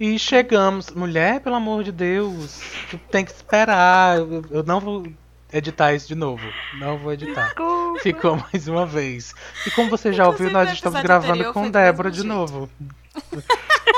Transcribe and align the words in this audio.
E 0.00 0.18
chegamos. 0.18 0.90
Mulher, 0.90 1.40
pelo 1.40 1.56
amor 1.56 1.84
de 1.84 1.92
Deus, 1.92 2.62
tu 2.90 2.96
tem 2.96 3.22
que 3.22 3.32
esperar. 3.32 4.16
Eu, 4.16 4.42
eu 4.50 4.62
não 4.62 4.80
vou 4.80 5.06
editar 5.52 5.92
isso 5.92 6.08
de 6.08 6.14
novo. 6.14 6.42
Não 6.78 6.96
vou 6.96 7.12
editar. 7.12 7.48
Desculpa. 7.48 8.00
Ficou 8.00 8.36
mais 8.50 8.66
uma 8.66 8.86
vez. 8.86 9.34
E 9.66 9.70
como 9.72 9.90
você 9.90 10.10
já 10.10 10.26
ouviu, 10.26 10.50
nós 10.50 10.72
estamos 10.72 11.02
gravando 11.02 11.52
com 11.52 11.70
Débora 11.70 12.10
de 12.10 12.20
jeito. 12.20 12.28
novo. 12.32 12.70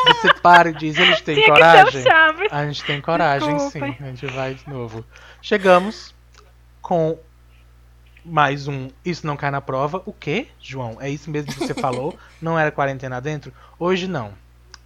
Você 0.06 0.34
para 0.42 0.70
e 0.70 0.74
diz, 0.74 0.98
eles 0.98 1.20
têm 1.20 1.36
Tinha 1.36 1.46
coragem? 1.46 2.04
A 2.50 2.66
gente 2.66 2.84
tem 2.84 3.00
coragem, 3.00 3.54
Desculpem. 3.54 3.92
sim. 3.92 4.04
A 4.04 4.06
gente 4.08 4.26
vai 4.26 4.54
de 4.54 4.68
novo. 4.68 5.04
Chegamos 5.40 6.12
com 6.80 7.16
mais 8.24 8.66
um 8.66 8.88
Isso 9.04 9.24
Não 9.24 9.36
Cai 9.36 9.52
na 9.52 9.60
Prova. 9.60 10.02
O 10.04 10.12
quê, 10.12 10.48
João? 10.60 10.96
É 11.00 11.08
isso 11.08 11.30
mesmo 11.30 11.52
que 11.52 11.60
você 11.60 11.74
falou? 11.74 12.18
Não 12.40 12.58
era 12.58 12.72
quarentena 12.72 13.20
dentro? 13.20 13.52
Hoje 13.78 14.08
não. 14.08 14.32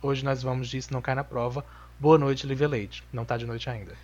Hoje 0.03 0.25
nós 0.25 0.43
vamos 0.43 0.69
de 0.69 0.79
Isso 0.79 0.93
Não 0.93 1.01
Cai 1.01 1.15
na 1.15 1.25
Prova. 1.25 1.65
Boa 1.99 2.19
noite, 2.19 2.47
Lívia 2.47 2.69
Leite. 2.69 3.03
Não 3.13 3.25
tá 3.25 3.37
de 3.37 3.47
noite 3.47 3.69
ainda. 3.71 3.95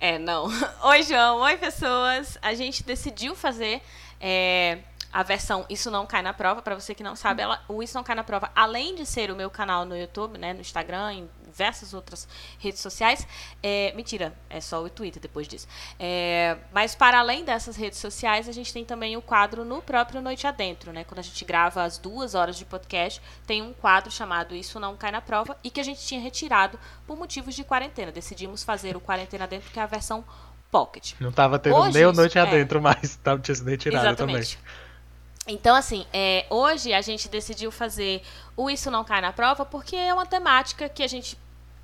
É, 0.00 0.18
não. 0.18 0.48
Oi, 0.84 1.02
João. 1.02 1.40
Oi, 1.40 1.56
pessoas. 1.56 2.38
A 2.40 2.54
gente 2.54 2.82
decidiu 2.82 3.34
fazer 3.34 3.82
é, 4.20 4.78
a 5.16 5.22
versão 5.22 5.64
Isso 5.70 5.90
Não 5.90 6.04
Cai 6.04 6.20
na 6.20 6.34
Prova. 6.34 6.60
Pra 6.60 6.74
você 6.74 6.94
que 6.94 7.02
não 7.02 7.16
sabe, 7.16 7.40
ela, 7.40 7.62
o 7.68 7.82
Isso 7.82 7.96
Não 7.96 8.04
Cai 8.04 8.14
na 8.14 8.22
Prova, 8.22 8.50
além 8.54 8.94
de 8.94 9.06
ser 9.06 9.30
o 9.30 9.34
meu 9.34 9.48
canal 9.48 9.86
no 9.86 9.96
YouTube, 9.96 10.36
né, 10.36 10.52
no 10.52 10.60
Instagram, 10.60 11.10
em 11.10 11.30
diversas 11.46 11.94
outras 11.94 12.28
redes 12.58 12.80
sociais. 12.80 13.26
É, 13.62 13.94
mentira, 13.96 14.34
é 14.50 14.60
só 14.60 14.84
o 14.84 14.90
Twitter 14.90 15.22
depois 15.22 15.48
disso. 15.48 15.66
É, 15.98 16.58
mas 16.70 16.94
para 16.94 17.18
além 17.18 17.46
dessas 17.46 17.76
redes 17.76 17.98
sociais, 17.98 18.46
a 18.46 18.52
gente 18.52 18.70
tem 18.70 18.84
também 18.84 19.16
o 19.16 19.22
quadro 19.22 19.64
no 19.64 19.80
próprio 19.80 20.20
Noite 20.20 20.46
Adentro, 20.46 20.92
né? 20.92 21.02
Quando 21.02 21.20
a 21.20 21.22
gente 21.22 21.42
grava 21.46 21.82
as 21.82 21.96
duas 21.96 22.34
horas 22.34 22.58
de 22.58 22.66
podcast, 22.66 23.22
tem 23.46 23.62
um 23.62 23.72
quadro 23.72 24.10
chamado 24.10 24.54
Isso 24.54 24.78
Não 24.78 24.98
Cai 24.98 25.12
na 25.12 25.22
Prova 25.22 25.56
e 25.64 25.70
que 25.70 25.80
a 25.80 25.84
gente 25.84 26.06
tinha 26.06 26.20
retirado 26.20 26.78
por 27.06 27.16
motivos 27.16 27.54
de 27.54 27.64
quarentena. 27.64 28.12
Decidimos 28.12 28.62
fazer 28.62 28.94
o 28.98 29.00
Quarentena 29.00 29.46
Dentro, 29.46 29.70
que 29.70 29.80
é 29.80 29.82
a 29.82 29.86
versão 29.86 30.22
Pocket. 30.70 31.14
Não 31.20 31.32
tava 31.32 31.58
tendo 31.58 31.76
Hoje 31.76 31.94
nem 31.94 32.04
o 32.04 32.12
Noite 32.12 32.36
é. 32.36 32.40
Adentro, 32.42 32.82
mas 32.82 33.16
tava, 33.24 33.40
tinha 33.40 33.54
sido 33.54 33.70
retirado 33.70 34.14
também. 34.14 34.42
Então, 35.46 35.76
assim, 35.76 36.04
é, 36.12 36.44
hoje 36.50 36.92
a 36.92 37.00
gente 37.00 37.28
decidiu 37.28 37.70
fazer 37.70 38.22
o 38.56 38.68
Isso 38.68 38.90
Não 38.90 39.04
Cai 39.04 39.20
na 39.20 39.32
Prova 39.32 39.64
porque 39.64 39.94
é 39.94 40.12
uma 40.12 40.26
temática 40.26 40.88
que 40.88 41.02
a 41.02 41.06
gente 41.06 41.38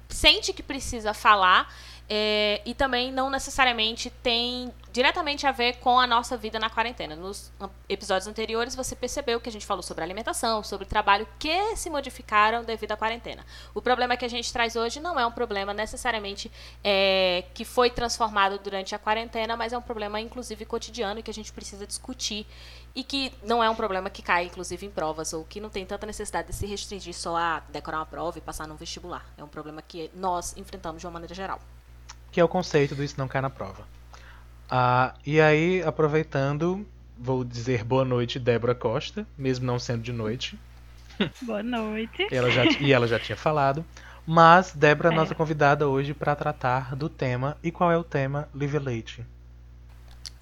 sente 0.09 0.53
que 0.53 0.63
precisa 0.63 1.15
falar 1.15 1.73
é, 2.15 2.61
e 2.67 2.75
também 2.75 3.11
não 3.11 3.31
necessariamente 3.31 4.11
tem 4.11 4.71
diretamente 4.93 5.47
a 5.47 5.51
ver 5.51 5.79
com 5.79 5.99
a 5.99 6.07
nossa 6.07 6.37
vida 6.37 6.59
na 6.59 6.69
quarentena. 6.69 7.17
Nos 7.17 7.51
episódios 7.89 8.27
anteriores 8.27 8.77
você 8.77 8.95
percebeu 8.95 9.41
que 9.41 9.49
a 9.49 9.53
gente 9.53 9.65
falou 9.65 9.83
sobre 9.83 10.05
alimentação, 10.05 10.63
sobre 10.63 10.85
trabalho 10.85 11.27
que 11.39 11.75
se 11.75 11.89
modificaram 11.89 12.65
devido 12.65 12.93
à 12.93 12.99
quarentena. 12.99 13.47
O 13.75 13.81
problema 13.81 14.15
que 14.15 14.27
a 14.27 14.29
gente 14.29 14.53
traz 14.53 14.77
hoje 14.77 15.01
não 15.01 15.19
é 15.19 15.25
um 15.25 15.33
problema 15.33 15.73
necessariamente 15.73 16.53
é, 16.85 17.45
que 17.55 17.65
foi 17.65 17.89
transformado 17.89 18.59
durante 18.59 18.95
a 18.95 18.99
quarentena, 18.99 19.57
mas 19.57 19.73
é 19.73 19.79
um 19.79 19.83
problema 19.83 20.21
inclusive 20.21 20.67
cotidiano 20.67 21.23
que 21.23 21.31
a 21.31 21.35
gente 21.35 21.51
precisa 21.51 21.87
discutir 21.87 22.47
e 22.95 23.03
que 23.03 23.33
não 23.43 23.65
é 23.65 23.71
um 23.71 23.75
problema 23.75 24.11
que 24.11 24.21
cai 24.21 24.45
inclusive 24.45 24.85
em 24.85 24.91
provas 24.91 25.33
ou 25.33 25.47
que 25.47 25.63
não 25.63 25.71
tem 25.71 25.87
tanta 25.87 26.07
necessidade 26.07 26.49
de 26.49 26.55
se 26.55 26.67
restringir 26.67 27.15
só 27.15 27.35
a 27.39 27.61
decorar 27.71 28.01
uma 28.01 28.07
prova 28.07 28.37
e 28.37 28.43
passar 28.43 28.69
num 28.69 28.77
vestibular. 28.77 29.25
É 29.39 29.43
um 29.43 29.49
problema 29.49 29.81
que 29.81 30.11
nós 30.15 30.55
enfrentamos 30.59 31.01
de 31.01 31.07
uma 31.07 31.13
maneira 31.13 31.35
geral. 31.35 31.59
Que 32.33 32.41
é 32.41 32.45
o 32.45 32.49
conceito 32.49 32.95
do 32.95 33.05
Isso 33.05 33.15
Não 33.19 33.29
Cai 33.29 33.41
na 33.43 33.51
Prova. 33.51 33.87
Ah, 34.69 35.15
e 35.25 35.39
aí, 35.39 35.83
aproveitando, 35.83 36.87
vou 37.19 37.45
dizer 37.45 37.85
boa 37.85 38.07
noite, 38.07 38.39
Débora 38.39 38.75
Costa, 38.75 39.27
mesmo 39.37 39.67
não 39.67 39.79
sendo 39.79 40.03
de 40.03 40.13
noite. 40.13 40.59
Boa 41.43 41.63
noite. 41.63 42.27
Ela 42.33 42.51
já, 42.51 42.65
e 42.81 42.91
ela 42.91 43.07
já 43.07 43.19
tinha 43.19 43.37
falado. 43.37 43.85
Mas 44.27 44.73
Débora 44.73 45.13
é 45.13 45.15
nossa 45.15 45.35
convidada 45.35 45.87
hoje 45.87 46.15
para 46.15 46.35
tratar 46.35 46.97
do 46.97 47.09
tema. 47.09 47.57
E 47.63 47.71
qual 47.71 47.93
é 47.93 47.99
o 47.99 48.03
tema, 48.03 48.49
Lívia 48.55 48.81
Leite? 48.81 49.25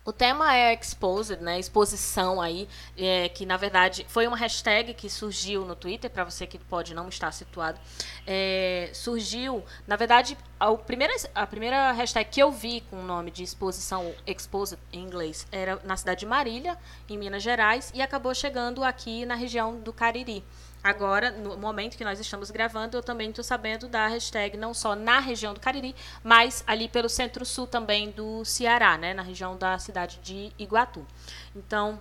O 0.02 0.12
tema 0.12 0.56
é 0.56 0.72
exposed, 0.72 1.42
né? 1.42 1.58
Exposição 1.58 2.40
aí, 2.40 2.66
é, 2.96 3.28
que 3.28 3.44
na 3.44 3.58
verdade 3.58 4.06
foi 4.08 4.26
uma 4.26 4.36
hashtag 4.36 4.94
que 4.94 5.10
surgiu 5.10 5.64
no 5.64 5.76
Twitter, 5.76 6.10
para 6.10 6.24
você 6.24 6.46
que 6.46 6.58
pode 6.58 6.94
não 6.94 7.08
estar 7.08 7.30
situado. 7.32 7.78
É, 8.26 8.90
surgiu, 8.94 9.62
na 9.86 9.96
verdade, 9.96 10.38
a 10.58 10.72
primeira, 10.74 11.12
a 11.34 11.46
primeira 11.46 11.92
hashtag 11.92 12.30
que 12.30 12.42
eu 12.42 12.50
vi 12.50 12.80
com 12.88 12.96
o 12.96 13.02
nome 13.02 13.30
de 13.30 13.42
exposição 13.42 14.14
exposed 14.26 14.78
em 14.90 15.02
inglês 15.02 15.46
era 15.52 15.78
na 15.84 15.96
cidade 15.98 16.20
de 16.20 16.26
Marília, 16.26 16.78
em 17.06 17.18
Minas 17.18 17.42
Gerais, 17.42 17.92
e 17.94 18.00
acabou 18.00 18.34
chegando 18.34 18.82
aqui 18.82 19.26
na 19.26 19.34
região 19.34 19.78
do 19.78 19.92
Cariri. 19.92 20.42
Agora, 20.82 21.30
no 21.30 21.56
momento 21.58 21.96
que 21.96 22.04
nós 22.04 22.18
estamos 22.18 22.50
gravando, 22.50 22.96
eu 22.96 23.02
também 23.02 23.28
estou 23.28 23.44
sabendo 23.44 23.86
da 23.86 24.06
hashtag 24.06 24.56
não 24.56 24.72
só 24.72 24.94
na 24.96 25.20
região 25.20 25.52
do 25.52 25.60
Cariri, 25.60 25.94
mas 26.24 26.64
ali 26.66 26.88
pelo 26.88 27.08
centro-sul 27.08 27.66
também 27.66 28.10
do 28.10 28.44
Ceará, 28.44 28.96
né, 28.96 29.12
na 29.12 29.22
região 29.22 29.56
da 29.56 29.78
cidade 29.78 30.18
de 30.22 30.50
Iguatu. 30.58 31.06
Então, 31.54 32.00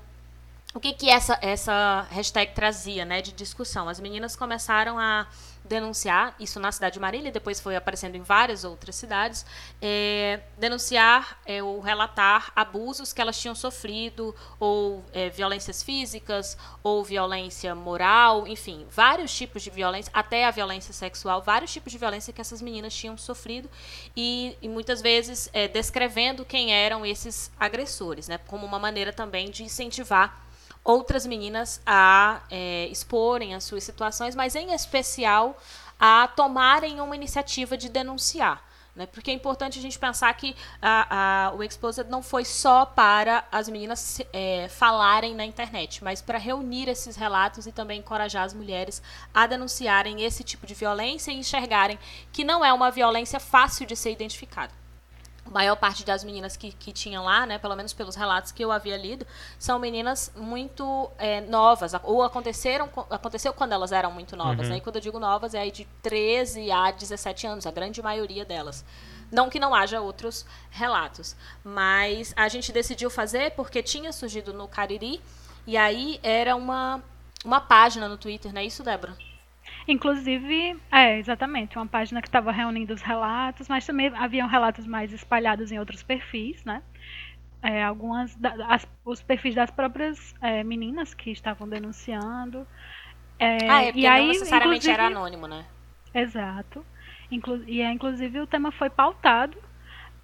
o 0.73 0.79
que 0.79 0.93
que 0.93 1.09
essa 1.09 1.37
essa 1.41 2.07
hashtag 2.09 2.53
trazia, 2.53 3.03
né, 3.03 3.21
de 3.21 3.31
discussão? 3.33 3.89
As 3.89 3.99
meninas 3.99 4.35
começaram 4.35 4.97
a 4.97 5.27
denunciar 5.69 6.35
isso 6.39 6.59
na 6.59 6.71
cidade 6.71 6.95
de 6.95 6.99
Marília, 6.99 7.31
depois 7.31 7.59
foi 7.59 7.75
aparecendo 7.75 8.15
em 8.15 8.21
várias 8.21 8.63
outras 8.63 8.95
cidades, 8.95 9.45
é, 9.79 10.41
denunciar 10.57 11.39
é, 11.45 11.61
ou 11.61 11.79
relatar 11.79 12.51
abusos 12.55 13.13
que 13.13 13.21
elas 13.21 13.39
tinham 13.39 13.53
sofrido, 13.53 14.35
ou 14.59 15.05
é, 15.13 15.29
violências 15.29 15.83
físicas, 15.83 16.57
ou 16.81 17.03
violência 17.03 17.73
moral, 17.75 18.47
enfim, 18.47 18.85
vários 18.89 19.33
tipos 19.33 19.61
de 19.61 19.69
violência, 19.69 20.11
até 20.13 20.45
a 20.45 20.51
violência 20.51 20.93
sexual, 20.93 21.41
vários 21.41 21.71
tipos 21.71 21.91
de 21.91 21.99
violência 21.99 22.33
que 22.33 22.41
essas 22.41 22.61
meninas 22.61 22.93
tinham 22.93 23.15
sofrido, 23.15 23.69
e, 24.17 24.57
e 24.61 24.67
muitas 24.67 25.01
vezes 25.01 25.49
é, 25.53 25.67
descrevendo 25.67 26.43
quem 26.43 26.73
eram 26.73 27.05
esses 27.05 27.51
agressores, 27.59 28.27
né, 28.27 28.39
como 28.47 28.65
uma 28.65 28.79
maneira 28.79 29.13
também 29.13 29.51
de 29.51 29.63
incentivar 29.63 30.48
outras 30.89 31.25
meninas 31.25 31.79
a 31.85 32.41
é, 32.49 32.87
exporem 32.87 33.53
as 33.53 33.63
suas 33.63 33.83
situações, 33.83 34.35
mas 34.35 34.55
em 34.55 34.73
especial 34.73 35.55
a 35.99 36.27
tomarem 36.27 36.99
uma 36.99 37.15
iniciativa 37.15 37.77
de 37.77 37.89
denunciar. 37.89 38.63
Né? 38.95 39.05
Porque 39.05 39.29
é 39.29 39.33
importante 39.33 39.77
a 39.77 39.81
gente 39.81 39.99
pensar 39.99 40.33
que 40.33 40.55
a, 40.81 41.49
a, 41.49 41.53
o 41.53 41.63
Exposed 41.63 42.09
não 42.09 42.23
foi 42.23 42.43
só 42.43 42.85
para 42.85 43.45
as 43.51 43.69
meninas 43.69 44.19
é, 44.33 44.67
falarem 44.67 45.35
na 45.35 45.45
internet, 45.45 46.03
mas 46.03 46.21
para 46.21 46.39
reunir 46.39 46.89
esses 46.89 47.15
relatos 47.15 47.67
e 47.67 47.71
também 47.71 47.99
encorajar 47.99 48.43
as 48.43 48.53
mulheres 48.53 49.01
a 49.31 49.45
denunciarem 49.45 50.23
esse 50.23 50.43
tipo 50.43 50.65
de 50.65 50.73
violência 50.73 51.31
e 51.31 51.37
enxergarem 51.37 51.99
que 52.33 52.43
não 52.43 52.65
é 52.65 52.73
uma 52.73 52.89
violência 52.89 53.39
fácil 53.39 53.85
de 53.85 53.95
ser 53.95 54.11
identificada 54.11 54.78
maior 55.51 55.75
parte 55.75 56.05
das 56.05 56.23
meninas 56.23 56.55
que, 56.55 56.71
que 56.71 56.91
tinham 56.91 57.23
lá, 57.25 57.45
né, 57.45 57.57
pelo 57.57 57.75
menos 57.75 57.93
pelos 57.93 58.15
relatos 58.15 58.51
que 58.51 58.63
eu 58.63 58.71
havia 58.71 58.95
lido, 58.97 59.25
são 59.57 59.79
meninas 59.79 60.31
muito 60.35 61.09
é, 61.17 61.41
novas, 61.41 61.93
ou 62.03 62.23
aconteceram, 62.23 62.89
aconteceu 63.09 63.53
quando 63.53 63.73
elas 63.73 63.91
eram 63.91 64.11
muito 64.11 64.35
novas, 64.35 64.67
Uhum. 64.67 64.73
né, 64.73 64.77
e 64.77 64.81
quando 64.81 64.95
eu 64.97 65.01
digo 65.01 65.19
novas 65.19 65.53
é 65.53 65.59
aí 65.59 65.71
de 65.71 65.85
13 66.01 66.71
a 66.71 66.91
17 66.91 67.47
anos, 67.47 67.65
a 67.65 67.71
grande 67.71 68.01
maioria 68.01 68.45
delas. 68.45 68.85
Não 69.31 69.49
que 69.49 69.59
não 69.59 69.75
haja 69.75 70.01
outros 70.01 70.45
relatos, 70.71 71.35
mas 71.63 72.33
a 72.35 72.47
gente 72.47 72.71
decidiu 72.71 73.09
fazer 73.09 73.51
porque 73.51 73.83
tinha 73.83 74.11
surgido 74.11 74.53
no 74.53 74.67
Cariri, 74.67 75.21
e 75.67 75.77
aí 75.77 76.19
era 76.23 76.55
uma, 76.55 77.01
uma 77.45 77.61
página 77.61 78.07
no 78.07 78.17
Twitter, 78.17 78.51
não 78.51 78.61
é 78.61 78.65
isso, 78.65 78.81
Débora? 78.83 79.15
Inclusive, 79.87 80.79
é, 80.91 81.17
exatamente, 81.17 81.77
uma 81.77 81.87
página 81.87 82.21
que 82.21 82.27
estava 82.27 82.51
reunindo 82.51 82.93
os 82.93 83.01
relatos, 83.01 83.67
mas 83.67 83.85
também 83.85 84.07
haviam 84.15 84.47
relatos 84.47 84.85
mais 84.85 85.11
espalhados 85.13 85.71
em 85.71 85.79
outros 85.79 86.03
perfis, 86.03 86.63
né? 86.65 86.83
É, 87.61 87.83
algumas 87.83 88.35
da- 88.35 88.55
as- 88.67 88.87
os 89.05 89.21
perfis 89.21 89.55
das 89.55 89.71
próprias 89.71 90.33
é, 90.41 90.63
meninas 90.63 91.13
que 91.13 91.31
estavam 91.31 91.67
denunciando. 91.67 92.67
É, 93.39 93.57
ah, 93.67 93.83
é 93.83 93.91
porque 93.91 93.99
e 94.01 94.07
aí, 94.07 94.21
não 94.21 94.27
necessariamente 94.27 94.89
era 94.89 95.07
anônimo, 95.07 95.47
né? 95.47 95.65
Exato. 96.13 96.85
Inclu 97.31 97.63
e 97.67 97.81
é, 97.81 97.91
inclusive 97.91 98.39
o 98.39 98.47
tema 98.47 98.71
foi 98.71 98.89
pautado 98.89 99.57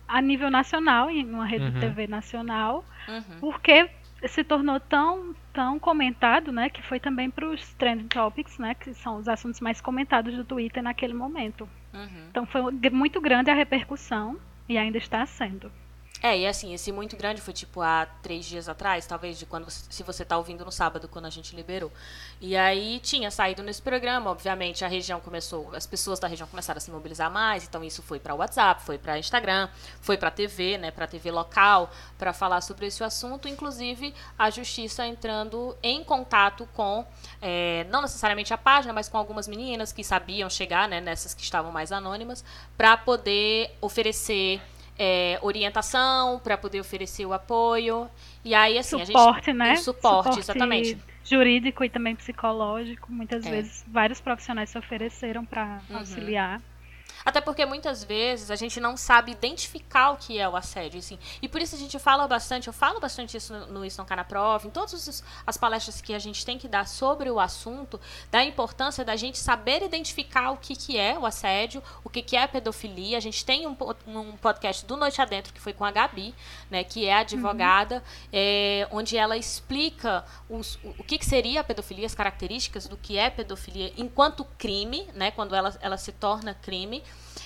a 0.08 0.22
nível 0.22 0.50
nacional, 0.52 1.10
em 1.10 1.26
uma 1.30 1.46
rede 1.46 1.66
Uhum. 1.66 1.72
de 1.72 1.80
TV 1.80 2.08
nacional, 2.08 2.86
Uhum. 3.08 3.40
porque 3.40 3.90
se 4.28 4.44
tornou 4.44 4.80
tão, 4.80 5.36
tão 5.56 5.80
comentado, 5.80 6.52
né, 6.52 6.70
que 6.70 6.82
foi 6.82 7.00
também 7.00 7.32
para 7.32 7.48
os 7.50 7.74
trending 7.76 8.10
topics, 8.10 8.60
né, 8.60 8.76
que 8.76 8.94
são 8.94 9.16
os 9.16 9.28
assuntos 9.28 9.62
mais 9.62 9.80
comentados 9.80 10.36
do 10.36 10.44
Twitter 10.44 10.84
naquele 10.84 11.14
momento. 11.14 11.68
Uhum. 11.94 12.28
Então 12.30 12.46
foi 12.46 12.62
muito 12.92 13.22
grande 13.22 13.50
a 13.50 13.54
repercussão 13.54 14.38
e 14.68 14.78
ainda 14.78 14.98
está 14.98 15.26
sendo. 15.26 15.72
É, 16.26 16.40
e 16.40 16.48
assim, 16.48 16.74
esse 16.74 16.92
muito 16.92 17.16
grande 17.16 17.40
foi 17.40 17.54
tipo 17.54 17.84
há 17.84 18.08
três 18.24 18.46
dias 18.46 18.68
atrás, 18.68 19.06
talvez, 19.06 19.38
de 19.38 19.46
quando 19.46 19.70
se 19.70 20.02
você 20.02 20.26
tá 20.26 20.36
ouvindo 20.36 20.66
no 20.66 20.72
sábado, 20.72 21.08
quando 21.08 21.26
a 21.26 21.30
gente 21.30 21.56
liberou. 21.56 21.92
E 22.42 22.58
aí 22.58 23.00
tinha 23.00 23.30
saído 23.30 23.62
nesse 23.62 23.80
programa, 23.80 24.32
obviamente, 24.32 24.84
a 24.84 24.88
região 24.88 25.20
começou, 25.20 25.70
as 25.76 25.86
pessoas 25.86 26.20
da 26.20 26.28
região 26.28 26.48
começaram 26.48 26.80
a 26.80 26.82
se 26.82 26.90
mobilizar 26.90 27.30
mais, 27.30 27.64
então 27.64 27.84
isso 27.84 28.02
foi 28.02 28.20
para 28.20 28.34
WhatsApp, 28.34 28.82
foi 28.82 28.98
para 28.98 29.20
Instagram, 29.20 29.70
foi 30.02 30.18
para 30.18 30.32
TV, 30.32 30.80
né, 30.80 30.90
para 30.90 31.06
TV 31.06 31.30
local, 31.30 31.92
para 32.18 32.34
falar 32.34 32.62
sobre 32.62 32.88
esse 32.88 33.04
assunto, 33.04 33.48
inclusive 33.48 34.12
a 34.36 34.50
justiça 34.50 35.06
entrando 35.06 35.78
em 35.84 36.04
contato 36.04 36.68
com, 36.74 37.06
é, 37.40 37.86
não 37.92 38.02
necessariamente 38.02 38.52
a 38.52 38.58
página, 38.58 38.92
mas 38.92 39.08
com 39.08 39.20
algumas 39.20 39.48
meninas 39.48 39.92
que 39.92 40.04
sabiam 40.04 40.50
chegar, 40.50 40.90
né, 40.90 41.00
nessas 41.00 41.36
que 41.36 41.44
estavam 41.44 41.72
mais 41.72 41.92
anônimas, 41.92 42.44
para 42.76 42.98
poder 42.98 43.78
oferecer 43.80 44.60
é, 44.98 45.40
orientação, 45.42 46.40
para 46.40 46.58
poder 46.58 46.80
oferecer 46.80 47.26
o 47.26 47.34
apoio. 47.34 48.10
E 48.44 48.54
aí, 48.54 48.78
assim, 48.78 49.04
suporte, 49.06 49.50
a 49.50 49.54
gente. 49.54 49.58
né? 49.58 49.76
Suporte, 49.78 50.24
suporte, 50.24 50.40
exatamente. 50.40 50.98
Jurídico 51.24 51.84
e 51.84 51.90
também 51.90 52.16
psicológico. 52.16 53.12
Muitas 53.12 53.46
é. 53.46 53.50
vezes 53.50 53.84
vários 53.88 54.22
profissionais 54.22 54.70
se 54.70 54.78
ofereceram 54.78 55.44
para 55.44 55.82
uhum. 55.90 55.98
auxiliar. 55.98 56.62
Até 57.26 57.42
porque 57.42 57.66
muitas 57.66 58.04
vezes 58.04 58.52
a 58.52 58.56
gente 58.56 58.80
não 58.80 58.96
sabe 58.96 59.32
identificar 59.32 60.12
o 60.12 60.18
que 60.18 60.38
é 60.38 60.48
o 60.48 60.56
assédio, 60.56 61.00
assim. 61.00 61.18
E 61.42 61.50
por 61.50 61.60
isso 61.60 61.76
a 61.76 61.78
gente 61.78 61.98
fala 61.98 62.28
bastante, 62.28 62.68
eu 62.68 62.74
falo 62.74 63.00
bastante 63.00 63.36
isso 63.36 63.52
no, 63.52 63.66
no 63.74 63.86
Isso 63.86 63.98
Não 63.98 64.06
Cai 64.06 64.16
na 64.16 64.24
Prova, 64.24 64.68
em 64.68 64.70
todas 64.70 65.24
as 65.46 65.58
palestras 65.58 66.00
que 66.00 66.14
a 66.14 66.20
gente 66.20 66.46
tem 66.46 66.60
que 66.60 66.68
dar 66.68 66.88
sobre 66.88 67.32
o 67.32 67.40
assunto, 67.40 68.00
da 68.30 68.44
importância 68.44 69.04
da 69.04 69.16
gente 69.16 69.40
saber 69.40 69.82
identificar 69.82 70.52
o 70.52 70.58
que, 70.58 70.76
que 70.76 71.00
é 71.00 71.18
o 71.18 71.26
assédio, 71.26 71.82
o 72.04 72.10
que, 72.10 72.22
que 72.22 72.36
é 72.36 72.44
a 72.44 72.48
pedofilia. 72.48 73.18
A 73.18 73.22
gente 73.22 73.44
tem 73.44 73.66
um, 73.66 73.76
um 74.06 74.38
podcast 74.38 74.86
do 74.86 74.96
Noite 74.96 75.20
Adentro, 75.20 75.52
que 75.52 75.60
foi 75.60 75.74
com 75.74 75.84
a 75.84 75.90
Gabi, 75.90 76.36
né, 76.70 76.84
que 76.84 77.08
é 77.08 77.16
advogada, 77.16 77.96
uhum. 77.96 78.30
é, 78.32 78.88
onde 78.92 79.18
ela 79.18 79.36
explica 79.36 80.24
os, 80.48 80.76
o, 80.84 80.90
o 81.00 81.04
que, 81.04 81.18
que 81.18 81.26
seria 81.26 81.62
a 81.62 81.64
pedofilia, 81.64 82.06
as 82.06 82.14
características 82.14 82.88
do 82.88 82.96
que 82.96 83.18
é 83.18 83.32
pedofilia 83.32 83.92
enquanto 83.98 84.46
crime, 84.60 85.08
né, 85.16 85.32
quando 85.32 85.56
ela, 85.56 85.76
ela 85.82 85.98
se 85.98 86.12
torna 86.12 86.54
crime 86.54 87.02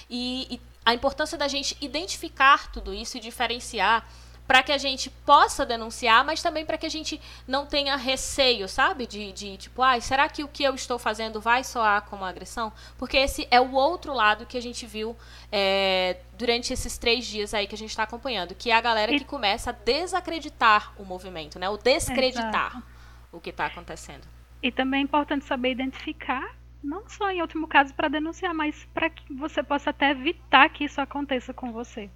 e, 0.10 0.48
e 0.56 0.62
a 0.86 0.94
importância 0.94 1.38
da 1.38 1.48
gente 1.48 1.78
identificar 1.82 2.72
tudo 2.72 2.94
isso 2.94 3.18
e 3.18 3.20
diferenciar 3.20 4.08
para 4.50 4.64
que 4.64 4.72
a 4.72 4.80
gente 4.80 5.12
possa 5.12 5.64
denunciar, 5.64 6.26
mas 6.26 6.42
também 6.42 6.66
para 6.66 6.76
que 6.76 6.88
a 6.88 6.90
gente 6.90 7.22
não 7.48 7.68
tenha 7.68 7.96
receio, 7.96 8.68
sabe? 8.68 9.06
De, 9.06 9.32
de 9.32 9.58
tipo, 9.58 9.84
ai, 9.84 10.00
ah, 10.00 10.02
será 10.02 10.28
que 10.28 10.44
o 10.44 10.48
que 10.48 10.64
eu 10.64 10.74
estou 10.74 10.98
fazendo 10.98 11.40
vai 11.40 11.64
soar 11.64 12.02
como 12.10 12.26
agressão? 12.26 12.74
Porque 12.98 13.16
esse 13.16 13.48
é 13.52 13.62
o 13.62 13.74
outro 13.74 14.12
lado 14.12 14.48
que 14.48 14.58
a 14.58 14.62
gente 14.62 14.88
viu 14.88 15.16
é, 15.52 16.18
durante 16.36 16.74
esses 16.74 16.98
três 16.98 17.28
dias 17.28 17.54
aí 17.54 17.68
que 17.68 17.76
a 17.76 17.78
gente 17.78 17.92
está 17.92 18.02
acompanhando, 18.02 18.56
que 18.56 18.72
é 18.72 18.74
a 18.74 18.82
galera 18.82 19.12
que 19.12 19.24
começa 19.24 19.70
a 19.70 19.74
desacreditar 19.74 20.94
o 20.98 21.06
movimento, 21.06 21.60
né? 21.60 21.70
O 21.70 21.78
descreditar 21.78 22.72
Exato. 22.72 22.84
o 23.32 23.40
que 23.40 23.52
está 23.52 23.68
acontecendo. 23.68 24.28
E 24.64 24.72
também 24.72 25.02
é 25.02 25.04
importante 25.04 25.46
saber 25.46 25.70
identificar 25.70 26.56
não 26.84 27.08
só 27.08 27.30
em 27.30 27.42
último 27.42 27.68
caso 27.68 27.94
para 27.94 28.08
denunciar, 28.08 28.54
mas 28.54 28.88
para 28.94 29.10
que 29.10 29.34
você 29.34 29.62
possa 29.62 29.90
até 29.90 30.12
evitar 30.12 30.70
que 30.70 30.86
isso 30.86 31.02
aconteça 31.02 31.54
com 31.54 31.72
você, 31.72 32.10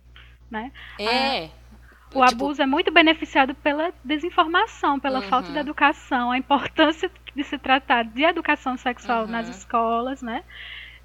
né? 0.50 0.72
É. 1.00 1.50
o 2.08 2.10
tipo... 2.10 2.24
abuso 2.24 2.62
é 2.62 2.66
muito 2.66 2.92
beneficiado 2.92 3.54
pela 3.56 3.94
desinformação, 4.04 5.00
pela 5.00 5.20
uhum. 5.20 5.28
falta 5.28 5.52
de 5.52 5.58
educação, 5.58 6.32
a 6.32 6.38
importância 6.38 7.12
de 7.36 7.44
se 7.44 7.58
tratar 7.58 8.04
de 8.04 8.24
educação 8.24 8.78
sexual 8.78 9.24
uhum. 9.24 9.32
nas 9.32 9.50
escolas, 9.50 10.22
né? 10.22 10.44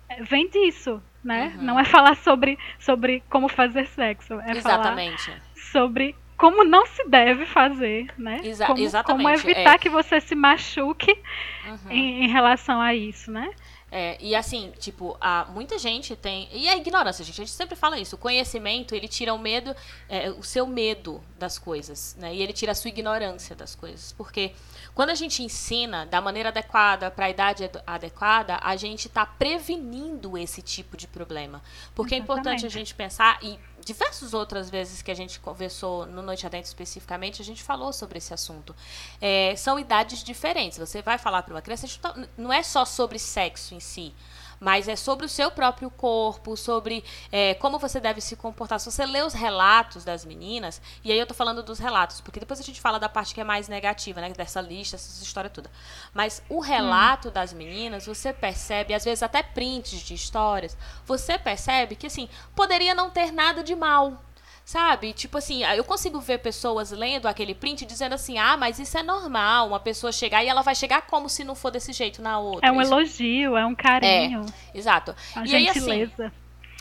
É, 0.09 0.23
vem 0.23 0.49
disso, 0.49 1.03
né? 1.23 1.55
Uhum. 1.57 1.63
Não 1.65 1.81
é 1.81 1.85
falar 1.85 2.17
sobre, 2.17 2.59
sobre 2.79 3.23
como 3.29 3.49
fazer 3.49 3.87
sexo, 3.89 4.35
é 4.41 4.53
Exatamente. 4.53 5.27
falar 5.27 5.41
sobre 5.73 6.15
como 6.39 6.63
não 6.63 6.87
se 6.87 7.05
deve 7.09 7.45
fazer, 7.45 8.07
né? 8.17 8.41
Exa 8.45 8.67
como, 8.67 8.79
exatamente. 8.79 9.43
Como 9.43 9.51
evitar 9.51 9.75
é. 9.75 9.79
que 9.79 9.91
você 9.91 10.21
se 10.21 10.37
machuque 10.37 11.21
uhum. 11.67 11.91
em, 11.91 12.25
em, 12.25 12.29
relação 12.29 12.81
a 12.81 12.95
isso, 12.95 13.33
né? 13.33 13.51
É, 13.91 14.19
e 14.21 14.37
assim, 14.37 14.71
tipo, 14.79 15.17
a, 15.21 15.47
muita 15.47 15.79
gente 15.79 16.15
tem. 16.15 16.49
E 16.53 16.69
a 16.69 16.77
ignorância, 16.77 17.25
gente, 17.25 17.41
a 17.41 17.45
gente 17.45 17.55
sempre 17.55 17.75
fala 17.75 17.99
isso. 17.99 18.15
O 18.15 18.19
conhecimento, 18.19 18.95
ele 18.95 19.09
tira 19.09 19.35
o 19.35 19.39
medo, 19.39 19.75
é, 20.09 20.31
o 20.31 20.43
seu 20.43 20.67
medo 20.67 21.21
das 21.39 21.59
coisas, 21.59 22.15
né? 22.21 22.33
E 22.33 22.41
ele 22.41 22.53
tira 22.53 22.71
a 22.71 22.75
sua 22.75 22.89
ignorância 22.89 23.57
das 23.57 23.75
coisas. 23.75 24.13
Porque 24.13 24.53
quando 24.95 25.11
a 25.11 25.15
gente 25.15 25.43
ensina 25.43 26.05
da 26.07 26.21
maneira 26.21 26.51
adequada, 26.51 27.11
para 27.11 27.27
a 27.27 27.31
idade 27.31 27.69
adequada, 27.87 28.61
a 28.63 28.77
gente 28.77 29.09
está 29.09 29.27
prevenindo 29.27 30.37
esse 30.37 30.63
tipo 30.63 30.97
de 30.97 31.09
problema. 31.09 31.63
Porque 31.95 32.15
Exatamente. 32.15 32.21
é 32.21 32.41
importante 32.41 32.67
a 32.67 32.71
gente 32.71 32.95
pensar, 32.95 33.39
e 33.43 33.59
diversas 33.85 34.35
outras 34.35 34.69
vezes 34.71 35.03
que 35.03 35.11
a 35.11 35.15
gente 35.15 35.41
conversou 35.41 36.07
no 36.07 36.23
Noite 36.23 36.47
Adentro 36.47 36.69
especificamente, 36.69 37.41
a 37.41 37.45
gente 37.45 37.63
falou 37.63 37.93
sobre 37.93 38.19
esse 38.19 38.33
assunto. 38.35 38.75
É, 39.21 39.55
são 39.57 39.79
idades 39.79 40.23
diferentes. 40.23 40.79
Você 40.79 41.03
vai 41.03 41.19
falar 41.19 41.43
para 41.43 41.55
uma 41.55 41.63
criança, 41.63 41.87
não 42.37 42.53
é 42.53 42.63
só 42.63 42.85
sobre 42.85 43.19
sexo 43.19 43.75
em 43.75 43.81
si 43.81 44.15
mas 44.61 44.89
é 44.89 44.97
sobre 44.97 45.27
o 45.27 45.29
seu 45.29 45.51
próprio 45.51 45.91
corpo, 45.91 46.57
sobre 46.57 47.05
é, 47.31 47.55
como 47.55 47.79
você 47.79 48.01
deve 48.01 48.21
se 48.21 48.37
comportar. 48.37 48.81
Se 48.81 48.91
você 48.91 49.05
lê 49.07 49.23
os 49.23 49.35
relatos 49.35 50.05
das 50.05 50.25
meninas, 50.25 50.81
e 51.05 51.13
aí 51.13 51.19
eu 51.19 51.27
tô 51.27 51.35
falando 51.35 51.63
dos 51.63 51.79
relatos, 51.79 52.21
porque 52.21 52.41
depois 52.41 52.61
a 52.61 52.63
gente 52.63 52.81
fala 52.81 52.99
da 52.99 53.09
parte 53.09 53.35
que 53.35 53.41
é 53.41 53.45
mais 53.45 53.69
negativa, 53.69 54.21
né, 54.21 54.31
dessa 54.31 54.61
lista, 54.61 54.97
essa 54.97 55.23
história 55.23 55.51
toda. 55.51 55.71
Mas 56.13 56.43
o 56.49 56.61
relato 56.61 57.29
hum. 57.29 57.33
das 57.33 57.53
meninas, 57.53 58.07
você 58.07 58.33
percebe, 58.33 58.95
às 58.95 59.05
vezes 59.05 59.23
até 59.23 59.43
prints 59.43 60.01
de 60.01 60.15
histórias, 60.15 60.77
você 61.05 61.39
percebe 61.39 61.97
que, 61.97 62.07
assim, 62.07 62.29
poderia 62.55 62.95
não 62.95 63.11
ter 63.11 63.33
nada 63.33 63.63
de 63.63 63.75
mal 63.75 64.23
Sabe? 64.69 65.15
Tipo 65.15 65.39
assim, 65.39 65.65
eu 65.65 65.83
consigo 65.83 66.21
ver 66.21 66.41
pessoas 66.41 66.91
lendo 66.91 67.27
aquele 67.27 67.55
print 67.55 67.87
dizendo 67.87 68.15
assim: 68.15 68.37
ah, 68.37 68.55
mas 68.55 68.79
isso 68.79 68.99
é 68.99 69.03
normal, 69.03 69.69
uma 69.69 69.81
pessoa 69.81 70.13
chegar 70.13 70.45
e 70.45 70.47
ela 70.47 70.61
vai 70.61 70.75
chegar 70.75 71.01
como 71.07 71.27
se 71.27 71.43
não 71.43 71.55
for 71.55 71.71
desse 71.71 71.91
jeito 71.91 72.21
na 72.21 72.39
outra. 72.39 72.69
É 72.69 72.71
um 72.71 72.79
isso... 72.83 72.93
elogio, 72.93 73.57
é 73.57 73.65
um 73.65 73.75
carinho. 73.75 74.45
É, 74.75 74.79
exato. 74.79 75.17
A 75.35 75.43
e 75.43 75.47
gentileza. 75.47 76.13
Aí, 76.21 76.23
assim, 76.23 76.33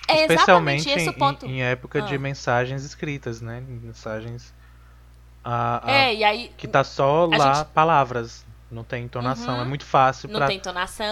é 0.09 0.21
Especialmente 0.25 0.89
esse 0.89 1.07
em, 1.07 1.13
ponto. 1.13 1.45
em 1.45 1.63
época 1.63 1.99
ah. 1.99 2.01
de 2.01 2.17
mensagens 2.17 2.83
escritas, 2.83 3.39
né? 3.39 3.63
Mensagens. 3.65 4.53
A, 5.41 5.89
a, 5.89 5.89
é, 5.89 6.13
e 6.13 6.25
aí. 6.25 6.51
Que 6.57 6.67
tá 6.67 6.83
só 6.83 7.25
lá 7.25 7.53
gente... 7.53 7.67
palavras. 7.67 8.45
Não 8.69 8.83
tem 8.83 9.05
entonação. 9.05 9.55
Uhum. 9.55 9.61
É 9.61 9.65
muito 9.65 9.85
fácil 9.85 10.27
pra, 10.27 10.49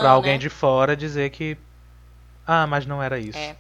pra 0.02 0.10
alguém 0.10 0.34
né? 0.34 0.40
de 0.40 0.50
fora 0.50 0.94
dizer 0.94 1.30
que. 1.30 1.58
Ah, 2.46 2.68
mas 2.68 2.86
não 2.86 3.02
era 3.02 3.18
isso. 3.18 3.38
É. 3.38 3.56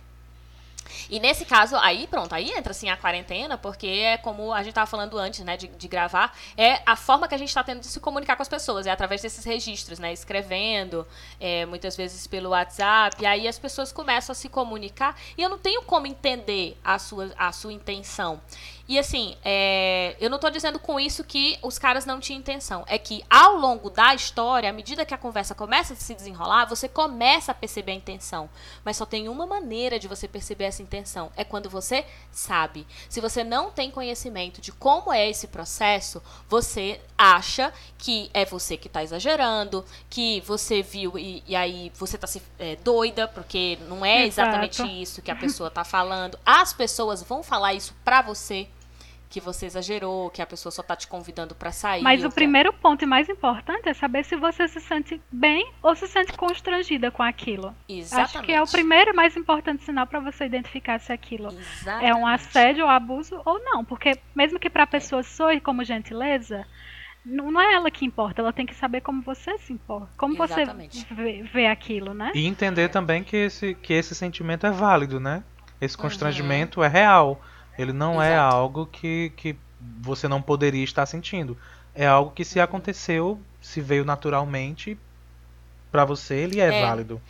E 1.09 1.19
nesse 1.19 1.45
caso, 1.45 1.75
aí 1.77 2.07
pronto, 2.07 2.33
aí 2.33 2.51
entra 2.51 2.71
assim 2.71 2.89
a 2.89 2.97
quarentena, 2.97 3.57
porque 3.57 3.87
é 3.87 4.17
como 4.17 4.53
a 4.53 4.59
gente 4.59 4.69
estava 4.69 4.87
falando 4.87 5.17
antes, 5.17 5.41
né, 5.41 5.57
de, 5.57 5.67
de, 5.67 5.87
gravar, 5.87 6.35
é 6.57 6.81
a 6.85 6.95
forma 6.95 7.27
que 7.27 7.35
a 7.35 7.37
gente 7.37 7.49
está 7.49 7.63
tendo 7.63 7.79
de 7.79 7.87
se 7.87 7.99
comunicar 7.99 8.35
com 8.35 8.41
as 8.41 8.49
pessoas, 8.49 8.87
é 8.87 8.91
através 8.91 9.21
desses 9.21 9.43
registros, 9.45 9.99
né, 9.99 10.11
escrevendo, 10.13 11.07
é, 11.39 11.65
muitas 11.65 11.95
vezes 11.95 12.27
pelo 12.27 12.49
WhatsApp, 12.49 13.21
e 13.21 13.25
aí 13.25 13.47
as 13.47 13.59
pessoas 13.59 13.91
começam 13.91 14.33
a 14.33 14.35
se 14.35 14.49
comunicar, 14.49 15.15
e 15.37 15.41
eu 15.41 15.49
não 15.49 15.57
tenho 15.57 15.81
como 15.83 16.07
entender 16.07 16.77
a 16.83 16.97
sua, 16.99 17.31
a 17.37 17.51
sua 17.51 17.73
intenção. 17.73 18.41
E 18.87 18.99
assim, 18.99 19.35
é, 19.43 20.15
eu 20.19 20.29
não 20.29 20.35
estou 20.35 20.51
dizendo 20.51 20.77
com 20.77 20.99
isso 20.99 21.23
que 21.23 21.57
os 21.63 21.79
caras 21.79 22.05
não 22.05 22.19
tinham 22.19 22.39
intenção. 22.39 22.83
É 22.87 22.99
que 22.99 23.23
ao 23.29 23.55
longo 23.55 23.89
da 23.89 24.13
história, 24.13 24.69
à 24.69 24.73
medida 24.73 25.05
que 25.05 25.13
a 25.13 25.17
conversa 25.17 25.55
começa 25.55 25.93
a 25.93 25.95
se 25.95 26.13
desenrolar, 26.13 26.65
você 26.65 26.87
começa 26.87 27.51
a 27.51 27.55
perceber 27.55 27.93
a 27.93 27.95
intenção. 27.95 28.47
Mas 28.83 28.97
só 28.97 29.05
tem 29.05 29.27
uma 29.27 29.47
maneira 29.47 29.97
de 29.97 30.07
você 30.07 30.27
perceber 30.27 30.65
essa 30.65 30.83
intenção: 30.83 31.31
é 31.35 31.43
quando 31.43 31.67
você 31.67 32.05
sabe. 32.31 32.85
Se 33.09 33.19
você 33.19 33.43
não 33.43 33.71
tem 33.71 33.89
conhecimento 33.89 34.61
de 34.61 34.71
como 34.71 35.11
é 35.11 35.29
esse 35.29 35.47
processo, 35.47 36.21
você 36.47 37.01
acha 37.17 37.73
que 37.97 38.29
é 38.35 38.45
você 38.45 38.77
que 38.77 38.87
está 38.87 39.01
exagerando, 39.01 39.83
que 40.09 40.41
você 40.41 40.83
viu 40.83 41.17
e, 41.17 41.43
e 41.47 41.55
aí 41.55 41.91
você 41.95 42.17
está 42.17 42.27
se 42.27 42.41
é, 42.59 42.75
doida, 42.75 43.27
porque 43.27 43.79
não 43.87 44.05
é 44.05 44.27
exatamente 44.27 44.81
Exato. 44.81 44.91
isso 44.91 45.21
que 45.23 45.31
a 45.31 45.35
pessoa 45.35 45.69
está 45.69 45.83
falando. 45.83 46.37
As 46.45 46.71
pessoas 46.71 47.23
vão 47.23 47.41
falar 47.41 47.73
isso 47.73 47.95
para 48.03 48.21
você 48.21 48.67
que 49.29 49.39
você 49.39 49.65
exagerou, 49.65 50.29
que 50.29 50.41
a 50.41 50.45
pessoa 50.45 50.71
só 50.71 50.83
tá 50.83 50.95
te 50.95 51.07
convidando 51.07 51.55
para 51.55 51.71
sair. 51.71 52.01
Mas 52.01 52.23
o 52.23 52.29
primeiro 52.29 52.71
ponto 52.71 53.03
e 53.03 53.05
mais 53.05 53.27
importante 53.27 53.89
é 53.89 53.93
saber 53.93 54.23
se 54.23 54.35
você 54.35 54.67
se 54.67 54.79
sente 54.79 55.21
bem 55.31 55.71
ou 55.81 55.95
se 55.95 56.07
sente 56.07 56.33
constrangida 56.33 57.11
com 57.11 57.23
aquilo. 57.23 57.75
Exatamente. 57.87 58.37
Acho 58.37 58.45
que 58.45 58.51
é 58.51 58.61
o 58.61 58.67
primeiro 58.67 59.11
e 59.11 59.13
mais 59.13 59.35
importante 59.35 59.83
sinal 59.83 60.07
para 60.07 60.19
você 60.19 60.45
identificar 60.45 60.99
se 60.99 61.11
aquilo 61.11 61.49
Exatamente. 61.49 62.09
é 62.09 62.15
um 62.15 62.25
assédio 62.25 62.85
ou 62.85 62.89
abuso 62.89 63.41
ou 63.45 63.59
não, 63.59 63.83
porque 63.83 64.17
mesmo 64.35 64.59
que 64.59 64.69
para 64.69 64.83
a 64.83 64.87
pessoa 64.87 65.23
soe 65.23 65.59
como 65.59 65.83
gentileza, 65.83 66.65
não 67.25 67.59
é 67.59 67.73
ela 67.73 67.89
que 67.89 68.05
importa, 68.05 68.41
ela 68.41 68.53
tem 68.53 68.65
que 68.65 68.75
saber 68.75 69.01
como 69.01 69.21
você 69.21 69.57
se 69.57 69.73
importa, 69.73 70.09
como 70.15 70.41
Exatamente. 70.43 70.99
você 70.99 71.13
vê, 71.13 71.41
vê, 71.41 71.67
aquilo, 71.67 72.13
né? 72.13 72.31
E 72.35 72.45
entender 72.45 72.89
também 72.89 73.23
que 73.23 73.35
esse, 73.35 73.73
que 73.73 73.93
esse 73.93 74.13
sentimento 74.13 74.67
é 74.67 74.71
válido, 74.71 75.19
né? 75.19 75.43
Esse 75.81 75.97
constrangimento 75.97 76.79
uhum. 76.79 76.85
é 76.85 76.87
real. 76.87 77.41
Ele 77.77 77.93
não 77.93 78.21
é 78.21 78.33
Exato. 78.33 78.55
é 78.55 78.57
algo 78.57 78.85
que, 78.85 79.31
que 79.35 79.55
você 80.01 80.27
não 80.27 80.41
poderia 80.41 80.83
estar 80.83 81.05
sentindo. 81.05 81.57
É 81.93 82.05
algo 82.05 82.31
que 82.31 82.43
se 82.43 82.59
aconteceu, 82.59 83.39
se 83.61 83.79
veio 83.81 84.03
naturalmente, 84.03 84.97
para 85.91 86.03
você 86.03 86.35
ele 86.35 86.59
é, 86.59 86.65
é, 86.65 86.81
válido. 86.81 87.21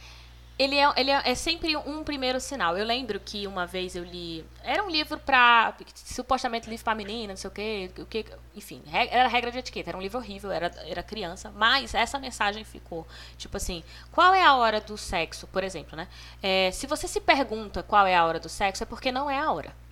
ele, 0.57 0.75
é, 0.75 0.91
ele 0.97 1.11
é, 1.11 1.21
é, 1.23 1.35
sempre 1.35 1.77
um 1.77 2.03
primeiro 2.03 2.39
sinal. 2.39 2.75
Eu 2.75 2.83
lembro 2.83 3.19
que 3.19 3.45
uma 3.45 3.67
vez 3.67 3.95
eu 3.95 4.03
li. 4.03 4.43
Era 4.63 4.83
um 4.83 4.89
livro 4.89 5.19
para 5.19 5.75
supostamente 5.93 6.67
livro 6.67 6.83
para 6.83 6.95
menina, 6.95 7.33
não 7.33 7.37
sei 7.37 7.47
o 7.47 7.53
quê. 7.53 7.91
O 7.99 8.05
que, 8.07 8.25
enfim, 8.55 8.81
era 8.91 9.27
regra 9.27 9.51
de 9.51 9.59
etiqueta. 9.59 9.91
Era 9.91 9.97
um 9.97 10.01
livro 10.01 10.17
horrível, 10.17 10.51
era, 10.51 10.71
era 10.87 11.03
criança. 11.03 11.51
Mas 11.55 11.93
essa 11.93 12.17
mensagem 12.17 12.63
ficou. 12.63 13.05
Tipo 13.37 13.57
assim, 13.57 13.83
qual 14.11 14.33
é 14.33 14.43
a 14.43 14.55
hora 14.55 14.81
do 14.81 14.97
sexo, 14.97 15.45
por 15.45 15.63
exemplo, 15.63 15.95
né? 15.95 16.07
É, 16.41 16.71
se 16.71 16.87
você 16.87 17.07
se 17.07 17.21
pergunta 17.21 17.83
qual 17.83 18.07
é 18.07 18.15
a 18.15 18.25
hora 18.25 18.39
do 18.39 18.49
sexo, 18.49 18.81
é 18.81 18.85
porque 18.87 19.11
não 19.11 19.29
é 19.29 19.39
a 19.39 19.51
hora. 19.51 19.84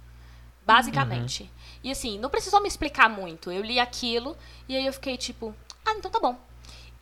Basicamente. 0.65 1.43
Uhum. 1.43 1.49
E 1.83 1.91
assim, 1.91 2.17
não 2.17 2.29
precisou 2.29 2.61
me 2.61 2.67
explicar 2.67 3.09
muito. 3.09 3.51
Eu 3.51 3.63
li 3.63 3.79
aquilo 3.79 4.37
e 4.67 4.75
aí 4.75 4.85
eu 4.85 4.93
fiquei 4.93 5.17
tipo, 5.17 5.53
ah, 5.85 5.93
então 5.93 6.09
tá 6.09 6.19
bom. 6.19 6.37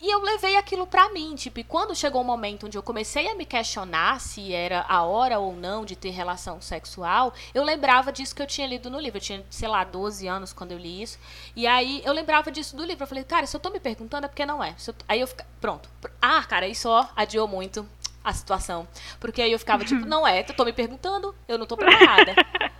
E 0.01 0.09
eu 0.09 0.19
levei 0.19 0.57
aquilo 0.57 0.87
pra 0.87 1.09
mim, 1.09 1.35
tipo, 1.35 1.59
e 1.59 1.63
quando 1.63 1.93
chegou 1.93 2.21
o 2.21 2.25
momento 2.25 2.65
onde 2.65 2.75
eu 2.75 2.81
comecei 2.81 3.27
a 3.27 3.35
me 3.35 3.45
questionar 3.45 4.19
se 4.19 4.51
era 4.51 4.83
a 4.89 5.03
hora 5.03 5.37
ou 5.37 5.55
não 5.55 5.85
de 5.85 5.95
ter 5.95 6.09
relação 6.09 6.59
sexual, 6.59 7.31
eu 7.53 7.63
lembrava 7.63 8.11
disso 8.11 8.33
que 8.33 8.41
eu 8.41 8.47
tinha 8.47 8.65
lido 8.65 8.89
no 8.89 8.99
livro. 8.99 9.19
Eu 9.19 9.21
tinha, 9.21 9.45
sei 9.51 9.67
lá, 9.67 9.83
12 9.83 10.27
anos 10.27 10.53
quando 10.53 10.71
eu 10.71 10.77
li 10.79 11.03
isso. 11.03 11.19
E 11.55 11.67
aí 11.67 12.01
eu 12.03 12.13
lembrava 12.13 12.51
disso 12.51 12.75
do 12.75 12.83
livro. 12.83 13.03
Eu 13.03 13.07
falei, 13.07 13.23
cara, 13.23 13.45
se 13.45 13.55
eu 13.55 13.59
tô 13.59 13.69
me 13.69 13.79
perguntando 13.79 14.25
é 14.25 14.27
porque 14.27 14.43
não 14.43 14.63
é. 14.63 14.75
Eu... 14.87 14.95
Aí 15.07 15.19
eu 15.21 15.27
fiquei, 15.27 15.45
pronto. 15.59 15.87
Ah, 16.19 16.43
cara, 16.45 16.67
isso 16.67 16.89
ó, 16.89 17.05
adiou 17.15 17.47
muito 17.47 17.87
a 18.23 18.33
situação. 18.33 18.87
Porque 19.19 19.41
aí 19.41 19.51
eu 19.51 19.59
ficava, 19.59 19.83
tipo, 19.83 20.05
não 20.07 20.27
é, 20.27 20.41
eu 20.41 20.53
tô 20.53 20.65
me 20.65 20.73
perguntando, 20.73 21.33
eu 21.47 21.57
não 21.57 21.65
tô 21.65 21.77
preparada. 21.77 22.35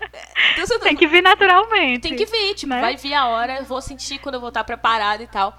Então, 0.54 0.78
tem 0.80 0.94
que 0.94 1.06
vir 1.06 1.22
naturalmente. 1.22 2.02
Tem 2.02 2.14
que 2.14 2.26
vir, 2.26 2.54
tipo, 2.54 2.74
né? 2.74 2.80
vai 2.80 2.96
vir 2.96 3.14
a 3.14 3.28
hora, 3.28 3.56
eu 3.56 3.64
vou 3.64 3.80
sentir 3.80 4.18
quando 4.18 4.34
eu 4.34 4.40
vou 4.40 4.50
estar 4.50 4.62
preparada 4.62 5.22
e 5.22 5.26
tal. 5.26 5.56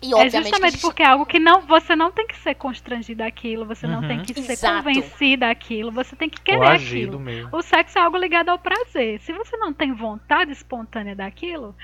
E, 0.00 0.14
é 0.14 0.30
justamente 0.30 0.72
gente... 0.72 0.80
porque 0.80 1.02
é 1.02 1.06
algo 1.06 1.26
que 1.26 1.40
não, 1.40 1.62
você 1.62 1.96
não 1.96 2.12
tem 2.12 2.26
que 2.26 2.36
ser 2.36 2.54
constrangido 2.54 3.18
daquilo, 3.18 3.64
você 3.64 3.86
uhum. 3.86 3.92
não 3.92 4.00
tem 4.06 4.18
uhum. 4.18 4.24
que 4.24 4.42
ser 4.42 4.52
Exato. 4.52 4.76
convencida 4.84 5.46
daquilo, 5.46 5.90
você 5.90 6.14
tem 6.14 6.30
que 6.30 6.40
querer 6.40 6.68
aquilo. 6.68 7.18
Mesmo. 7.18 7.48
O 7.52 7.62
sexo 7.62 7.98
é 7.98 8.02
algo 8.02 8.16
ligado 8.16 8.50
ao 8.50 8.58
prazer. 8.58 9.18
Se 9.20 9.32
você 9.32 9.56
não 9.56 9.72
tem 9.72 9.92
vontade 9.92 10.52
espontânea 10.52 11.16
daquilo, 11.16 11.74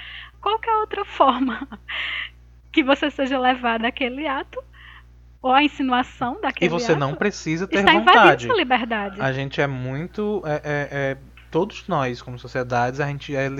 qualquer 0.40 0.76
outra 0.76 1.04
forma 1.06 1.66
que 2.70 2.84
você 2.84 3.10
seja 3.10 3.38
levado 3.38 3.84
àquele 3.84 4.26
ato 4.26 4.62
ou 5.44 5.52
a 5.52 5.62
insinuação 5.62 6.40
daquele. 6.40 6.64
E 6.64 6.68
você 6.70 6.92
ato, 6.92 7.00
não 7.00 7.14
precisa 7.14 7.66
ter 7.66 7.84
vontade. 7.84 8.46
Sua 8.46 8.56
liberdade. 8.56 9.20
A 9.20 9.30
gente 9.30 9.60
é 9.60 9.66
muito, 9.66 10.42
é, 10.46 10.54
é, 10.54 10.60
é, 10.64 11.16
todos 11.50 11.86
nós 11.86 12.22
como 12.22 12.38
sociedades, 12.38 12.98
a 12.98 13.06
gente 13.06 13.36
é 13.36 13.50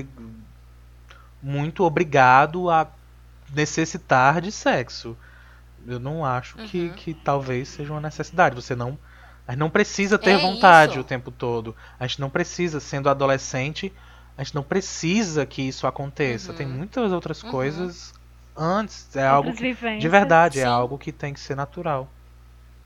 muito 1.42 1.84
obrigado 1.84 2.70
a 2.70 2.88
necessitar 3.54 4.40
de 4.40 4.50
sexo. 4.50 5.14
Eu 5.86 6.00
não 6.00 6.24
acho 6.24 6.58
uhum. 6.58 6.66
que, 6.66 6.88
que 6.88 7.12
talvez 7.12 7.68
seja 7.68 7.92
uma 7.92 8.00
necessidade. 8.00 8.54
Você 8.54 8.74
não. 8.74 8.98
A 9.46 9.52
gente 9.52 9.60
não 9.60 9.68
precisa 9.68 10.18
ter 10.18 10.30
é 10.30 10.38
vontade 10.38 10.92
isso. 10.92 11.02
o 11.02 11.04
tempo 11.04 11.30
todo. 11.30 11.76
A 12.00 12.06
gente 12.06 12.18
não 12.18 12.30
precisa, 12.30 12.80
sendo 12.80 13.10
adolescente, 13.10 13.92
a 14.38 14.42
gente 14.42 14.54
não 14.54 14.62
precisa 14.62 15.44
que 15.44 15.60
isso 15.60 15.86
aconteça. 15.86 16.52
Uhum. 16.52 16.56
Tem 16.56 16.66
muitas 16.66 17.12
outras 17.12 17.42
uhum. 17.42 17.50
coisas 17.50 18.14
antes. 18.56 19.14
É 19.16 19.26
algo 19.26 19.52
que, 19.52 19.74
de 19.98 20.08
verdade, 20.08 20.58
é 20.58 20.62
Sim. 20.62 20.68
é 20.68 20.70
algo 20.70 20.98
que 20.98 21.12
tem 21.12 21.32
que 21.32 21.40
ser 21.40 21.54
natural. 21.54 22.08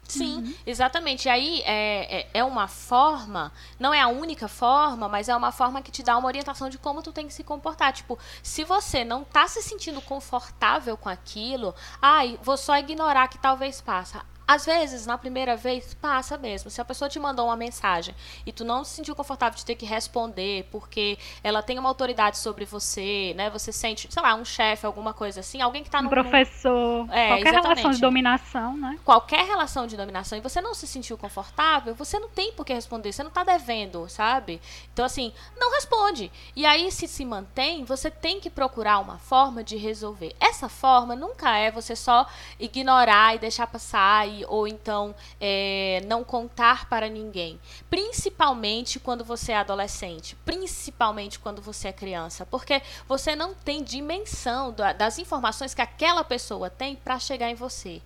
Sim, 0.09 0.39
uhum. 0.39 0.55
exatamente. 0.67 1.29
Aí 1.29 1.61
é, 1.67 2.21
é, 2.21 2.29
é, 2.33 2.45
uma 2.45 2.67
forma, 2.67 3.53
não 3.79 3.93
é 3.93 4.01
a 4.01 4.09
única 4.09 4.49
forma, 4.49 5.07
mas 5.07 5.29
é 5.29 5.37
uma 5.37 5.53
forma 5.53 5.83
que 5.83 5.91
te 5.91 6.03
dá 6.03 6.17
uma 6.17 6.27
orientação 6.27 6.71
de 6.71 6.79
como 6.79 7.03
tu 7.03 7.13
tem 7.13 7.27
que 7.27 7.35
se 7.35 7.45
comportar. 7.45 7.93
Tipo, 7.93 8.19
se 8.43 8.65
você 8.65 9.05
não 9.05 9.23
tá 9.23 9.47
se 9.47 9.61
sentindo 9.61 10.01
confortável 10.01 10.97
com 10.97 11.11
aquilo, 11.11 11.75
ai, 12.01 12.39
vou 12.43 12.57
só 12.57 12.79
ignorar 12.79 13.29
que 13.29 13.39
talvez 13.39 13.83
passa. 13.83 14.23
Às 14.49 14.65
vezes, 14.65 15.05
na 15.05 15.19
primeira 15.19 15.59
vez, 15.59 15.93
passa 15.93 16.39
mesmo. 16.39 16.71
Se 16.71 16.81
a 16.81 16.85
pessoa 16.85 17.07
te 17.07 17.19
mandou 17.19 17.45
uma 17.45 17.57
mensagem 17.57 18.15
e 18.47 18.51
tu 18.51 18.65
não 18.65 18.83
se 18.83 18.95
sentiu 18.95 19.15
confortável 19.15 19.59
de 19.59 19.65
ter 19.65 19.75
que 19.75 19.85
responder 19.85 20.67
porque 20.71 21.19
ela 21.45 21.63
tem 21.63 21.79
uma 21.79 21.91
autoridade 21.91 22.39
sobre 22.39 22.65
você, 22.65 23.35
né? 23.37 23.51
Você 23.51 23.71
sente, 23.71 24.09
sei 24.11 24.23
lá, 24.23 24.35
um 24.35 24.47
chefe, 24.47 24.87
alguma 24.87 25.13
coisa 25.13 25.41
assim, 25.41 25.61
alguém 25.61 25.85
que 25.85 25.91
tá 25.91 26.01
no. 26.01 26.09
Um 26.09 26.11
professor. 26.11 27.07
É, 27.13 27.29
qualquer 27.29 27.49
exatamente. 27.49 27.63
relação 27.63 27.91
de 27.91 28.01
dominação, 28.01 28.77
né? 28.79 28.99
Qualquer 29.05 29.45
relação 29.45 29.87
de 29.87 29.99
dominação 29.99 30.39
e 30.39 30.41
você 30.41 30.63
não 30.63 30.73
se 30.73 30.87
sentiu 30.87 31.19
confortável, 31.19 31.95
você 31.95 32.19
não 32.19 32.31
tem 32.31 32.51
por 32.53 32.65
que 32.65 32.73
responder, 32.73 33.13
você 33.13 33.23
não 33.23 33.31
tá 33.31 33.45
devendo, 33.45 34.09
sabe? 34.09 34.63
Então, 34.95 35.05
assim, 35.05 35.31
não 35.59 35.73
responde. 35.73 36.33
E 36.57 36.65
aí, 36.65 36.91
se 36.91 37.07
se 37.07 37.23
mantém, 37.23 37.85
você 37.85 38.11
tem 38.11 38.41
que 38.41 38.49
procurar 38.49 38.99
uma 38.99 39.19
forma 39.19 39.63
de 39.63 39.77
resolver. 39.77 40.35
Essa 40.41 40.71
forma 40.71 41.15
nunca 41.15 41.55
é 41.55 41.71
você 41.71 41.95
só 41.95 42.27
ignorar 42.59 43.35
e 43.35 43.39
deixar 43.39 43.67
passar 43.67 44.27
e 44.27 44.38
ou 44.47 44.69
então 44.69 45.15
é, 45.41 46.03
não 46.07 46.23
contar 46.23 46.89
para 46.89 47.09
ninguém. 47.09 47.59
Principalmente 47.89 49.01
quando 49.01 49.25
você 49.25 49.53
é 49.53 49.57
adolescente, 49.57 50.37
principalmente 50.45 51.39
quando 51.39 51.63
você 51.63 51.89
é 51.89 51.93
criança, 51.93 52.47
porque 52.47 52.83
você 53.07 53.35
não 53.35 53.55
tem 53.55 53.83
dimensão 53.83 54.75
das 54.97 55.19
informações 55.19 55.75
que 55.75 55.83
aquela 55.83 56.23
pessoa 56.23 56.71
tem 56.71 56.97
para 56.97 57.19
chegar 57.19 57.51
em 57.51 57.55
você. 57.55 58.01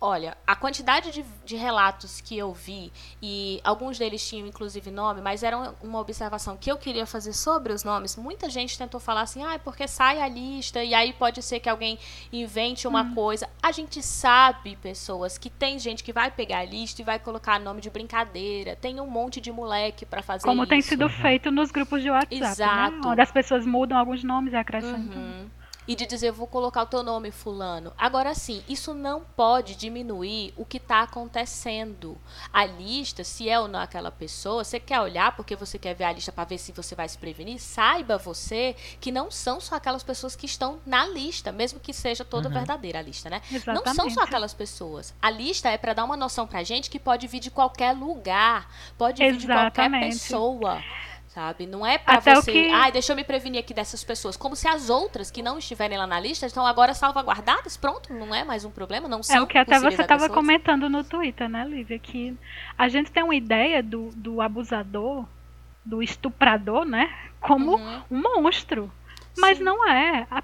Olha, 0.00 0.36
a 0.46 0.54
quantidade 0.54 1.10
de, 1.10 1.24
de, 1.44 1.56
relatos 1.56 2.20
que 2.20 2.38
eu 2.38 2.52
vi, 2.52 2.92
e 3.20 3.60
alguns 3.64 3.98
deles 3.98 4.26
tinham 4.26 4.46
inclusive 4.46 4.92
nome, 4.92 5.20
mas 5.20 5.42
era 5.42 5.74
uma 5.82 5.98
observação 5.98 6.56
que 6.56 6.70
eu 6.70 6.76
queria 6.76 7.04
fazer 7.04 7.32
sobre 7.32 7.72
os 7.72 7.82
nomes. 7.82 8.14
Muita 8.14 8.48
gente 8.48 8.78
tentou 8.78 9.00
falar 9.00 9.22
assim, 9.22 9.42
ah, 9.42 9.58
porque 9.58 9.88
sai 9.88 10.22
a 10.22 10.28
lista, 10.28 10.84
e 10.84 10.94
aí 10.94 11.12
pode 11.12 11.42
ser 11.42 11.58
que 11.58 11.68
alguém 11.68 11.98
invente 12.32 12.86
uma 12.86 13.02
hum. 13.02 13.12
coisa. 13.12 13.48
A 13.60 13.72
gente 13.72 14.00
sabe, 14.00 14.76
pessoas, 14.76 15.36
que 15.36 15.50
tem 15.50 15.80
gente 15.80 16.04
que 16.04 16.12
vai 16.12 16.30
pegar 16.30 16.58
a 16.58 16.64
lista 16.64 17.02
e 17.02 17.04
vai 17.04 17.18
colocar 17.18 17.58
nome 17.58 17.80
de 17.80 17.90
brincadeira. 17.90 18.76
Tem 18.76 19.00
um 19.00 19.10
monte 19.10 19.40
de 19.40 19.50
moleque 19.50 20.06
para 20.06 20.22
fazer 20.22 20.44
Como 20.44 20.62
isso. 20.62 20.70
tem 20.70 20.80
sido 20.80 21.08
feito 21.08 21.50
nos 21.50 21.72
grupos 21.72 22.02
de 22.02 22.10
WhatsApp. 22.10 22.40
Né? 22.40 22.48
Exato. 22.48 23.00
Né? 23.00 23.00
Onde 23.04 23.20
as 23.20 23.32
pessoas 23.32 23.66
mudam 23.66 23.98
alguns 23.98 24.22
nomes 24.22 24.52
e 24.52 24.56
acrescentam. 24.56 25.20
Uhum 25.20 25.57
e 25.88 25.96
de 25.96 26.04
dizer, 26.04 26.30
vou 26.30 26.46
colocar 26.46 26.82
o 26.82 26.86
teu 26.86 27.02
nome, 27.02 27.30
fulano. 27.30 27.94
Agora 27.96 28.34
sim, 28.34 28.62
isso 28.68 28.92
não 28.92 29.22
pode 29.34 29.74
diminuir 29.74 30.52
o 30.54 30.66
que 30.66 30.76
está 30.76 31.00
acontecendo. 31.00 32.18
A 32.52 32.66
lista, 32.66 33.24
se 33.24 33.48
é 33.48 33.58
ou 33.58 33.66
não 33.66 33.80
aquela 33.80 34.10
pessoa, 34.10 34.62
você 34.62 34.78
quer 34.78 35.00
olhar 35.00 35.34
porque 35.34 35.56
você 35.56 35.78
quer 35.78 35.94
ver 35.94 36.04
a 36.04 36.12
lista 36.12 36.30
para 36.30 36.44
ver 36.44 36.58
se 36.58 36.72
você 36.72 36.94
vai 36.94 37.08
se 37.08 37.16
prevenir, 37.16 37.58
saiba 37.58 38.18
você 38.18 38.76
que 39.00 39.10
não 39.10 39.30
são 39.30 39.62
só 39.62 39.76
aquelas 39.76 40.02
pessoas 40.02 40.36
que 40.36 40.44
estão 40.44 40.78
na 40.84 41.06
lista, 41.06 41.50
mesmo 41.50 41.80
que 41.80 41.94
seja 41.94 42.22
toda 42.22 42.48
uhum. 42.48 42.54
verdadeira 42.54 42.98
a 42.98 43.02
lista, 43.02 43.30
né? 43.30 43.40
Exatamente. 43.50 43.86
Não 43.86 43.94
são 43.94 44.10
só 44.10 44.20
aquelas 44.24 44.52
pessoas. 44.52 45.14
A 45.22 45.30
lista 45.30 45.70
é 45.70 45.78
para 45.78 45.94
dar 45.94 46.04
uma 46.04 46.18
noção 46.18 46.46
pra 46.46 46.62
gente 46.62 46.90
que 46.90 46.98
pode 46.98 47.26
vir 47.26 47.40
de 47.40 47.50
qualquer 47.50 47.92
lugar, 47.92 48.70
pode 48.98 49.22
vir 49.22 49.34
Exatamente. 49.34 49.70
de 49.70 49.74
qualquer 49.74 50.00
pessoa 50.00 50.82
sabe? 51.38 51.66
Não 51.66 51.86
é 51.86 51.96
para 51.98 52.18
você, 52.18 52.50
que... 52.50 52.70
ai, 52.72 52.90
deixa 52.90 53.12
eu 53.12 53.16
me 53.16 53.22
prevenir 53.22 53.60
aqui 53.60 53.72
dessas 53.72 54.02
pessoas, 54.02 54.36
como 54.36 54.56
se 54.56 54.66
as 54.66 54.90
outras 54.90 55.30
que 55.30 55.40
não 55.40 55.56
estiverem 55.56 55.96
lá 55.96 56.04
na 56.04 56.18
lista 56.18 56.46
estão 56.46 56.66
agora 56.66 56.92
salvaguardadas, 56.94 57.76
pronto, 57.76 58.12
não 58.12 58.34
é 58.34 58.42
mais 58.42 58.64
um 58.64 58.70
problema, 58.72 59.06
não 59.06 59.22
são 59.22 59.36
É 59.36 59.40
o 59.40 59.46
que 59.46 59.56
até 59.56 59.78
você 59.78 60.02
estava 60.02 60.28
comentando 60.28 60.88
no 60.88 61.04
Twitter, 61.04 61.48
né, 61.48 61.64
Lívia, 61.64 61.96
que 61.96 62.36
a 62.76 62.88
gente 62.88 63.12
tem 63.12 63.22
uma 63.22 63.36
ideia 63.36 63.80
do, 63.84 64.10
do 64.16 64.40
abusador, 64.40 65.24
do 65.84 66.02
estuprador, 66.02 66.84
né, 66.84 67.08
como 67.40 67.76
uhum. 67.76 68.02
um 68.10 68.20
monstro, 68.20 68.92
mas 69.38 69.58
Sim. 69.58 69.64
não 69.64 69.88
é. 69.88 70.26
A, 70.28 70.42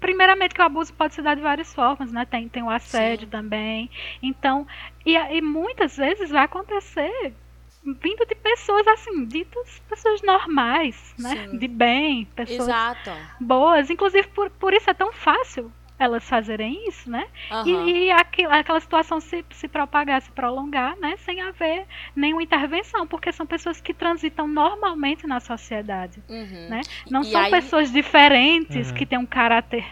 primeiramente 0.00 0.54
que 0.54 0.62
o 0.62 0.64
abuso 0.64 0.94
pode 0.94 1.12
se 1.12 1.20
dar 1.20 1.36
de 1.36 1.42
várias 1.42 1.74
formas, 1.74 2.10
né? 2.10 2.24
Tem, 2.24 2.48
tem 2.48 2.62
o 2.62 2.70
assédio 2.70 3.26
Sim. 3.26 3.30
também. 3.30 3.90
Então, 4.22 4.66
e, 5.04 5.14
e 5.14 5.42
muitas 5.42 5.98
vezes 5.98 6.30
vai 6.30 6.44
acontecer 6.44 7.34
vindo 7.82 8.26
de 8.26 8.34
pessoas 8.34 8.86
assim, 8.88 9.24
ditas 9.24 9.80
pessoas 9.88 10.22
normais, 10.22 11.14
né? 11.18 11.48
Sim. 11.48 11.58
De 11.58 11.68
bem, 11.68 12.26
pessoas 12.36 12.68
Exato. 12.68 13.10
boas. 13.40 13.90
Inclusive, 13.90 14.28
por, 14.28 14.50
por 14.50 14.74
isso 14.74 14.90
é 14.90 14.94
tão 14.94 15.12
fácil 15.12 15.72
elas 15.98 16.26
fazerem 16.26 16.88
isso, 16.88 17.10
né? 17.10 17.26
Uhum. 17.50 17.86
E, 17.86 18.06
e 18.06 18.10
aquela, 18.10 18.58
aquela 18.58 18.80
situação 18.80 19.20
se, 19.20 19.44
se 19.50 19.68
propagar, 19.68 20.22
se 20.22 20.30
prolongar, 20.30 20.96
né? 20.96 21.14
Sem 21.18 21.42
haver 21.42 21.86
nenhuma 22.16 22.42
intervenção, 22.42 23.06
porque 23.06 23.30
são 23.30 23.46
pessoas 23.46 23.82
que 23.82 23.92
transitam 23.92 24.48
normalmente 24.48 25.26
na 25.26 25.40
sociedade, 25.40 26.22
uhum. 26.26 26.68
né? 26.70 26.80
Não 27.10 27.20
e 27.20 27.26
são 27.26 27.42
aí... 27.42 27.50
pessoas 27.50 27.92
diferentes 27.92 28.88
uhum. 28.88 28.94
que 28.94 29.04
têm 29.04 29.18
um 29.18 29.26
caráter 29.26 29.84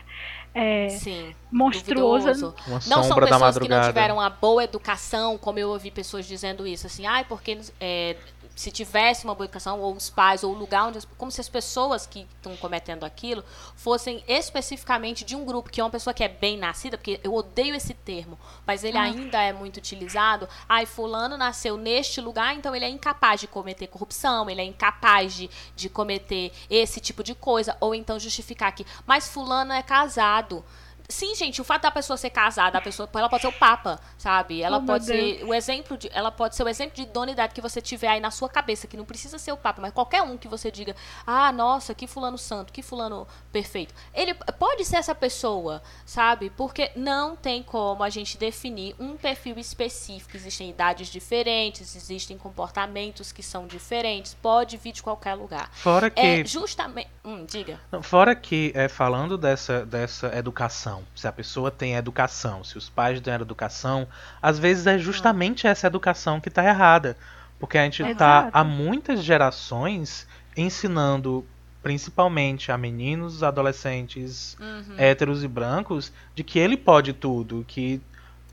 é, 0.54 0.88
Sim, 0.88 1.34
monstruosa. 1.50 2.54
Não 2.86 3.02
são 3.02 3.16
pessoas 3.16 3.58
que 3.58 3.68
não 3.68 3.82
tiveram 3.82 4.16
uma 4.16 4.30
boa 4.30 4.64
educação, 4.64 5.38
como 5.38 5.58
eu 5.58 5.68
ouvi 5.70 5.90
pessoas 5.90 6.26
dizendo 6.26 6.66
isso, 6.66 6.86
assim, 6.86 7.06
ai, 7.06 7.22
ah, 7.22 7.24
porque 7.28 7.58
é, 7.80 8.16
se 8.58 8.72
tivesse 8.72 9.24
uma 9.24 9.36
boa 9.36 9.44
educação, 9.44 9.78
ou 9.78 9.94
os 9.94 10.10
pais, 10.10 10.42
ou 10.42 10.52
o 10.52 10.58
lugar 10.58 10.88
onde. 10.88 11.06
Como 11.16 11.30
se 11.30 11.40
as 11.40 11.48
pessoas 11.48 12.08
que 12.08 12.26
estão 12.34 12.56
cometendo 12.56 13.04
aquilo 13.04 13.44
fossem 13.76 14.24
especificamente 14.26 15.24
de 15.24 15.36
um 15.36 15.44
grupo, 15.44 15.70
que 15.70 15.80
é 15.80 15.84
uma 15.84 15.90
pessoa 15.90 16.12
que 16.12 16.24
é 16.24 16.28
bem 16.28 16.58
nascida, 16.58 16.98
porque 16.98 17.20
eu 17.22 17.32
odeio 17.32 17.72
esse 17.72 17.94
termo, 17.94 18.36
mas 18.66 18.82
ele 18.82 18.98
ah. 18.98 19.02
ainda 19.02 19.40
é 19.40 19.52
muito 19.52 19.76
utilizado. 19.76 20.48
Ai, 20.68 20.86
Fulano 20.86 21.36
nasceu 21.36 21.76
neste 21.76 22.20
lugar, 22.20 22.52
então 22.52 22.74
ele 22.74 22.84
é 22.84 22.88
incapaz 22.88 23.40
de 23.40 23.46
cometer 23.46 23.86
corrupção, 23.86 24.50
ele 24.50 24.60
é 24.60 24.64
incapaz 24.64 25.34
de, 25.34 25.48
de 25.76 25.88
cometer 25.88 26.50
esse 26.68 26.98
tipo 26.98 27.22
de 27.22 27.36
coisa, 27.36 27.76
ou 27.78 27.94
então 27.94 28.18
justificar 28.18 28.72
que, 28.72 28.84
mas 29.06 29.28
Fulano 29.28 29.72
é 29.72 29.84
casado 29.84 30.64
Sim, 31.10 31.34
gente, 31.34 31.58
o 31.58 31.64
fato 31.64 31.82
da 31.82 31.90
pessoa 31.90 32.18
ser 32.18 32.28
casada, 32.28 32.76
a 32.76 32.82
pessoa, 32.82 33.08
ela 33.14 33.30
pode 33.30 33.40
ser 33.40 33.48
o 33.48 33.52
papa, 33.52 33.98
sabe? 34.18 34.60
Ela 34.60 34.76
Oh, 34.76 34.82
pode 34.82 35.06
ser 35.06 35.38
Deus. 35.38 35.48
o 35.48 35.54
exemplo 35.54 35.96
de, 35.96 36.06
ela 36.12 36.30
pode 36.30 36.54
ser 36.54 36.62
o 36.62 36.68
exemplo 36.68 36.94
de 36.96 37.02
idoneidade 37.02 37.54
que 37.54 37.62
você 37.62 37.80
tiver 37.80 38.08
aí 38.08 38.20
na 38.20 38.30
sua 38.30 38.46
cabeça, 38.46 38.86
que 38.86 38.94
não 38.94 39.06
precisa 39.06 39.38
ser 39.38 39.50
o 39.52 39.56
papa, 39.56 39.80
mas 39.80 39.92
qualquer 39.94 40.20
um 40.20 40.36
que 40.36 40.46
você 40.46 40.70
diga: 40.70 40.94
"Ah, 41.26 41.50
nossa, 41.50 41.94
que 41.94 42.06
fulano 42.06 42.36
santo, 42.36 42.74
que 42.74 42.82
fulano 42.82 43.26
perfeito". 43.50 43.94
Ele 44.12 44.34
pode 44.58 44.84
ser 44.84 44.96
essa 44.96 45.14
pessoa, 45.14 45.82
sabe? 46.04 46.50
Porque 46.50 46.90
não 46.94 47.34
tem 47.34 47.62
como 47.62 48.02
a 48.02 48.10
gente 48.10 48.36
definir 48.36 48.94
um 49.00 49.16
perfil 49.16 49.58
específico. 49.58 50.36
Existem 50.36 50.68
idades 50.68 51.08
diferentes, 51.08 51.96
existem 51.96 52.36
comportamentos 52.36 53.32
que 53.32 53.42
são 53.42 53.66
diferentes, 53.66 54.34
pode 54.34 54.76
vir 54.76 54.92
de 54.92 55.02
qualquer 55.02 55.32
lugar. 55.34 55.70
Fora 55.72 56.10
que. 56.10 56.20
É 56.20 56.44
justamente, 56.44 57.08
hum, 57.24 57.46
diga. 57.46 57.80
Fora 58.02 58.36
que, 58.36 58.72
é, 58.74 58.88
falando 58.88 59.38
dessa, 59.38 59.86
dessa 59.86 60.36
educação, 60.36 60.97
se 61.14 61.26
a 61.28 61.32
pessoa 61.32 61.70
tem 61.70 61.94
educação, 61.94 62.62
se 62.64 62.76
os 62.78 62.88
pais 62.88 63.20
deram 63.20 63.44
educação, 63.44 64.06
às 64.40 64.58
vezes 64.58 64.86
é 64.86 64.98
justamente 64.98 65.66
essa 65.66 65.86
educação 65.86 66.40
que 66.40 66.48
está 66.48 66.64
errada. 66.64 67.16
Porque 67.58 67.76
a 67.76 67.84
gente 67.84 68.02
está 68.02 68.48
há 68.52 68.62
muitas 68.62 69.22
gerações 69.24 70.26
ensinando, 70.56 71.44
principalmente 71.82 72.70
a 72.70 72.78
meninos, 72.78 73.42
adolescentes, 73.42 74.56
Uhum. 74.60 74.94
héteros 74.96 75.42
e 75.42 75.48
brancos, 75.48 76.12
de 76.34 76.44
que 76.44 76.58
ele 76.58 76.76
pode 76.76 77.12
tudo, 77.12 77.64
que 77.66 78.00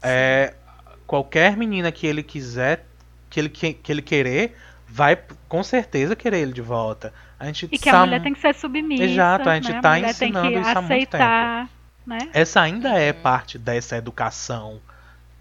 é, 0.02 0.54
qualquer 1.06 1.56
menina 1.58 1.92
que 1.92 2.08
ele 2.08 2.24
quiser, 2.24 2.86
que 3.30 3.40
ele, 3.40 3.50
que, 3.50 3.74
que 3.74 3.92
ele 3.92 4.02
querer, 4.02 4.56
vai 4.88 5.18
com 5.48 5.62
certeza 5.64 6.16
querer 6.16 6.40
ele 6.40 6.54
de 6.54 6.62
volta. 6.62 7.14
A 7.40 7.46
gente 7.48 7.68
E 7.72 7.78
que 7.78 7.90
a 7.90 7.92
sabe- 7.92 8.06
mulher 8.06 8.22
tem 8.24 8.34
que 8.34 8.40
ser 8.40 8.56
submissa. 8.56 9.04
Exato, 9.04 9.50
a 9.50 9.56
gente 9.56 9.72
né? 9.72 9.82
tá 9.82 9.92
a 9.92 10.00
ensinando 10.00 10.52
que 10.52 10.60
isso 10.60 10.70
há 10.70 10.82
muito 10.82 10.86
aceitar, 11.16 11.70
né? 12.06 12.30
Essa 12.34 12.62
ainda 12.62 12.90
é 13.00 13.12
Uhum. 13.12 13.22
parte 13.22 13.58
dessa 13.58 13.98
educação. 13.98 14.80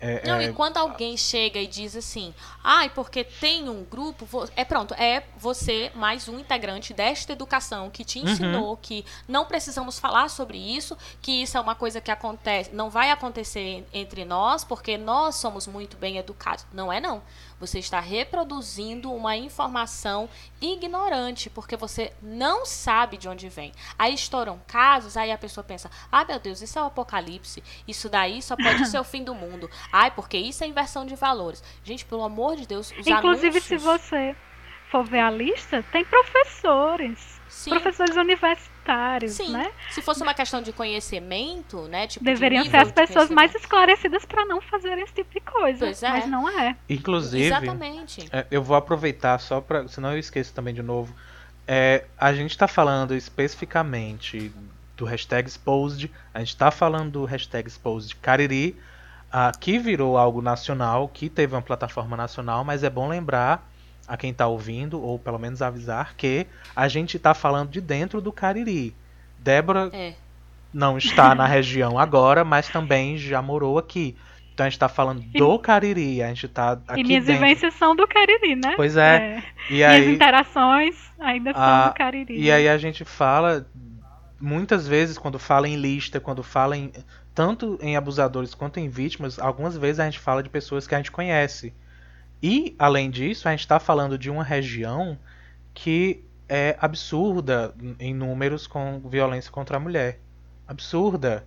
É, 0.01 0.27
Não, 0.27 0.37
é, 0.39 0.47
e 0.47 0.53
quando 0.53 0.77
alguém 0.77 1.17
chega 1.17 1.59
e 1.59 1.67
diz 1.67 1.97
assim, 1.97 2.35
ai, 2.63 2.91
porque 2.91 3.25
tem 3.25 3.71
um 3.71 3.85
grupo, 3.85 4.27
é 4.55 4.63
pronto, 4.63 4.93
é 4.95 5.23
você 5.39 5.91
mais 5.95 6.29
um 6.29 6.39
integrante 6.39 6.93
desta 6.93 7.33
educação 7.33 7.89
que 7.89 8.05
te 8.05 8.19
Uhum. 8.19 8.27
ensinou 8.27 8.77
que 8.77 9.03
não 9.27 9.47
precisamos 9.47 9.99
falar 9.99 10.29
sobre 10.29 10.59
isso, 10.59 10.95
que 11.23 11.43
isso 11.43 11.57
é 11.57 11.61
uma 11.61 11.75
coisa 11.75 12.03
que 12.03 12.11
acontece, 12.11 12.71
não 12.75 12.91
vai 12.91 13.11
acontecer 13.11 13.87
entre 13.95 14.27
nós, 14.27 14.63
porque 14.63 14.99
nós 14.99 15.37
somos 15.37 15.67
muito 15.67 15.97
bem 15.97 16.19
educados. 16.19 16.67
Não 16.71 16.93
é 16.93 17.01
não. 17.01 17.23
Você 17.61 17.79
está 17.79 18.01
reproduzindo 18.01 19.13
uma 19.13 19.37
informação 19.37 20.29
ignorante, 20.61 21.49
porque 21.49 21.77
você 21.77 22.13
não 22.23 22.67
sabe 22.67 23.17
de 23.17 23.29
onde 23.29 23.49
vem. 23.49 23.73
Aí 23.99 24.15
estouram 24.15 24.61
casos, 24.67 25.17
aí 25.17 25.31
a 25.31 25.39
pessoa 25.39 25.65
pensa: 25.65 25.91
ah, 26.11 26.25
meu 26.25 26.39
Deus, 26.39 26.63
isso 26.63 26.79
é 26.79 26.83
o 26.83 26.87
apocalipse, 26.87 27.63
isso 27.87 28.09
daí 28.09 28.43
só 28.43 28.57
pode 28.57 28.87
ser 28.87 28.99
o 28.99 29.05
fim 29.05 29.23
do 29.23 29.35
mundo. 29.35 29.71
Ai, 29.93 30.11
porque 30.11 30.37
isso 30.37 30.65
é 30.65 30.67
inversão 30.67 31.07
de 31.07 31.17
valores. 31.17 31.63
Gente, 31.83 32.05
pelo 32.05 32.23
amor 32.23 32.57
de 32.57 32.67
Deus, 32.67 32.93
os 32.99 33.07
Inclusive, 33.07 33.49
anúncios... 33.49 33.65
se 33.65 33.77
você 33.77 34.37
for 34.95 35.03
ver 35.03 35.19
a 35.19 35.31
lista, 35.31 35.85
tem 35.91 36.05
professores. 36.05 37.35
Sim, 37.49 37.71
Professores 37.71 38.17
universitários, 38.17 39.33
sim. 39.33 39.51
né? 39.51 39.71
Se 39.91 40.01
fosse 40.01 40.23
uma 40.23 40.35
questão 40.35 40.63
de 40.63 40.73
conhecimento, 40.73 41.83
né? 41.89 42.07
Tipo, 42.07 42.25
de 42.25 42.33
Deveriam 42.33 42.63
ser 42.63 42.69
nível 42.69 42.81
as 42.81 42.89
de 42.89 42.95
pessoas 42.95 43.31
mais 43.31 43.53
esclarecidas 43.55 44.25
para 44.25 44.45
não 44.45 44.61
fazerem 44.61 45.03
esse 45.03 45.13
tipo 45.13 45.33
de 45.33 45.41
coisa. 45.41 45.87
Pois 45.87 46.03
é. 46.03 46.11
Mas 46.11 46.27
não 46.29 46.49
é. 46.49 46.77
inclusive, 46.89 47.47
Exatamente. 47.47 48.29
é, 48.33 48.47
eu 48.51 48.63
vou 48.63 48.77
aproveitar 48.77 49.39
só 49.39 49.61
para, 49.61 49.89
senão 49.89 50.13
eu 50.13 50.19
esqueço 50.19 50.53
também 50.53 50.75
de 50.75 50.83
novo. 50.83 51.13
É, 51.67 52.05
a 52.17 52.33
gente 52.33 52.51
está 52.51 52.69
falando 52.69 53.15
especificamente 53.17 54.53
do 54.97 55.05
hashtag 55.05 55.49
exposed, 55.49 56.11
a 56.33 56.39
gente 56.39 56.49
está 56.49 56.71
falando 56.71 57.11
do 57.11 57.25
hashtag 57.25 57.69
exposed 57.69 58.15
Cariri, 58.17 58.77
ah, 59.33 59.51
que 59.59 59.79
virou 59.79 60.17
algo 60.17 60.41
nacional, 60.41 61.09
que 61.09 61.29
teve 61.29 61.55
uma 61.55 61.63
plataforma 61.63 62.17
nacional, 62.17 62.65
mas 62.65 62.85
é 62.85 62.91
bom 62.91 63.09
lembrar 63.09 63.74
a 64.09 64.17
quem 64.17 64.31
está 64.31 64.47
ouvindo, 64.47 65.01
ou 65.03 65.19
pelo 65.19 65.39
menos 65.39 65.63
avisar, 65.63 66.15
que 66.17 66.47
a 66.75 66.89
gente 66.89 67.17
está 67.17 67.35
falando 67.35 67.71
de 67.71 67.81
dentro 67.81 68.21
do 68.21 68.33
Cariri. 68.33 68.95
Débora 69.39 69.91
É. 69.93 70.15
não 70.73 70.97
está 70.99 71.35
na 71.35 71.47
região 71.47 71.99
agora, 71.99 72.45
mas 72.45 72.69
também 72.69 73.17
já 73.19 73.41
morou 73.43 73.79
aqui. 73.79 74.17
Então 74.53 74.67
a 74.67 74.69
gente 74.71 74.79
tá 74.79 74.89
falando 74.89 75.21
do 75.21 75.59
Cariri, 75.61 76.23
a 76.23 76.29
gente 76.29 76.47
tá 76.49 76.79
aqui 76.87 77.01
e 77.01 77.05
minhas 77.05 77.25
dentro. 77.25 77.41
vivências 77.41 77.75
são 77.75 77.97
do 77.97 78.07
Cariri, 78.07 78.55
né? 78.55 78.75
Pois 78.77 78.97
é. 78.97 79.43
E 79.69 79.75
Minhas 79.75 79.91
aí, 79.93 80.15
interações 80.15 80.95
ainda 81.19 81.53
são 81.53 81.61
Ah, 81.63 81.89
do 81.89 81.95
Cariri. 81.95 82.39
e 82.39 82.51
aí 82.53 82.69
a 82.69 82.79
gente 82.79 83.05
fala 83.05 83.67
muitas 84.41 84.87
vezes 84.87 85.19
quando 85.19 85.39
fala 85.39 85.69
em 85.69 85.77
lista, 85.77 86.21
quando 86.21 86.43
fala 86.43 86.77
em 86.77 86.93
tanto 87.35 87.77
em 87.83 87.97
abusadores 87.97 88.55
quanto 88.55 88.79
em 88.79 88.89
vítimas, 88.89 89.39
algumas 89.41 89.77
vezes 89.77 89.99
a 89.99 90.05
gente 90.05 90.21
fala 90.21 90.41
de 90.43 90.49
pessoas 90.49 90.87
que 90.87 90.95
a 90.95 90.99
gente 90.99 91.11
conhece. 91.11 91.75
E 92.47 92.77
além 92.79 93.11
disso, 93.11 93.49
a 93.49 93.53
gente 93.53 93.61
está 93.61 93.81
falando 93.81 94.19
de 94.19 94.29
uma 94.29 94.45
região 94.45 95.19
que 95.73 96.23
é 96.47 96.77
absurda 96.79 97.75
em 97.99 98.13
números 98.13 98.67
com 98.67 99.01
violência 99.01 99.51
contra 99.51 99.79
a 99.79 99.81
mulher. 99.81 100.21
Absurda. 100.69 101.43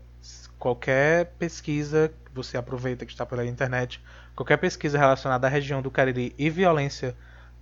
Qualquer 0.57 1.35
pesquisa 1.37 2.11
que 2.25 2.31
você 2.33 2.57
aproveita 2.57 3.05
que 3.05 3.11
está 3.11 3.27
pela 3.27 3.45
internet, 3.45 4.03
qualquer 4.35 4.57
pesquisa 4.57 4.97
relacionada 4.97 5.45
à 5.45 5.49
região 5.51 5.83
do 5.83 5.91
Cariri 5.91 6.33
e 6.35 6.49
violência 6.49 7.15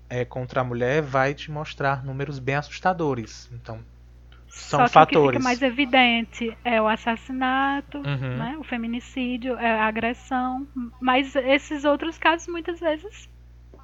é, 0.09 0.23
contra 0.23 0.61
a 0.61 0.63
mulher 0.63 1.01
vai 1.01 1.33
te 1.33 1.51
mostrar 1.51 2.05
números 2.05 2.39
bem 2.39 2.55
assustadores. 2.55 3.49
Então, 3.51 3.81
são 4.55 4.79
Só 4.79 4.85
que 4.85 4.85
o 4.85 4.87
que 4.87 5.13
fatores. 5.15 5.37
fica 5.37 5.43
mais 5.43 5.61
evidente 5.61 6.57
é 6.63 6.81
o 6.81 6.87
assassinato, 6.87 7.97
Uhum. 7.99 8.37
né? 8.37 8.55
o 8.57 8.63
feminicídio, 8.63 9.57
é 9.57 9.69
a 9.79 9.85
agressão. 9.85 10.67
Mas 11.01 11.35
esses 11.35 11.83
outros 11.83 12.17
casos 12.17 12.47
muitas 12.47 12.79
vezes 12.79 13.29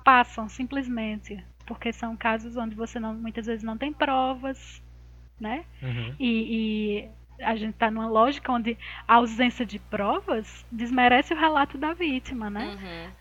passam 0.04 0.48
simplesmente. 0.50 1.44
Porque 1.66 1.94
são 1.94 2.16
casos 2.18 2.58
onde 2.58 2.76
você 2.76 3.00
não, 3.00 3.14
muitas 3.14 3.46
vezes 3.46 3.64
não 3.64 3.78
tem 3.78 3.94
provas, 3.94 4.82
né? 5.40 5.64
Uhum. 5.82 6.16
E, 6.20 7.10
e 7.40 7.44
a 7.44 7.56
gente 7.56 7.74
tá 7.76 7.92
numa 7.92 8.08
lógica 8.08 8.52
onde 8.52 8.78
a 9.08 9.16
ausência 9.16 9.66
de 9.66 9.78
provas 9.78 10.66
desmerece 10.72 11.34
o 11.34 11.38
relato 11.38 11.78
da 11.78 11.94
vítima, 11.94 12.50
né? 12.50 12.66
Uhum. 12.66 13.12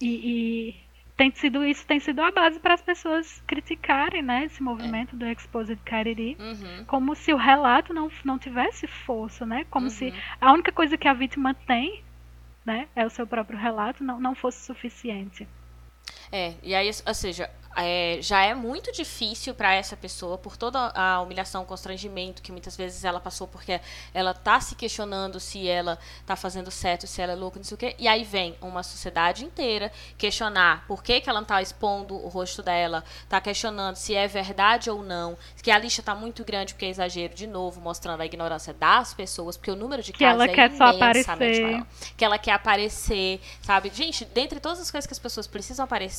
E, 0.00 0.08
e 0.08 0.76
tem 1.18 1.30
sido 1.32 1.64
isso 1.64 1.86
tem 1.86 2.00
sido 2.00 2.22
a 2.22 2.30
base 2.30 2.58
para 2.60 2.74
as 2.74 2.80
pessoas 2.82 3.42
criticarem, 3.46 4.22
né, 4.22 4.44
esse 4.44 4.62
movimento 4.62 5.16
do 5.16 5.26
Exposed 5.26 5.78
Cariri, 5.84 6.36
Uhum. 6.40 6.84
como 6.86 7.14
se 7.14 7.32
o 7.32 7.36
relato 7.36 7.92
não, 7.92 8.08
não 8.24 8.38
tivesse 8.38 8.86
força, 8.86 9.44
né? 9.44 9.64
Como 9.68 9.86
Uhum. 9.86 9.90
se 9.90 10.14
a 10.40 10.52
única 10.52 10.72
coisa 10.72 10.96
que 10.96 11.08
a 11.08 11.12
vítima 11.12 11.52
tem, 11.54 12.04
né, 12.64 12.88
é 12.94 13.04
o 13.04 13.10
seu 13.10 13.26
próprio 13.26 13.58
relato, 13.58 14.04
não, 14.04 14.20
não 14.20 14.34
fosse 14.34 14.64
suficiente. 14.64 15.46
É, 16.30 16.54
e 16.62 16.74
aí, 16.74 16.90
ou 17.06 17.14
seja, 17.14 17.50
é, 17.80 18.18
já 18.20 18.42
é 18.42 18.54
muito 18.54 18.90
difícil 18.92 19.54
para 19.54 19.72
essa 19.72 19.96
pessoa, 19.96 20.36
por 20.36 20.56
toda 20.56 20.90
a 20.94 21.20
humilhação, 21.20 21.64
constrangimento 21.64 22.42
que 22.42 22.50
muitas 22.50 22.76
vezes 22.76 23.04
ela 23.04 23.20
passou, 23.20 23.46
porque 23.46 23.80
ela 24.12 24.34
tá 24.34 24.60
se 24.60 24.74
questionando 24.74 25.38
se 25.38 25.68
ela 25.68 25.96
tá 26.26 26.34
fazendo 26.34 26.72
certo, 26.72 27.06
se 27.06 27.22
ela 27.22 27.32
é 27.32 27.36
louca, 27.36 27.58
não 27.58 27.64
sei 27.64 27.74
o 27.76 27.78
quê. 27.78 27.94
E 27.98 28.08
aí 28.08 28.24
vem 28.24 28.56
uma 28.60 28.82
sociedade 28.82 29.44
inteira 29.44 29.92
questionar 30.16 30.84
por 30.88 31.04
que, 31.04 31.20
que 31.20 31.30
ela 31.30 31.40
não 31.40 31.46
tá 31.46 31.62
expondo 31.62 32.16
o 32.16 32.26
rosto 32.28 32.62
dela, 32.64 33.04
tá 33.28 33.40
questionando 33.40 33.94
se 33.94 34.12
é 34.12 34.26
verdade 34.26 34.90
ou 34.90 35.00
não, 35.02 35.38
que 35.62 35.70
a 35.70 35.78
lista 35.78 36.02
tá 36.02 36.16
muito 36.16 36.44
grande 36.44 36.74
porque 36.74 36.86
é 36.86 36.88
exagero, 36.88 37.32
de 37.32 37.46
novo, 37.46 37.80
mostrando 37.80 38.20
a 38.20 38.26
ignorância 38.26 38.74
das 38.74 39.14
pessoas, 39.14 39.56
porque 39.56 39.70
o 39.70 39.76
número 39.76 40.02
de 40.02 40.12
Que 40.12 40.24
casos 40.24 40.42
ela 40.42 40.50
é 40.50 40.54
quer 40.54 40.72
só 40.72 40.86
aparecer. 40.86 41.62
maior 41.62 41.86
que 42.16 42.24
ela 42.24 42.38
quer 42.38 42.52
aparecer, 42.52 43.40
sabe? 43.62 43.90
Gente, 43.94 44.24
dentre 44.24 44.58
todas 44.58 44.80
as 44.80 44.90
coisas 44.90 45.06
que 45.06 45.12
as 45.12 45.18
pessoas 45.18 45.46
precisam 45.46 45.84
aparecer, 45.84 46.17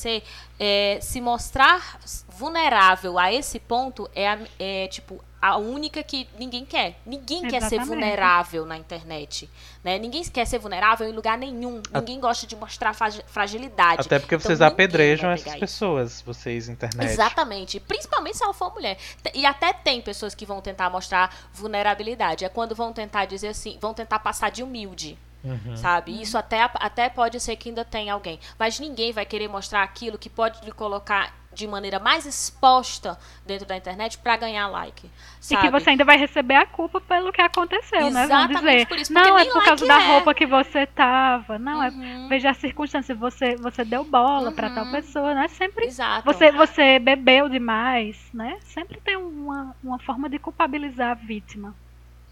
é, 0.58 0.98
se 1.00 1.20
mostrar 1.20 1.98
vulnerável 2.28 3.18
a 3.18 3.32
esse 3.32 3.58
ponto 3.58 4.08
é, 4.14 4.28
a- 4.28 4.38
é, 4.58 4.88
tipo 4.88 5.22
a 5.42 5.56
única 5.56 6.02
que 6.02 6.28
ninguém 6.38 6.66
quer. 6.66 7.00
Ninguém 7.06 7.40
quer 7.42 7.60
ser 7.62 7.76
Exatamente. 7.76 7.88
vulnerável 7.88 8.66
na 8.66 8.76
internet, 8.76 9.48
né? 9.82 9.98
Ninguém 9.98 10.22
quer 10.24 10.46
ser 10.46 10.58
vulnerável 10.58 11.08
em 11.08 11.12
lugar 11.12 11.38
nenhum. 11.38 11.80
Ninguém 11.94 12.20
gosta 12.20 12.46
de 12.46 12.54
mostrar 12.54 12.92
fragi- 12.92 13.24
fragilidade. 13.26 14.02
Até 14.02 14.18
porque 14.18 14.34
Então, 14.34 14.46
vocês 14.46 14.60
apedrejam 14.60 15.30
essas 15.30 15.46
isso. 15.46 15.58
pessoas, 15.58 16.20
vocês 16.20 16.68
internet. 16.68 17.08
Exatamente. 17.10 17.80
Principalmente 17.80 18.36
se 18.36 18.44
ela 18.44 18.52
for 18.52 18.70
mulher. 18.74 18.98
E 19.34 19.46
até 19.46 19.72
tem 19.72 20.02
pessoas 20.02 20.34
que 20.34 20.44
vão 20.44 20.60
tentar 20.60 20.90
mostrar 20.90 21.34
vulnerabilidade. 21.54 22.44
É 22.44 22.48
quando 22.50 22.74
vão 22.74 22.92
tentar 22.92 23.24
dizer 23.24 23.48
assim, 23.48 23.78
vão 23.80 23.94
tentar 23.94 24.18
passar 24.18 24.50
de 24.50 24.62
humilde. 24.62 25.18
Uhum. 25.42 25.76
Sabe? 25.76 26.20
Isso 26.20 26.36
até, 26.36 26.68
até 26.74 27.08
pode 27.08 27.40
ser 27.40 27.56
que 27.56 27.68
ainda 27.70 27.84
tem 27.84 28.10
alguém. 28.10 28.38
Mas 28.58 28.78
ninguém 28.78 29.12
vai 29.12 29.24
querer 29.24 29.48
mostrar 29.48 29.82
aquilo 29.82 30.18
que 30.18 30.28
pode 30.28 30.62
lhe 30.64 30.72
colocar 30.72 31.32
de 31.52 31.66
maneira 31.66 31.98
mais 31.98 32.26
exposta 32.26 33.18
dentro 33.44 33.66
da 33.66 33.76
internet 33.76 34.18
pra 34.18 34.36
ganhar 34.36 34.68
like. 34.68 35.06
E 35.06 35.10
Sabe? 35.40 35.62
que 35.62 35.70
você 35.70 35.90
ainda 35.90 36.04
vai 36.04 36.16
receber 36.16 36.54
a 36.54 36.64
culpa 36.64 37.00
pelo 37.00 37.32
que 37.32 37.42
aconteceu, 37.42 38.02
né? 38.10 38.26
Vão 38.26 38.44
Exatamente 38.44 38.58
dizer, 38.58 38.86
por 38.86 38.98
isso, 38.98 39.12
não, 39.12 39.38
é 39.38 39.44
por 39.46 39.64
causa 39.64 39.84
like 39.84 39.88
da 39.88 40.04
é." 40.04 40.12
roupa 40.12 40.34
que 40.34 40.46
você 40.46 40.86
tava. 40.86 41.58
Não, 41.58 41.82
é 41.82 41.88
Uhum. 41.88 42.28
veja 42.28 42.50
a 42.50 42.54
circunstância, 42.54 43.14
você, 43.14 43.56
você 43.56 43.84
deu 43.84 44.04
bola 44.04 44.52
pra 44.52 44.70
tal 44.70 44.84
Uhum. 44.84 44.92
pessoa, 44.92 45.34
né? 45.34 45.48
Sempre 45.48 45.86
Exato. 45.86 46.24
Você, 46.24 46.52
você 46.52 46.98
bebeu 47.00 47.48
demais, 47.48 48.16
né? 48.32 48.56
Sempre 48.62 49.00
tem 49.00 49.16
uma, 49.16 49.74
uma 49.82 49.98
forma 49.98 50.28
de 50.28 50.38
culpabilizar 50.38 51.10
a 51.10 51.14
vítima. 51.14 51.74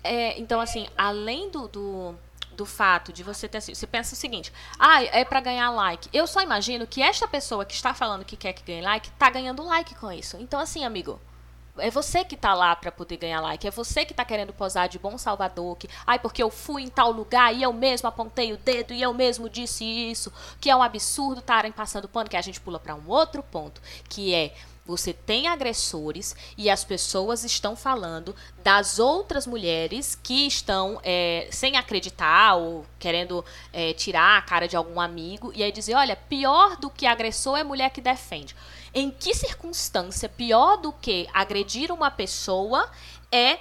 É, 0.05 0.38
então, 0.38 0.61
assim, 0.61 0.87
além 0.97 1.51
do, 1.51 1.66
do, 1.66 2.14
do 2.59 2.66
fato 2.66 3.12
de 3.12 3.23
você 3.23 3.49
ter. 3.49 3.61
Você 3.61 3.87
pensa 3.87 4.14
o 4.14 4.16
seguinte: 4.16 4.53
ah, 4.79 5.03
é 5.05 5.25
para 5.25 5.40
ganhar 5.40 5.71
like. 5.71 6.11
Eu 6.12 6.27
só 6.27 6.42
imagino 6.42 6.87
que 6.87 7.01
esta 7.01 7.27
pessoa 7.29 7.64
que 7.64 7.73
está 7.73 7.94
falando 7.94 8.25
que 8.25 8.37
quer 8.37 8.53
que 8.53 8.64
ganhe 8.64 8.83
like, 8.83 9.11
tá 9.12 9.31
ganhando 9.31 9.64
like 9.64 9.94
com 9.94 10.12
isso. 10.12 10.37
Então, 10.38 10.61
assim, 10.61 10.85
amigo. 10.85 11.18
É 11.81 11.92
você 11.92 12.25
que 12.25 12.37
tá 12.37 12.55
lá 12.55 12.75
para 12.75 12.90
poder 12.90 13.16
ganhar 13.18 13.40
like. 13.40 13.64
É 13.64 13.71
você 13.71 14.05
que 14.05 14.12
tá 14.12 14.25
querendo 14.25 14.53
posar 14.53 14.88
de 14.88 14.99
bom 14.99 15.16
salvador. 15.16 15.77
Que, 15.77 15.88
ai, 16.05 16.18
porque 16.18 16.42
eu 16.42 16.51
fui 16.51 16.83
em 16.83 16.88
tal 16.88 17.12
lugar 17.12 17.55
e 17.55 17.62
eu 17.62 17.73
mesmo 17.73 18.09
apontei 18.09 18.53
o 18.53 18.57
dedo 18.57 18.92
e 18.92 19.01
eu 19.01 19.14
mesmo 19.14 19.49
disse 19.49 19.85
isso. 19.85 20.33
Que 20.61 20.71
é 20.71 20.75
um 20.75 20.83
absurdo 20.83 21.38
estarem 21.38 21.71
passando 21.71 22.09
pano. 22.09 22.29
Que 22.29 22.37
a 22.37 22.42
gente 22.42 22.61
pula 22.61 22.81
para 22.81 22.97
um 22.97 23.09
outro 23.09 23.44
ponto. 23.44 23.81
Que 24.09 24.35
é 24.35 24.57
você 24.88 25.12
tem 25.12 25.46
agressores 25.46 26.35
e 26.57 26.70
as 26.70 26.83
pessoas 26.83 27.44
estão 27.44 27.77
falando 27.77 28.35
das 28.64 28.98
outras 28.98 29.46
mulheres 29.46 30.18
que 30.22 30.46
estão 30.46 30.98
é, 31.05 31.46
sem 31.53 31.77
acreditar 31.77 32.55
ou 32.55 32.87
querendo 32.98 33.44
é, 33.70 33.92
tirar 33.92 34.38
a 34.38 34.42
cara 34.42 34.66
de 34.66 34.77
algum 34.77 34.98
amigo 34.98 35.53
e 35.55 35.62
aí 35.62 35.70
dizer, 35.70 35.94
olha, 35.94 36.16
pior 36.16 36.79
do 36.79 36.88
que 36.88 37.05
agressor 37.05 37.59
é 37.59 37.62
mulher 37.62 37.90
que 37.90 38.01
defende. 38.01 38.57
Em 38.94 39.11
que 39.11 39.35
circunstância 39.35 40.27
pior 40.27 40.79
do 40.79 40.90
que 40.90 41.29
agredir 41.35 41.92
uma 41.92 42.11
pessoa 42.11 42.90
é 43.31 43.59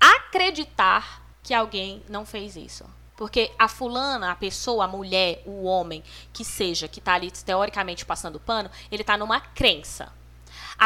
acreditar 0.00 1.22
que 1.40 1.54
alguém 1.54 2.02
não 2.08 2.26
fez 2.26 2.56
isso? 2.56 2.84
Porque 3.16 3.52
a 3.56 3.68
fulana, 3.68 4.32
a 4.32 4.34
pessoa, 4.34 4.86
a 4.86 4.88
mulher, 4.88 5.40
o 5.46 5.62
homem, 5.62 6.02
que 6.32 6.44
seja, 6.44 6.88
que 6.88 6.98
está 6.98 7.14
ali 7.14 7.30
teoricamente 7.30 8.04
passando 8.04 8.40
pano, 8.40 8.68
ele 8.90 9.02
está 9.02 9.16
numa 9.16 9.38
crença. 9.38 10.12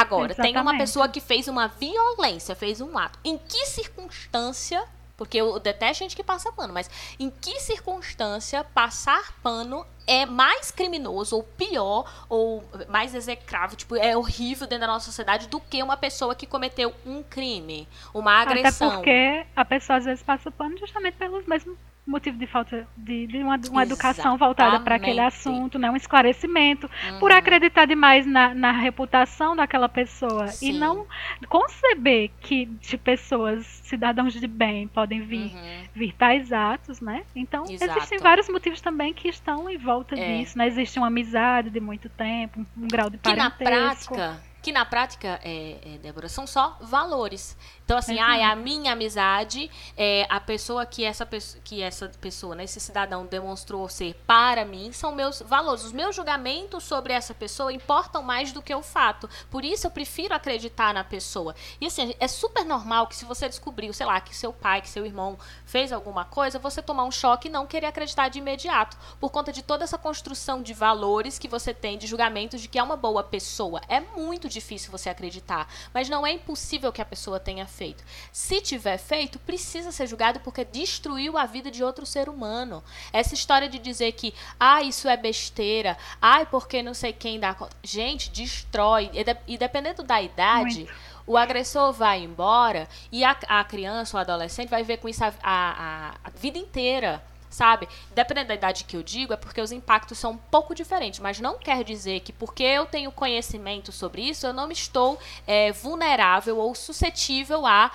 Agora, 0.00 0.32
Exatamente. 0.32 0.52
tem 0.52 0.62
uma 0.62 0.76
pessoa 0.78 1.08
que 1.08 1.20
fez 1.20 1.48
uma 1.48 1.68
violência, 1.68 2.54
fez 2.54 2.80
um 2.80 2.96
ato. 2.96 3.18
Em 3.24 3.36
que 3.36 3.66
circunstância 3.66 4.82
porque 5.18 5.36
eu 5.36 5.58
detesto 5.58 6.04
gente 6.04 6.14
que 6.14 6.22
passa 6.22 6.52
pano, 6.52 6.72
mas 6.72 6.88
em 7.18 7.28
que 7.28 7.58
circunstância 7.58 8.62
passar 8.62 9.34
pano 9.42 9.84
é 10.06 10.24
mais 10.24 10.70
criminoso, 10.70 11.34
ou 11.34 11.42
pior, 11.42 12.08
ou 12.28 12.64
mais 12.88 13.16
execrável, 13.16 13.76
tipo, 13.76 13.96
é 13.96 14.16
horrível 14.16 14.68
dentro 14.68 14.86
da 14.86 14.92
nossa 14.92 15.06
sociedade 15.06 15.48
do 15.48 15.60
que 15.60 15.82
uma 15.82 15.96
pessoa 15.96 16.36
que 16.36 16.46
cometeu 16.46 16.94
um 17.04 17.20
crime, 17.24 17.88
uma 18.14 18.40
agressão. 18.40 18.88
Até 18.88 18.96
porque 18.96 19.46
a 19.56 19.64
pessoa 19.64 19.98
às 19.98 20.04
vezes 20.04 20.22
passa 20.22 20.52
pano 20.52 20.78
justamente 20.78 21.16
pelos 21.16 21.44
mesmos 21.46 21.76
motivo 22.08 22.38
de 22.38 22.46
falta 22.46 22.86
de, 22.96 23.26
de 23.26 23.38
uma, 23.38 23.60
uma 23.70 23.82
educação 23.82 24.36
voltada 24.36 24.80
para 24.80 24.96
aquele 24.96 25.20
assunto, 25.20 25.78
né? 25.78 25.90
um 25.90 25.96
esclarecimento, 25.96 26.90
uhum. 27.10 27.18
por 27.18 27.30
acreditar 27.30 27.86
demais 27.86 28.26
na, 28.26 28.54
na 28.54 28.72
reputação 28.72 29.54
daquela 29.54 29.88
pessoa 29.88 30.48
Sim. 30.48 30.70
e 30.70 30.78
não 30.78 31.06
conceber 31.48 32.30
que 32.40 32.66
de 32.66 32.96
pessoas, 32.96 33.64
cidadãos 33.84 34.32
de 34.32 34.46
bem, 34.46 34.88
podem 34.88 35.20
vir, 35.20 35.52
uhum. 35.52 35.84
vir 35.94 36.12
tais 36.14 36.52
atos, 36.52 37.00
né? 37.00 37.24
Então, 37.34 37.64
Exato. 37.64 37.98
existem 37.98 38.18
vários 38.18 38.48
motivos 38.48 38.80
também 38.80 39.12
que 39.12 39.28
estão 39.28 39.68
em 39.68 39.76
volta 39.76 40.18
é. 40.18 40.38
disso, 40.38 40.56
né? 40.56 40.66
Existe 40.66 40.98
uma 40.98 41.08
amizade 41.08 41.70
de 41.70 41.80
muito 41.80 42.08
tempo, 42.08 42.60
um, 42.60 42.84
um 42.84 42.88
grau 42.88 43.10
de 43.10 43.18
parentesco. 43.18 44.14
Que 44.14 44.20
na 44.20 44.30
prática, 44.30 44.48
que 44.68 44.72
na 44.72 44.84
prática, 44.84 45.40
é, 45.42 45.78
é, 45.82 45.98
Débora, 45.98 46.28
são 46.28 46.46
só 46.46 46.76
valores. 46.82 47.56
Então, 47.86 47.96
assim, 47.96 48.20
ah, 48.20 48.36
é 48.36 48.44
a 48.44 48.54
minha 48.54 48.92
amizade, 48.92 49.70
é, 49.96 50.26
a 50.28 50.38
pessoa 50.38 50.84
que 50.84 51.02
essa, 51.02 51.26
que 51.64 51.80
essa 51.80 52.06
pessoa, 52.20 52.54
né, 52.54 52.64
esse 52.64 52.78
cidadão 52.78 53.24
demonstrou 53.24 53.88
ser 53.88 54.14
para 54.26 54.66
mim, 54.66 54.92
são 54.92 55.10
meus 55.10 55.40
valores. 55.40 55.84
Os 55.84 55.92
meus 55.92 56.14
julgamentos 56.14 56.84
sobre 56.84 57.14
essa 57.14 57.32
pessoa 57.32 57.72
importam 57.72 58.22
mais 58.22 58.52
do 58.52 58.60
que 58.60 58.74
o 58.74 58.82
fato. 58.82 59.26
Por 59.50 59.64
isso, 59.64 59.86
eu 59.86 59.90
prefiro 59.90 60.34
acreditar 60.34 60.92
na 60.92 61.02
pessoa. 61.02 61.54
E, 61.80 61.86
assim, 61.86 62.14
é 62.20 62.28
super 62.28 62.62
normal 62.62 63.06
que 63.06 63.16
se 63.16 63.24
você 63.24 63.48
descobriu, 63.48 63.94
sei 63.94 64.04
lá, 64.04 64.20
que 64.20 64.36
seu 64.36 64.52
pai, 64.52 64.82
que 64.82 64.90
seu 64.90 65.06
irmão 65.06 65.38
fez 65.64 65.92
alguma 65.94 66.26
coisa, 66.26 66.58
você 66.58 66.82
tomar 66.82 67.04
um 67.04 67.10
choque 67.10 67.48
e 67.48 67.50
não 67.50 67.66
querer 67.66 67.86
acreditar 67.86 68.28
de 68.28 68.38
imediato. 68.38 68.98
Por 69.18 69.30
conta 69.30 69.50
de 69.50 69.62
toda 69.62 69.84
essa 69.84 69.96
construção 69.96 70.60
de 70.60 70.74
valores 70.74 71.38
que 71.38 71.48
você 71.48 71.72
tem, 71.72 71.96
de 71.96 72.06
julgamentos 72.06 72.60
de 72.60 72.68
que 72.68 72.78
é 72.78 72.82
uma 72.82 72.98
boa 72.98 73.24
pessoa. 73.24 73.80
É 73.88 74.00
muito 74.00 74.46
difícil 74.46 74.57
você 74.90 75.08
acreditar. 75.08 75.68
Mas 75.92 76.08
não 76.08 76.26
é 76.26 76.32
impossível 76.32 76.92
que 76.92 77.02
a 77.02 77.04
pessoa 77.04 77.40
tenha 77.40 77.66
feito. 77.66 78.04
Se 78.32 78.60
tiver 78.60 78.98
feito, 78.98 79.38
precisa 79.38 79.92
ser 79.92 80.06
julgado 80.06 80.40
porque 80.40 80.64
destruiu 80.64 81.36
a 81.36 81.46
vida 81.46 81.70
de 81.70 81.82
outro 81.82 82.06
ser 82.06 82.28
humano. 82.28 82.82
Essa 83.12 83.34
história 83.34 83.68
de 83.68 83.78
dizer 83.78 84.12
que, 84.12 84.34
ah, 84.58 84.82
isso 84.82 85.08
é 85.08 85.16
besteira, 85.16 85.96
ai, 86.20 86.46
porque 86.46 86.82
não 86.82 86.94
sei 86.94 87.12
quem 87.12 87.38
dá 87.38 87.54
conta. 87.54 87.76
Gente, 87.82 88.30
destrói. 88.30 89.10
E, 89.46 89.58
dependendo 89.58 90.02
da 90.02 90.20
idade. 90.20 90.80
Muito 90.80 91.18
o 91.28 91.36
agressor 91.36 91.92
vai 91.92 92.24
embora 92.24 92.88
e 93.12 93.22
a, 93.22 93.36
a, 93.46 93.62
criança 93.62 94.16
ou 94.16 94.20
adolescente 94.20 94.70
vai 94.70 94.82
ver 94.82 94.96
com 94.96 95.08
isso 95.08 95.22
a, 95.22 95.32
a, 95.42 96.14
a, 96.24 96.30
vida 96.30 96.56
inteira 96.56 97.22
sabe? 97.50 97.88
Dependendo 98.14 98.48
da 98.48 98.54
idade 98.54 98.84
que 98.84 98.96
eu 98.96 99.02
digo, 99.02 99.32
é 99.32 99.36
porque 99.36 99.60
os 99.60 99.72
impactos 99.72 100.18
são 100.18 100.32
um 100.32 100.36
pouco 100.36 100.74
diferentes, 100.74 101.20
mas 101.20 101.40
não 101.40 101.58
quer 101.58 101.82
dizer 101.84 102.20
que 102.20 102.32
porque 102.32 102.62
eu 102.62 102.86
tenho 102.86 103.12
conhecimento 103.12 103.92
sobre 103.92 104.22
isso, 104.22 104.46
eu 104.46 104.52
não 104.52 104.70
estou 104.70 105.18
é, 105.46 105.72
vulnerável 105.72 106.58
ou 106.58 106.74
suscetível 106.74 107.66
a 107.66 107.90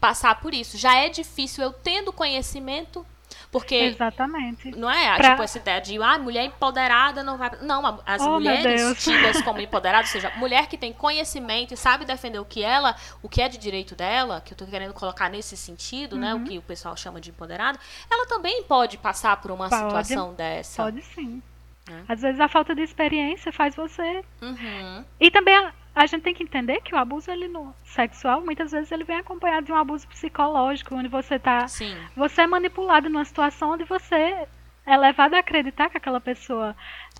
passar 0.00 0.40
por 0.40 0.52
isso. 0.52 0.76
Já 0.76 0.96
é 0.96 1.08
difícil 1.08 1.62
eu 1.62 1.72
tendo 1.72 2.12
conhecimento 2.12 3.06
porque. 3.52 3.74
Exatamente. 3.74 4.70
Não 4.70 4.90
é? 4.90 5.14
Pra... 5.16 5.30
Tipo, 5.30 5.42
essa 5.42 5.58
ideia 5.58 5.80
de, 5.80 6.02
ah, 6.02 6.18
mulher 6.18 6.46
empoderada 6.46 7.22
não 7.22 7.36
vai. 7.36 7.50
Não, 7.60 8.00
as 8.06 8.22
oh, 8.22 8.30
mulheres 8.30 9.04
tidas 9.04 9.42
como 9.42 9.60
empoderadas, 9.60 10.08
ou 10.08 10.20
seja, 10.20 10.34
mulher 10.36 10.66
que 10.66 10.78
tem 10.78 10.90
conhecimento 10.90 11.74
e 11.74 11.76
sabe 11.76 12.06
defender 12.06 12.38
o 12.38 12.46
que 12.46 12.62
ela, 12.62 12.96
o 13.22 13.28
que 13.28 13.42
é 13.42 13.48
de 13.50 13.58
direito 13.58 13.94
dela, 13.94 14.40
que 14.40 14.54
eu 14.54 14.56
tô 14.56 14.64
querendo 14.64 14.94
colocar 14.94 15.28
nesse 15.28 15.54
sentido, 15.54 16.14
uhum. 16.14 16.20
né? 16.20 16.34
O 16.34 16.38
uhum. 16.38 16.44
que 16.44 16.58
o 16.58 16.62
pessoal 16.62 16.96
chama 16.96 17.20
de 17.20 17.28
empoderado, 17.28 17.78
ela 18.10 18.26
também 18.26 18.62
pode 18.62 18.96
passar 18.96 19.36
por 19.36 19.50
uma 19.50 19.68
pode, 19.68 19.82
situação 19.82 20.32
dessa. 20.32 20.84
Pode 20.84 21.02
sim. 21.02 21.42
É. 21.90 22.12
Às 22.12 22.22
vezes 22.22 22.40
a 22.40 22.48
falta 22.48 22.74
de 22.74 22.80
experiência 22.80 23.52
faz 23.52 23.74
você. 23.74 24.24
Uhum. 24.40 25.04
E 25.20 25.30
também 25.30 25.54
a, 25.54 25.74
a, 25.94 26.06
gente 26.06 26.22
tem 26.22 26.34
que 26.34 26.42
entender 26.42 26.80
que 26.80 26.94
o 26.94 26.98
abuso 26.98 27.30
ele 27.30 27.48
no 27.48 27.74
sexual 27.84 28.40
muitas 28.40 28.72
vezes 28.72 28.90
ele 28.90 29.04
vem 29.04 29.16
acompanhado 29.16 29.66
de 29.66 29.72
um 29.72 29.76
abuso 29.76 30.06
psicológico, 30.08 30.94
onde 30.94 31.08
você 31.08 31.38
tá. 31.38 31.66
Sim. 31.68 31.96
Você 32.16 32.42
é 32.42 32.46
manipulado 32.46 33.08
numa 33.08 33.24
situação 33.24 33.72
onde 33.72 33.84
você 33.84 34.46
é 34.84 34.96
levado 34.96 35.34
a 35.34 35.38
acreditar 35.38 35.88
que 35.90 35.96
aquela 35.96 36.20
pessoa 36.20 36.74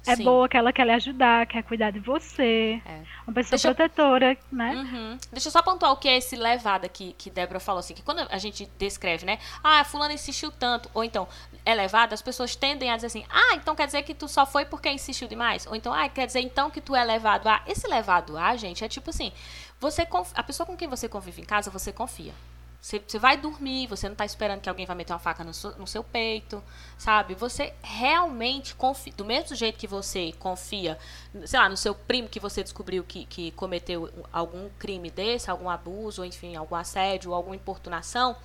é 0.06 0.16
Sim. 0.16 0.24
boa, 0.24 0.48
que 0.48 0.56
ela 0.56 0.72
quer 0.72 0.84
lhe 0.84 0.92
ajudar, 0.92 1.46
quer 1.46 1.62
cuidar 1.62 1.90
de 1.92 2.00
você. 2.00 2.82
É. 2.84 3.02
Uma 3.26 3.34
pessoa 3.34 3.50
Deixa 3.50 3.72
protetora, 3.72 4.32
eu... 4.32 4.38
né? 4.50 4.74
Uhum. 4.74 5.18
Deixa 5.30 5.48
eu 5.48 5.52
só 5.52 5.62
pontuar 5.62 5.92
o 5.92 5.96
que 5.96 6.08
é 6.08 6.16
esse 6.16 6.34
levada 6.34 6.88
que, 6.88 7.12
que 7.12 7.30
Débora 7.30 7.60
falou, 7.60 7.78
assim, 7.78 7.94
que 7.94 8.02
quando 8.02 8.26
a 8.28 8.38
gente 8.38 8.68
descreve, 8.78 9.24
né? 9.24 9.38
Ah, 9.62 9.84
fulano 9.84 10.12
insistiu 10.12 10.50
tanto, 10.50 10.90
ou 10.92 11.04
então, 11.04 11.28
é 11.64 11.74
levada, 11.74 12.14
as 12.14 12.22
pessoas 12.22 12.56
tendem 12.56 12.90
a 12.90 12.96
dizer 12.96 13.06
assim, 13.06 13.24
ah, 13.30 13.54
então 13.54 13.74
quer 13.74 13.86
dizer 13.86 14.02
que 14.02 14.14
tu 14.14 14.26
só 14.26 14.44
foi 14.44 14.64
porque 14.64 14.90
insistiu 14.90 15.28
demais? 15.28 15.66
Ou 15.66 15.76
então, 15.76 15.92
ah, 15.92 16.08
quer 16.08 16.26
dizer 16.26 16.40
então 16.40 16.70
que 16.70 16.80
tu 16.80 16.94
é 16.94 17.04
levado 17.04 17.46
a... 17.46 17.62
Esse 17.66 17.86
levado 17.86 18.36
a, 18.36 18.56
gente, 18.56 18.84
é 18.84 18.88
tipo 18.88 19.10
assim, 19.10 19.32
você 19.80 20.04
conf... 20.04 20.32
a 20.34 20.42
pessoa 20.42 20.66
com 20.66 20.76
quem 20.76 20.88
você 20.88 21.08
convive 21.08 21.42
em 21.42 21.44
casa, 21.44 21.70
você 21.70 21.92
confia. 21.92 22.34
Você, 22.80 23.00
você 23.06 23.16
vai 23.16 23.36
dormir, 23.36 23.86
você 23.86 24.08
não 24.08 24.14
está 24.14 24.24
esperando 24.24 24.60
que 24.60 24.68
alguém 24.68 24.84
vai 24.84 24.96
meter 24.96 25.12
uma 25.12 25.20
faca 25.20 25.44
no, 25.44 25.52
no 25.78 25.86
seu 25.86 26.02
peito, 26.02 26.60
sabe? 26.98 27.32
Você 27.36 27.72
realmente 27.80 28.74
confia. 28.74 29.12
Do 29.16 29.24
mesmo 29.24 29.54
jeito 29.54 29.78
que 29.78 29.86
você 29.86 30.32
confia, 30.40 30.98
sei 31.44 31.60
lá, 31.60 31.68
no 31.68 31.76
seu 31.76 31.94
primo 31.94 32.28
que 32.28 32.40
você 32.40 32.60
descobriu 32.60 33.04
que, 33.04 33.24
que 33.26 33.52
cometeu 33.52 34.10
algum 34.32 34.68
crime 34.80 35.12
desse, 35.12 35.48
algum 35.48 35.70
abuso, 35.70 36.24
enfim, 36.24 36.56
algum 36.56 36.74
assédio, 36.74 37.32
alguma 37.32 37.54
importunação 37.54 38.36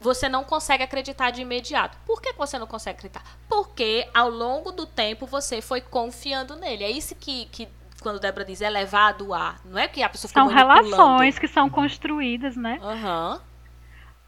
você 0.00 0.28
não 0.28 0.44
consegue 0.44 0.82
acreditar 0.82 1.30
de 1.30 1.40
imediato. 1.40 1.96
Por 2.06 2.20
que 2.20 2.32
você 2.32 2.58
não 2.58 2.66
consegue 2.66 2.98
acreditar? 2.98 3.24
Porque 3.48 4.08
ao 4.14 4.28
longo 4.28 4.70
do 4.72 4.86
tempo 4.86 5.26
você 5.26 5.60
foi 5.60 5.80
confiando 5.80 6.56
nele. 6.56 6.84
É 6.84 6.90
isso 6.90 7.14
que, 7.14 7.46
que 7.46 7.68
quando 8.00 8.20
Débora 8.20 8.44
diz 8.44 8.60
é 8.60 8.70
levado 8.70 9.32
a. 9.32 9.56
Não 9.64 9.78
é 9.78 9.88
que 9.88 10.02
a 10.02 10.08
pessoa 10.08 10.30
São 10.30 10.46
relações 10.46 11.38
que 11.38 11.48
são 11.48 11.68
construídas, 11.68 12.56
né? 12.56 12.78
Aham. 12.82 13.34
Uhum. 13.34 13.56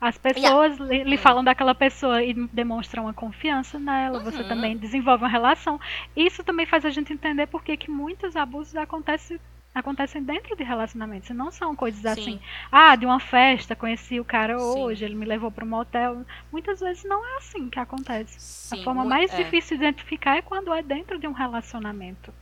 As 0.01 0.17
pessoas 0.17 0.79
yeah. 0.79 1.05
lhe, 1.05 1.17
falam 1.17 1.43
daquela 1.43 1.75
pessoa 1.75 2.23
e 2.23 2.33
demonstram 2.53 3.05
uma 3.05 3.13
confiança 3.13 3.81
nela, 3.81 4.19
uhum. 4.19 4.25
você 4.25 4.45
também 4.45 4.77
desenvolve 4.77 5.25
uma 5.25 5.29
relação. 5.29 5.81
Isso 6.15 6.45
também 6.45 6.67
faz 6.67 6.85
a 6.85 6.91
gente 6.91 7.13
entender 7.13 7.49
por 7.49 7.65
que 7.65 7.91
muitos 7.91 8.37
abusos 8.37 8.77
acontecem 8.77 9.41
acontecem 9.79 10.23
dentro 10.23 10.57
de 10.57 10.63
relacionamentos, 10.63 11.31
não 11.31 11.51
são 11.51 11.75
coisas 11.75 12.01
Sim. 12.01 12.09
assim, 12.09 12.41
ah, 12.71 12.97
de 12.97 13.07
uma 13.07 13.21
festa, 13.21 13.77
conheci 13.77 14.19
o 14.19 14.25
cara 14.25 14.59
Sim. 14.59 14.65
hoje, 14.65 15.05
ele 15.05 15.15
me 15.15 15.25
levou 15.25 15.51
para 15.51 15.65
um 15.65 15.69
motel. 15.69 16.25
Muitas 16.51 16.81
vezes 16.81 17.05
não 17.05 17.25
é 17.25 17.39
assim 17.39 17.69
que 17.69 17.79
acontece. 17.79 18.39
Sim, 18.39 18.81
a 18.81 18.85
forma 18.85 19.05
mais 19.05 19.33
é. 19.33 19.37
difícil 19.37 19.77
de 19.77 19.85
identificar 19.85 20.37
é 20.37 20.43
quando 20.43 20.73
é 20.73 20.83
dentro 20.83 21.19
de 21.19 21.27
um 21.27 21.33
relacionamento. 21.33 22.33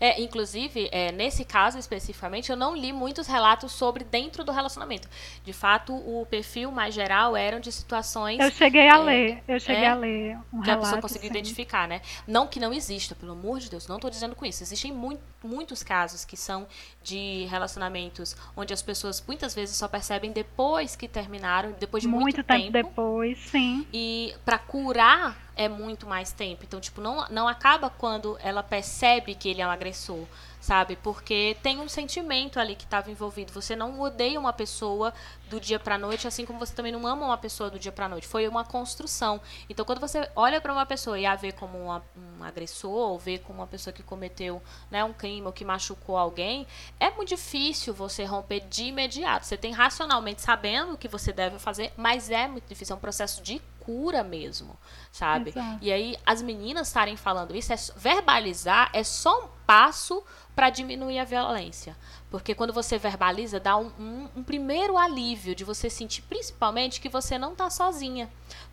É, 0.00 0.20
inclusive, 0.20 0.88
é, 0.92 1.12
nesse 1.12 1.44
caso 1.44 1.78
especificamente, 1.78 2.50
eu 2.50 2.56
não 2.56 2.76
li 2.76 2.92
muitos 2.92 3.26
relatos 3.26 3.72
sobre 3.72 4.04
dentro 4.04 4.44
do 4.44 4.52
relacionamento. 4.52 5.08
De 5.44 5.52
fato, 5.52 5.94
o 5.94 6.26
perfil 6.26 6.70
mais 6.70 6.94
geral 6.94 7.36
eram 7.36 7.60
de 7.60 7.70
situações. 7.72 8.38
Eu 8.38 8.50
cheguei 8.50 8.88
a 8.88 8.96
é, 8.96 8.98
ler, 8.98 9.42
eu 9.46 9.60
cheguei 9.60 9.84
é, 9.84 9.88
a 9.88 9.94
ler 9.94 10.38
um 10.52 10.60
que 10.60 10.66
relato. 10.66 10.70
a 10.70 10.76
pessoa 10.78 11.02
conseguiu 11.02 11.30
sim. 11.30 11.36
identificar, 11.36 11.88
né? 11.88 12.00
Não 12.26 12.46
que 12.46 12.60
não 12.60 12.72
exista, 12.72 13.14
pelo 13.14 13.32
amor 13.32 13.60
de 13.60 13.70
Deus, 13.70 13.86
não 13.86 13.96
estou 13.96 14.10
dizendo 14.10 14.34
com 14.34 14.44
isso. 14.44 14.62
Existem 14.62 14.92
muito, 14.92 15.22
muitos 15.42 15.82
casos 15.82 16.24
que 16.24 16.36
são 16.36 16.66
de 17.02 17.46
relacionamentos 17.46 18.36
onde 18.56 18.72
as 18.72 18.82
pessoas 18.82 19.22
muitas 19.26 19.54
vezes 19.54 19.76
só 19.76 19.88
percebem 19.88 20.32
depois 20.32 20.96
que 20.96 21.08
terminaram, 21.08 21.74
depois 21.78 22.02
de 22.02 22.08
muito, 22.08 22.22
muito 22.22 22.44
tempo, 22.44 22.72
tempo 22.72 22.88
depois, 22.88 23.38
sim. 23.50 23.86
E 23.92 24.34
para 24.44 24.58
curar 24.58 25.47
é 25.58 25.68
muito 25.68 26.06
mais 26.06 26.30
tempo. 26.30 26.64
Então, 26.64 26.80
tipo, 26.80 27.00
não, 27.00 27.26
não 27.28 27.48
acaba 27.48 27.90
quando 27.90 28.38
ela 28.40 28.62
percebe 28.62 29.34
que 29.34 29.48
ele 29.48 29.60
é 29.60 29.66
um 29.66 29.70
agressor, 29.70 30.24
sabe? 30.60 30.94
Porque 30.94 31.56
tem 31.64 31.80
um 31.80 31.88
sentimento 31.88 32.60
ali 32.60 32.76
que 32.76 32.84
estava 32.84 33.10
envolvido. 33.10 33.52
Você 33.52 33.74
não 33.74 34.00
odeia 34.00 34.38
uma 34.38 34.52
pessoa 34.52 35.12
do 35.50 35.58
dia 35.58 35.80
para 35.80 35.98
noite, 35.98 36.28
assim 36.28 36.46
como 36.46 36.60
você 36.60 36.72
também 36.72 36.92
não 36.92 37.04
ama 37.04 37.26
uma 37.26 37.36
pessoa 37.36 37.68
do 37.68 37.78
dia 37.78 37.90
para 37.90 38.08
noite. 38.08 38.28
Foi 38.28 38.46
uma 38.46 38.64
construção. 38.64 39.40
Então, 39.68 39.84
quando 39.84 39.98
você 39.98 40.30
olha 40.36 40.60
para 40.60 40.72
uma 40.72 40.86
pessoa 40.86 41.18
e 41.18 41.26
a 41.26 41.34
vê 41.34 41.50
como 41.50 41.76
uma, 41.76 42.04
um 42.16 42.44
agressor, 42.44 42.92
ou 42.92 43.18
vê 43.18 43.38
como 43.38 43.58
uma 43.58 43.66
pessoa 43.66 43.92
que 43.92 44.04
cometeu 44.04 44.62
né, 44.88 45.02
um 45.02 45.12
crime 45.12 45.44
ou 45.44 45.52
que 45.52 45.64
machucou 45.64 46.16
alguém, 46.16 46.68
é 47.00 47.10
muito 47.10 47.30
difícil 47.30 47.92
você 47.92 48.24
romper 48.24 48.60
de 48.60 48.84
imediato. 48.84 49.44
Você 49.44 49.56
tem 49.56 49.72
racionalmente 49.72 50.40
sabendo 50.40 50.92
o 50.92 50.96
que 50.96 51.08
você 51.08 51.32
deve 51.32 51.58
fazer, 51.58 51.92
mas 51.96 52.30
é 52.30 52.46
muito 52.46 52.68
difícil. 52.68 52.94
É 52.94 52.96
um 52.96 53.00
processo 53.00 53.42
de 53.42 53.60
cura 53.88 54.22
mesmo, 54.22 54.76
sabe? 55.10 55.48
Exato. 55.48 55.78
E 55.80 55.90
aí 55.90 56.14
as 56.26 56.42
meninas 56.42 56.88
estarem 56.88 57.16
falando 57.16 57.56
isso, 57.56 57.72
é, 57.72 57.76
verbalizar 57.96 58.90
é 58.92 59.02
só 59.02 59.46
um 59.46 59.48
passo 59.66 60.22
para 60.54 60.68
diminuir 60.68 61.18
a 61.18 61.24
violência. 61.24 61.96
Porque 62.30 62.54
quando 62.54 62.70
você 62.70 62.98
verbaliza, 62.98 63.58
dá 63.58 63.78
um, 63.78 63.90
um, 63.98 64.28
um, 64.36 64.42
primeiro 64.42 64.98
alívio 64.98 65.54
de 65.54 65.64
você 65.64 65.88
sentir, 65.88 66.20
principalmente, 66.20 67.00
que 67.00 67.08
você 67.08 67.38
não 67.38 67.52
está 67.52 67.70
sozinha. 67.70 68.28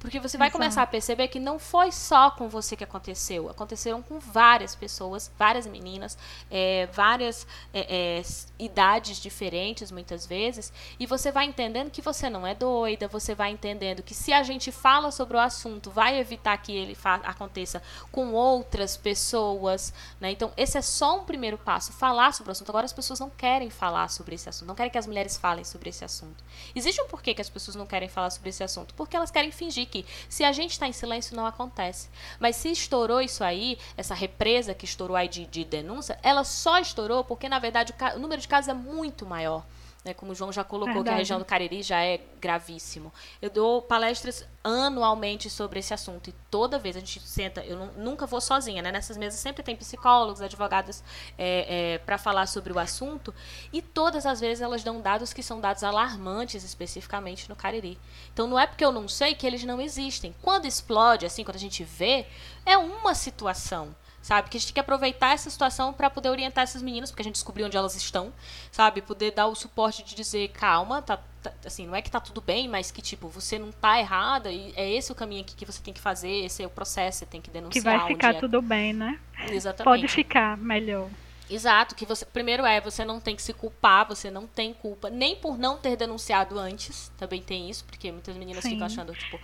Porque 0.06 0.20
você 0.20 0.38
vai 0.38 0.50
Exato. 0.50 0.60
começar 0.60 0.82
a 0.84 0.88
perceber 0.88 1.30
que 1.30 1.40
não 1.40 1.58
foi 1.58 1.92
só 1.92 2.30
com 2.30 2.48
você 2.48 2.76
que 2.76 2.84
aconteceu. 2.84 3.50
Aconteceram 3.50 4.04
com 4.04 4.20
várias 4.20 4.76
pessoas, 4.76 5.32
várias 5.36 5.66
meninas, 5.66 6.16
é, 6.52 6.88
várias 6.94 7.48
é, 7.74 8.20
é, 8.20 8.24
idades 8.60 9.18
diferentes, 9.20 9.90
muitas 9.90 10.28
vezes. 10.28 10.72
E 11.00 11.08
você 11.08 11.32
vai 11.32 11.46
entendendo 11.46 11.90
que 11.90 12.04
você 12.04 12.30
não 12.30 12.46
é 12.46 12.54
doida, 12.54 13.08
você 13.08 13.34
vai 13.34 13.50
entendendo 13.50 14.04
que 14.04 14.14
se 14.14 14.32
a 14.32 14.44
gente 14.44 14.72
fala 14.72 15.10
sobre 15.10 15.38
o 15.38 15.40
assunto, 15.40 15.90
vai 15.90 16.20
evitar 16.20 16.56
que 16.60 16.72
ele 16.72 16.96
aconteça 17.24 17.82
com 18.12 18.32
outras 18.32 18.96
pessoas. 18.96 19.92
Né? 20.22 20.30
Então, 20.30 20.54
esse 20.56 20.78
é 20.78 20.84
só 20.84 21.20
um 21.20 21.24
primeiro 21.24 21.58
passo, 21.58 21.92
falar 21.92 22.32
sobre 22.32 22.50
o 22.50 22.54
assunto. 22.54 22.70
Agora, 22.70 22.86
as 22.86 22.94
pessoas 22.94 23.20
não 23.20 23.32
querem 23.32 23.72
falar 23.72 24.08
sobre 24.10 24.36
esse 24.36 24.48
assunto, 24.48 24.68
não 24.68 24.76
querem 24.76 24.92
que 24.92 25.00
as 25.00 25.08
mulheres 25.08 25.36
falem 25.36 25.64
sobre 25.64 25.90
esse 25.90 26.06
assunto. 26.06 26.44
Existe 26.76 27.02
um 27.02 27.08
porquê 27.08 27.34
que 27.34 27.42
as 27.42 27.50
pessoas 27.50 27.76
não 27.76 27.88
querem 27.88 28.08
falar 28.08 28.30
sobre 28.30 28.50
esse 28.50 28.64
assunto? 28.64 28.94
Porque 28.94 29.18
elas 29.18 29.32
querem 29.32 29.52
fingir 29.52 29.88
que 29.88 29.95
se 30.28 30.44
a 30.44 30.52
gente 30.52 30.72
está 30.72 30.88
em 30.88 30.92
silêncio, 30.92 31.36
não 31.36 31.46
acontece. 31.46 32.10
Mas 32.40 32.56
se 32.56 32.72
estourou 32.72 33.22
isso 33.22 33.44
aí, 33.44 33.78
essa 33.96 34.16
represa 34.16 34.74
que 34.74 34.86
estourou 34.86 35.16
aí 35.16 35.28
de, 35.28 35.46
de 35.46 35.64
denúncia, 35.64 36.18
ela 36.24 36.44
só 36.44 36.80
estourou 36.80 37.24
porque, 37.24 37.48
na 37.48 37.60
verdade, 37.60 37.94
o, 37.94 38.16
o 38.18 38.20
número 38.20 38.42
de 38.42 38.48
casos 38.48 38.70
é 38.70 38.74
muito 38.74 39.26
maior. 39.26 39.64
Né, 40.06 40.14
como 40.14 40.34
o 40.34 40.36
João 40.36 40.52
já 40.54 40.64
colocou, 40.64 40.94
Verdade. 40.94 41.10
que 41.10 41.14
a 41.16 41.18
região 41.18 41.40
do 41.40 41.46
Cariri 41.46 41.82
já 41.82 42.00
é 42.00 42.22
gravíssimo. 42.40 43.12
Eu 43.42 43.50
dou 43.50 43.82
palestras 43.82 44.48
anualmente 44.64 45.50
sobre 45.50 45.80
esse 45.80 45.96
assunto. 45.96 46.30
E 46.30 46.34
toda 46.52 46.78
vez 46.78 46.96
a 46.96 47.00
gente 47.00 47.20
senta, 47.22 47.66
eu 47.66 47.76
não, 47.76 47.88
nunca 47.94 48.28
vou 48.28 48.40
sozinha, 48.40 48.84
né? 48.84 48.92
Nessas 48.92 49.18
mesas 49.18 49.40
sempre 49.40 49.64
tem 49.64 49.76
psicólogos, 49.76 50.44
advogadas 50.44 51.04
é, 51.40 51.94
é, 51.94 51.98
para 51.98 52.20
falar 52.20 52.46
sobre 52.46 52.72
o 52.72 52.78
assunto. 52.78 53.34
E 53.74 53.82
todas 53.82 54.28
as 54.28 54.40
vezes 54.40 54.62
elas 54.62 54.84
dão 54.84 55.02
dados 55.02 55.34
que 55.34 55.42
são 55.42 55.60
dados 55.60 55.84
alarmantes, 55.84 56.64
especificamente 56.64 57.50
no 57.50 57.56
Cariri. 57.56 57.98
Então 58.32 58.46
não 58.46 58.60
é 58.60 58.68
porque 58.68 58.86
eu 58.86 58.92
não 58.92 59.08
sei 59.08 59.34
que 59.34 59.48
eles 59.48 59.64
não 59.64 59.82
existem. 59.82 60.36
Quando 60.40 60.66
explode, 60.66 61.26
assim, 61.26 61.44
quando 61.44 61.56
a 61.56 61.60
gente 61.60 61.84
vê, 61.84 62.28
é 62.64 62.78
uma 62.78 63.16
situação 63.16 63.96
sabe? 64.26 64.50
Que 64.50 64.58
a 64.58 64.60
gente 64.60 64.70
tem 64.70 64.74
que 64.74 64.80
aproveitar 64.80 65.34
essa 65.34 65.52
situação 65.52 65.94
para 65.94 66.10
poder 66.10 66.30
orientar 66.30 66.64
essas 66.64 66.82
meninas, 66.82 67.12
porque 67.12 67.22
a 67.22 67.26
gente 67.26 67.36
descobriu 67.36 67.68
onde 67.68 67.78
elas 67.78 67.96
estão, 67.96 68.34
sabe? 68.72 69.00
Poder 69.00 69.30
dar 69.30 69.46
o 69.46 69.54
suporte 69.54 70.04
de 70.04 70.16
dizer, 70.16 70.48
calma, 70.50 71.00
tá, 71.00 71.20
tá, 71.44 71.54
assim, 71.64 71.86
não 71.86 71.96
é 71.96 72.02
que 72.02 72.10
tá 72.10 72.20
tudo 72.20 72.42
bem, 72.42 72.68
mas 72.68 72.90
que, 72.90 73.04
tipo, 73.04 73.30
você 73.30 73.60
não 73.60 73.72
tá 73.72 74.00
errada 74.00 74.52
e 74.52 74.74
é 74.76 74.92
esse 74.92 75.12
o 75.12 75.16
caminho 75.16 75.42
aqui 75.42 75.56
que 75.56 75.64
você 75.64 75.80
tem 75.80 75.94
que 75.94 76.02
fazer, 76.02 76.44
esse 76.44 76.64
é 76.64 76.66
o 76.66 76.72
processo, 76.72 77.20
você 77.20 77.26
tem 77.28 77.40
que 77.40 77.52
denunciar. 77.52 77.84
Que 77.84 77.88
vai 77.88 78.08
ficar 78.08 78.34
é. 78.34 78.40
tudo 78.40 78.64
bem, 78.64 78.94
né? 78.94 79.20
Exatamente. 79.48 79.84
Pode 79.84 80.08
ficar 80.08 80.58
melhor. 80.58 81.08
Exato, 81.48 81.94
que 81.94 82.08
você 82.08 82.26
primeiro 82.26 82.66
é, 82.66 82.82
você 82.82 83.06
não 83.06 83.20
tem 83.20 83.36
que 83.36 83.44
se 83.44 83.54
culpar, 83.54 84.08
você 84.08 84.32
não 84.32 84.48
tem 84.48 84.74
culpa, 84.74 85.12
nem 85.12 85.36
por 85.36 85.56
não 85.56 85.78
ter 85.78 85.96
denunciado 85.96 86.58
antes, 86.58 87.12
também 87.16 87.44
tem 87.44 87.70
isso, 87.70 87.86
porque 87.86 88.12
muitas 88.12 88.36
meninas 88.36 88.64
Sim. 88.64 88.72
ficam 88.72 88.88
achando, 88.88 89.14
tipo, 89.14 89.40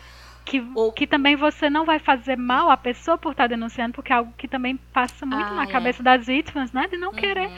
que, 0.46 0.62
Ou... 0.76 0.92
que 0.92 1.06
também 1.08 1.36
você 1.36 1.70
não 1.70 1.86
vai 1.86 2.00
fazer 2.00 2.36
mal 2.38 2.70
à 2.70 2.78
pessoa 2.78 3.18
por 3.18 3.32
estar 3.32 3.48
denunciando, 3.48 3.94
porque 3.94 4.12
é 4.12 4.16
algo 4.16 4.34
que 4.38 4.48
também 4.48 4.78
passa 4.94 5.26
muito 5.26 5.54
Ah, 5.54 5.56
na 5.56 5.64
é. 5.64 5.68
cabeça 5.68 6.02
das 6.04 6.26
vítimas, 6.26 6.72
né? 6.72 6.88
De 6.88 6.98
não 6.98 7.14
querer. 7.14 7.50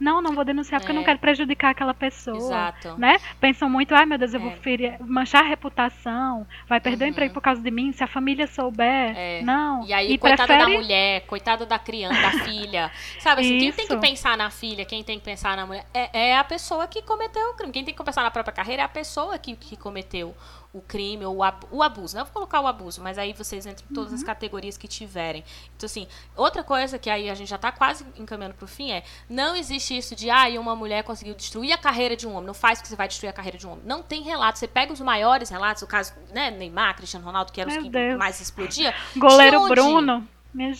Uhum. 0.00 0.04
Não, 0.04 0.22
não 0.22 0.32
vou 0.34 0.44
denunciar 0.44 0.80
porque 0.80 0.90
eu 0.90 0.94
não 0.94 1.02
É. 1.02 1.04
quero 1.04 1.18
prejudicar 1.18 1.70
aquela 1.70 1.94
pessoa. 1.94 2.36
Exato. 2.36 2.96
Né? 2.98 3.18
Pensam 3.40 3.68
muito, 3.68 3.94
ai 3.94 4.06
meu 4.06 4.16
Deus, 4.18 4.32
eu 4.34 4.40
É. 4.40 4.42
vou 4.42 4.52
ferir, 4.52 4.96
manchar 5.00 5.44
a 5.44 5.46
reputação, 5.46 6.46
vai 6.68 6.80
perder 6.80 7.04
Uhum. 7.04 7.10
o 7.10 7.12
emprego 7.12 7.34
por 7.34 7.40
causa 7.42 7.60
de 7.60 7.70
mim, 7.70 7.92
se 7.92 8.02
a 8.02 8.06
família 8.06 8.46
souber. 8.46 9.14
É. 9.16 9.42
Não. 9.42 9.84
E 9.86 9.92
aí, 9.92 10.16
coitada 10.18 10.46
prefere... 10.46 10.72
da 10.72 10.78
mulher, 10.80 11.26
coitada 11.26 11.66
da 11.66 11.78
criança, 11.78 12.20
da 12.20 12.30
filha. 12.44 12.90
Sabe 13.20 13.42
assim, 13.42 13.58
quem 13.58 13.72
tem 13.72 13.86
que 13.86 13.92
Isso. 13.92 14.00
pensar 14.00 14.36
na 14.36 14.50
filha, 14.50 14.84
quem 14.84 15.02
tem 15.02 15.18
que 15.18 15.24
pensar 15.24 15.56
na 15.56 15.66
mulher, 15.66 15.86
é, 15.92 16.30
é 16.30 16.38
a 16.38 16.44
pessoa 16.44 16.86
que 16.86 17.02
cometeu 17.02 17.50
o 17.50 17.54
crime. 17.54 17.72
Quem 17.72 17.84
tem 17.84 17.94
que 17.94 18.02
pensar 18.04 18.22
na 18.22 18.30
própria 18.30 18.52
carreira 18.54 18.82
é 18.82 18.84
a 18.84 18.88
pessoa 18.88 19.38
que, 19.38 19.54
que 19.56 19.76
cometeu 19.76 20.34
o 20.72 20.82
crime 20.82 21.24
ou 21.24 21.36
o 21.36 21.42
ab- 21.42 21.66
o 21.70 21.82
abuso. 21.82 22.14
Não 22.16 22.24
vou 22.24 22.32
colocar 22.34 22.60
o 22.60 22.66
abuso, 22.66 23.02
mas 23.02 23.16
aí 23.18 23.32
vocês 23.32 23.64
entram 23.64 23.84
em 23.90 23.94
todas 23.94 24.12
as 24.12 24.22
categorias 24.22 24.76
que 24.76 24.86
tiverem. 24.86 25.42
Então, 25.76 25.86
assim, 25.86 26.06
outra 26.36 26.62
coisa 26.62 26.98
que 26.98 27.08
aí 27.08 27.30
a 27.30 27.34
gente 27.34 27.48
já 27.48 27.56
tá 27.56 27.72
quase 27.72 28.04
encaminhando 28.18 28.54
pro 28.54 28.66
fim 28.68 28.92
é: 28.92 29.02
não 29.30 29.56
existe 29.56 29.87
isso 29.96 30.14
de, 30.14 30.30
ah, 30.30 30.48
e 30.48 30.58
uma 30.58 30.74
mulher 30.74 31.02
conseguiu 31.04 31.34
destruir 31.34 31.72
a 31.72 31.78
carreira 31.78 32.16
de 32.16 32.26
um 32.26 32.32
homem. 32.32 32.46
Não 32.46 32.54
faz 32.54 32.80
que 32.80 32.88
você 32.88 32.96
vai 32.96 33.08
destruir 33.08 33.30
a 33.30 33.32
carreira 33.32 33.56
de 33.56 33.66
um 33.66 33.72
homem. 33.72 33.84
Não 33.86 34.02
tem 34.02 34.22
relato. 34.22 34.58
Você 34.58 34.68
pega 34.68 34.92
os 34.92 35.00
maiores 35.00 35.50
relatos, 35.50 35.82
o 35.82 35.86
caso, 35.86 36.12
né, 36.32 36.50
Neymar, 36.50 36.96
Cristiano 36.96 37.24
Ronaldo, 37.24 37.52
que 37.52 37.60
eram 37.60 37.70
os 37.70 37.78
que 37.78 37.88
Deus. 37.88 38.18
mais 38.18 38.40
explodia. 38.40 38.94
Goleiro 39.16 39.60
onde? 39.60 39.74
Bruno. 39.74 40.28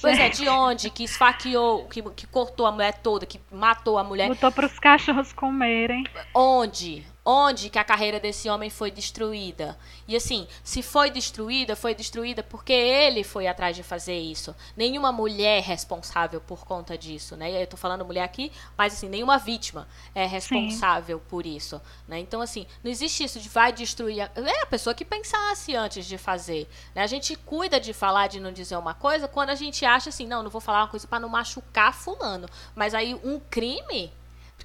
Pois 0.01 0.19
é, 0.19 0.31
de 0.31 0.49
onde? 0.49 0.91
Que 0.91 1.05
esfaqueou, 1.05 1.87
que, 1.87 2.03
que 2.03 2.27
cortou 2.27 2.67
a 2.67 2.73
mulher 2.73 2.95
toda, 2.95 3.27
que 3.27 3.41
matou 3.53 3.99
a 3.99 4.03
mulher. 4.03 4.29
botou 4.29 4.51
pros 4.51 4.79
cachorros 4.79 5.33
comerem. 5.33 6.05
Onde? 6.35 7.07
Onde 7.31 7.69
que 7.69 7.79
a 7.79 7.85
carreira 7.85 8.19
desse 8.19 8.49
homem 8.49 8.71
foi 8.71 8.91
destruída? 8.91 9.79
E 10.07 10.17
assim, 10.17 10.49
se 10.65 10.81
foi 10.81 11.11
destruída, 11.11 11.77
foi 11.77 11.95
destruída 11.95 12.43
porque 12.43 12.73
ele 12.73 13.23
foi 13.23 13.47
atrás 13.47 13.77
de 13.77 13.83
fazer 13.83 14.19
isso. 14.19 14.57
Nenhuma 14.75 15.13
mulher 15.13 15.59
é 15.59 15.61
responsável 15.61 16.41
por 16.41 16.65
conta 16.65 16.97
disso, 16.97 17.37
né? 17.37 17.63
Eu 17.63 17.67
tô 17.67 17.77
falando 17.77 18.03
mulher 18.03 18.23
aqui, 18.23 18.51
mas 18.79 18.95
assim, 18.95 19.11
nenhuma 19.11 19.37
vítima 19.37 19.87
é 20.15 20.25
responsável 20.25 21.21
por 21.29 21.45
isso, 21.45 21.79
né? 22.09 22.19
Então 22.19 22.41
assim, 22.41 22.67
não 22.83 22.91
existe 22.91 23.23
isso 23.23 23.39
de 23.39 23.51
vai 23.51 23.75
destruir. 23.75 24.23
A... 24.23 24.31
É 24.35 24.63
a 24.63 24.67
pessoa 24.67 24.95
que 24.95 25.05
pensasse 25.05 25.77
antes 25.77 26.07
de 26.07 26.17
fazer. 26.17 26.67
Né? 26.95 27.03
A 27.03 27.07
gente 27.07 27.37
cuida 27.37 27.79
de 27.79 27.93
falar, 27.93 28.29
de 28.29 28.41
não 28.41 28.53
dizer 28.53 28.79
uma 28.79 28.95
coisa, 28.95 29.29
quando 29.29 29.51
a 29.51 29.55
gente 29.55 29.85
acha 29.85 30.09
assim, 30.09 30.27
não, 30.27 30.43
não 30.43 30.51
vou 30.51 30.63
falar 30.63 30.81
uma 30.81 30.89
coisa 30.89 31.07
para 31.07 31.21
não 31.21 31.29
machucar 31.29 31.93
fulano. 31.93 32.49
Mas 32.75 32.95
aí 32.95 33.15
um 33.23 33.39
crime 33.39 34.11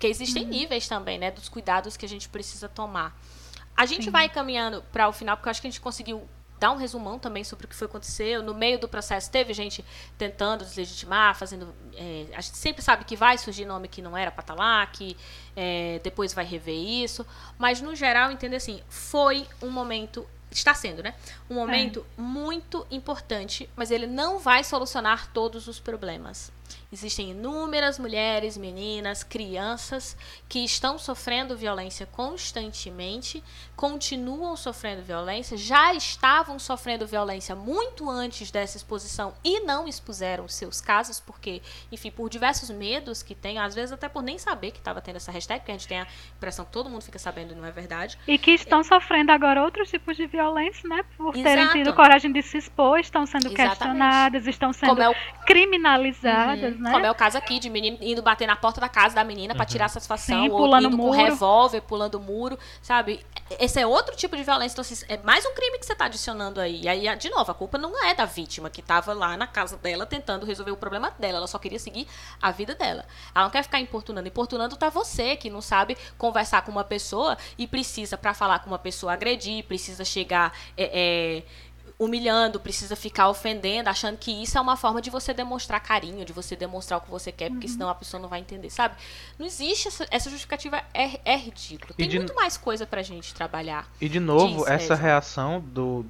porque 0.04 0.08
existem 0.12 0.46
níveis 0.46 0.86
também, 0.86 1.18
né, 1.18 1.32
dos 1.32 1.48
cuidados 1.48 1.96
que 1.96 2.06
a 2.06 2.10
gente 2.10 2.28
precisa 2.28 2.68
tomar. 2.68 3.18
A 3.74 3.86
gente 3.86 4.06
Sim. 4.06 4.10
vai 4.10 4.28
caminhando 4.28 4.84
para 4.92 5.08
o 5.08 5.14
final, 5.14 5.38
porque 5.38 5.48
eu 5.48 5.52
acho 5.52 5.62
que 5.62 5.68
a 5.68 5.70
gente 5.70 5.80
conseguiu 5.80 6.28
dar 6.60 6.72
um 6.72 6.76
resumão 6.76 7.18
também 7.18 7.46
sobre 7.46 7.66
o 7.66 7.70
que 7.70 7.76
foi 7.76 7.88
aconteceu. 7.88 8.44
No 8.44 8.54
meio 8.54 8.78
do 8.78 8.86
processo 8.86 9.32
teve 9.32 9.54
gente 9.54 9.84
tentando 10.18 10.66
deslegitimar, 10.66 11.36
fazendo. 11.36 11.74
é, 11.96 12.26
a 12.36 12.42
gente 12.42 12.58
sempre 12.58 12.82
sabe 12.82 13.06
que 13.06 13.16
vai 13.16 13.38
surgir 13.38 13.64
nome 13.64 13.88
que 13.88 14.02
não 14.02 14.18
era 14.18 14.30
para 14.30 14.42
estar 14.42 14.56
lá, 14.56 14.86
que 14.88 15.16
é, 15.56 16.02
depois 16.04 16.34
vai 16.34 16.44
rever 16.44 16.76
isso. 16.76 17.26
Mas 17.58 17.80
no 17.80 17.96
geral, 17.96 18.30
entender 18.30 18.58
assim, 18.58 18.82
foi 18.90 19.48
um 19.62 19.70
momento. 19.70 20.28
Está 20.52 20.74
sendo, 20.74 21.02
né? 21.02 21.16
Um 21.50 21.56
momento 21.56 22.06
muito 22.16 22.86
importante, 22.92 23.68
mas 23.76 23.90
ele 23.90 24.06
não 24.06 24.38
vai 24.38 24.64
solucionar 24.66 25.32
todos 25.32 25.68
os 25.68 25.80
problemas. 25.80 26.52
Existem 26.94 27.32
inúmeras 27.32 27.98
mulheres, 27.98 28.56
meninas, 28.56 29.24
crianças 29.24 30.16
que 30.48 30.60
estão 30.64 31.00
sofrendo 31.00 31.58
violência 31.58 32.06
constantemente, 32.06 33.44
continuam 33.76 34.56
sofrendo 34.56 35.02
violência, 35.02 35.58
já 35.58 35.92
estavam 35.96 36.60
sofrendo 36.60 37.08
violência 37.08 37.56
muito 37.56 38.08
antes 38.08 38.52
dessa 38.52 38.78
exposição 38.78 39.34
e 39.44 39.62
não 39.62 39.88
expuseram 39.88 40.48
seus 40.48 40.80
casos, 40.80 41.20
porque, 41.20 41.64
enfim, 41.92 42.12
por 42.12 42.30
diversos 42.30 42.70
medos 42.70 43.24
que 43.24 43.34
tem, 43.34 43.58
às 43.58 43.74
vezes 43.74 43.92
até 43.92 44.08
por 44.08 44.22
nem 44.22 44.38
saber 44.38 44.70
que 44.70 44.78
estava 44.78 45.02
tendo 45.02 45.16
essa 45.16 45.32
hashtag, 45.32 45.62
porque 45.62 45.72
a 45.72 45.76
gente 45.76 45.88
tem 45.88 46.00
a 46.00 46.08
impressão 46.38 46.64
que 46.64 46.72
todo 46.72 46.92
mundo 46.92 47.02
fica 47.02 47.18
sabendo 47.18 47.54
e 47.54 47.56
não 47.56 47.66
é 47.66 47.72
verdade. 47.72 48.20
E 48.28 48.38
que 48.38 48.52
estão 48.52 48.84
sofrendo 48.84 49.32
agora 49.32 49.64
outros 49.64 49.90
tipos 49.90 50.16
de 50.16 50.28
violência, 50.28 50.88
né? 50.88 51.04
Por 51.18 51.34
terem 51.34 51.64
Exato. 51.64 51.74
tido 51.80 51.94
coragem 51.96 52.32
de 52.32 52.44
se 52.44 52.60
expor, 52.60 53.00
estão 53.00 53.26
sendo 53.26 53.48
Exatamente. 53.48 53.70
questionadas, 53.70 54.46
estão 54.46 54.72
sendo 54.72 55.02
é 55.02 55.10
o 55.10 55.16
criminalizadas, 55.48 56.83
Uhum. 56.83 56.83
Né? 56.84 56.92
Como 56.92 57.06
é 57.06 57.12
o 57.12 57.16
caso 57.16 57.38
aqui, 57.38 57.60
de 57.60 57.70
menino 57.70 57.98
indo 58.02 58.22
bater 58.22 58.46
na 58.48 58.56
porta 58.56 58.80
da 58.82 58.90
casa 58.90 59.16
da 59.16 59.24
menina 59.24 59.54
pra 59.56 59.64
Uhum. 59.64 59.70
tirar 59.70 59.88
satisfação, 59.90 60.44
Sim, 60.44 60.50
ou 60.50 60.58
pulando 60.58 60.88
indo 60.88 60.98
com 60.98 61.04
muro. 61.04 61.18
revólver, 61.18 61.82
pulando 61.82 62.20
muro, 62.20 62.60
sabe? 62.82 63.26
Esse 63.60 63.80
é 63.80 63.88
outro 63.88 64.16
tipo 64.16 64.36
de 64.36 64.44
violência. 64.44 64.74
Então, 64.76 64.82
assim, 64.82 65.06
é 65.08 65.18
mais 65.24 65.46
um 65.46 65.54
crime 65.54 65.80
que 65.80 65.86
você 65.86 65.96
tá 65.96 66.06
adicionando 66.06 66.60
aí. 66.60 66.82
E 66.82 66.88
aí, 66.90 67.16
de 67.18 67.30
novo, 67.30 67.52
a 67.52 67.54
culpa 67.54 67.78
não 67.78 68.04
é 68.06 68.14
da 68.14 68.26
vítima 68.26 68.70
que 68.70 68.82
tava 68.82 69.14
lá 69.14 69.36
na 69.38 69.48
casa 69.48 69.78
dela 69.78 70.06
tentando 70.06 70.46
resolver 70.46 70.72
o 70.72 70.78
problema 70.78 71.12
dela. 71.20 71.38
Ela 71.38 71.48
só 71.48 71.58
queria 71.60 71.80
seguir 71.80 72.08
a 72.42 72.52
vida 72.52 72.76
dela. 72.76 73.06
Ela 73.34 73.46
não 73.46 73.52
quer 73.52 73.64
ficar 73.64 73.80
importunando. 73.80 74.28
Importunando 74.28 74.76
tá 74.76 74.90
você, 74.90 75.36
que 75.36 75.50
não 75.50 75.62
sabe 75.62 75.98
conversar 76.18 76.64
com 76.64 76.72
uma 76.72 76.84
pessoa 76.84 77.38
e 77.58 77.68
precisa, 77.68 78.18
pra 78.18 78.34
falar 78.34 78.60
com 78.60 78.68
uma 78.68 78.80
pessoa, 78.80 79.14
agredir, 79.14 79.64
precisa 79.66 80.04
chegar. 80.04 80.52
é, 80.78 80.90
é, 80.94 81.44
humilhando, 82.00 82.60
precisa 82.60 82.96
ficar 82.96 83.30
ofendendo, 83.30 83.90
achando 83.90 84.18
que 84.18 84.32
isso 84.32 84.58
é 84.58 84.62
uma 84.62 84.76
forma 84.76 85.02
de 85.02 85.10
você 85.10 85.34
demonstrar 85.34 85.80
carinho, 85.80 86.26
de 86.26 86.34
você 86.34 86.56
demonstrar 86.56 87.00
o 87.00 87.02
que 87.02 87.10
você 87.10 87.32
quer, 87.32 87.46
Uhum. 87.50 87.54
porque 87.56 87.68
senão 87.68 87.88
a 87.90 87.96
pessoa 87.96 88.20
não 88.22 88.28
vai 88.28 88.40
entender, 88.40 88.70
sabe? 88.70 88.96
Não 89.40 89.46
existe 89.46 89.88
essa, 89.88 90.06
essa 90.12 90.30
justificativa 90.30 90.84
é, 90.94 91.20
é 91.24 91.38
ridículo. 91.38 91.94
Tem 91.94 92.10
de- 92.10 92.18
muito 92.18 92.34
mais 92.36 92.58
coisa 92.58 92.86
pra 92.86 93.02
gente 93.04 93.34
trabalhar. 93.34 93.88
E 94.02 94.10
de 94.10 94.20
novo, 94.20 94.60
Diz, 94.60 94.68
essa 94.68 94.94
Ezra. 94.94 94.96
reação 94.96 95.60
do, 95.62 96.06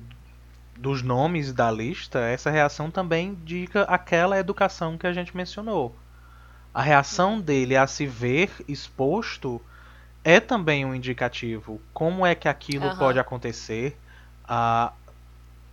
dos 0.77 1.01
nomes 1.03 1.51
da 1.53 1.69
lista, 1.69 2.19
essa 2.19 2.49
reação 2.49 2.89
também 2.89 3.27
indica 3.29 3.83
aquela 3.83 4.39
educação 4.39 4.97
que 4.97 5.05
a 5.05 5.13
gente 5.13 5.35
mencionou. 5.35 5.95
A 6.73 6.81
reação 6.81 7.39
dele 7.39 7.75
a 7.77 7.85
se 7.85 8.07
ver 8.07 8.49
exposto 8.67 9.61
é 10.23 10.39
também 10.39 10.85
um 10.85 10.95
indicativo. 10.95 11.79
Como 11.93 12.25
é 12.25 12.33
que 12.33 12.47
aquilo 12.47 12.85
Aham. 12.87 12.97
pode 12.97 13.19
acontecer? 13.19 13.95
Ah, 14.47 14.91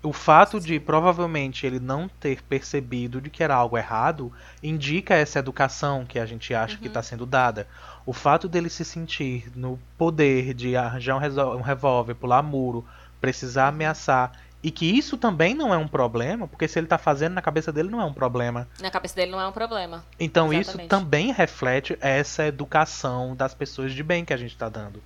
o 0.02 0.12
fato 0.12 0.58
de 0.58 0.80
provavelmente 0.80 1.66
ele 1.66 1.78
não 1.78 2.08
ter 2.08 2.42
percebido 2.42 3.20
de 3.20 3.28
que 3.28 3.42
era 3.42 3.54
algo 3.54 3.76
errado 3.76 4.32
indica 4.62 5.14
essa 5.14 5.38
educação 5.38 6.06
que 6.06 6.18
a 6.18 6.24
gente 6.24 6.54
acha 6.54 6.76
que 6.76 6.84
Uhum. 6.84 6.88
está 6.88 7.02
sendo 7.02 7.26
dada. 7.26 7.68
O 8.06 8.12
fato 8.12 8.48
dele 8.48 8.70
se 8.70 8.84
sentir 8.84 9.50
no 9.54 9.78
poder 9.98 10.54
de 10.54 10.74
arranjar 10.74 11.16
um, 11.16 11.60
revólver, 11.60 12.14
pular 12.14 12.42
muro, 12.42 12.84
precisar 13.20 13.68
ameaçar, 13.68 14.32
e 14.62 14.70
que 14.70 14.84
isso 14.86 15.16
também 15.16 15.54
não 15.54 15.72
é 15.72 15.76
um 15.78 15.88
problema, 15.88 16.46
porque 16.46 16.68
se 16.68 16.78
ele 16.78 16.86
tá 16.86 16.98
fazendo 16.98 17.32
na 17.34 17.42
cabeça 17.42 17.72
dele 17.72 17.88
não 17.90 18.00
é 18.00 18.04
um 18.04 18.12
problema. 18.12 18.68
Na 18.80 18.90
cabeça 18.90 19.14
dele 19.16 19.30
não 19.32 19.40
é 19.40 19.46
um 19.46 19.52
problema. 19.52 20.04
Então 20.18 20.52
isso 20.52 20.70
Exatamente. 20.70 20.88
também 20.88 21.32
reflete 21.32 21.96
essa 22.00 22.46
educação 22.46 23.34
das 23.36 23.54
pessoas 23.54 23.92
de 23.92 24.02
bem 24.02 24.24
que 24.24 24.32
a 24.32 24.36
gente 24.36 24.56
tá 24.56 24.68
dando. 24.68 25.02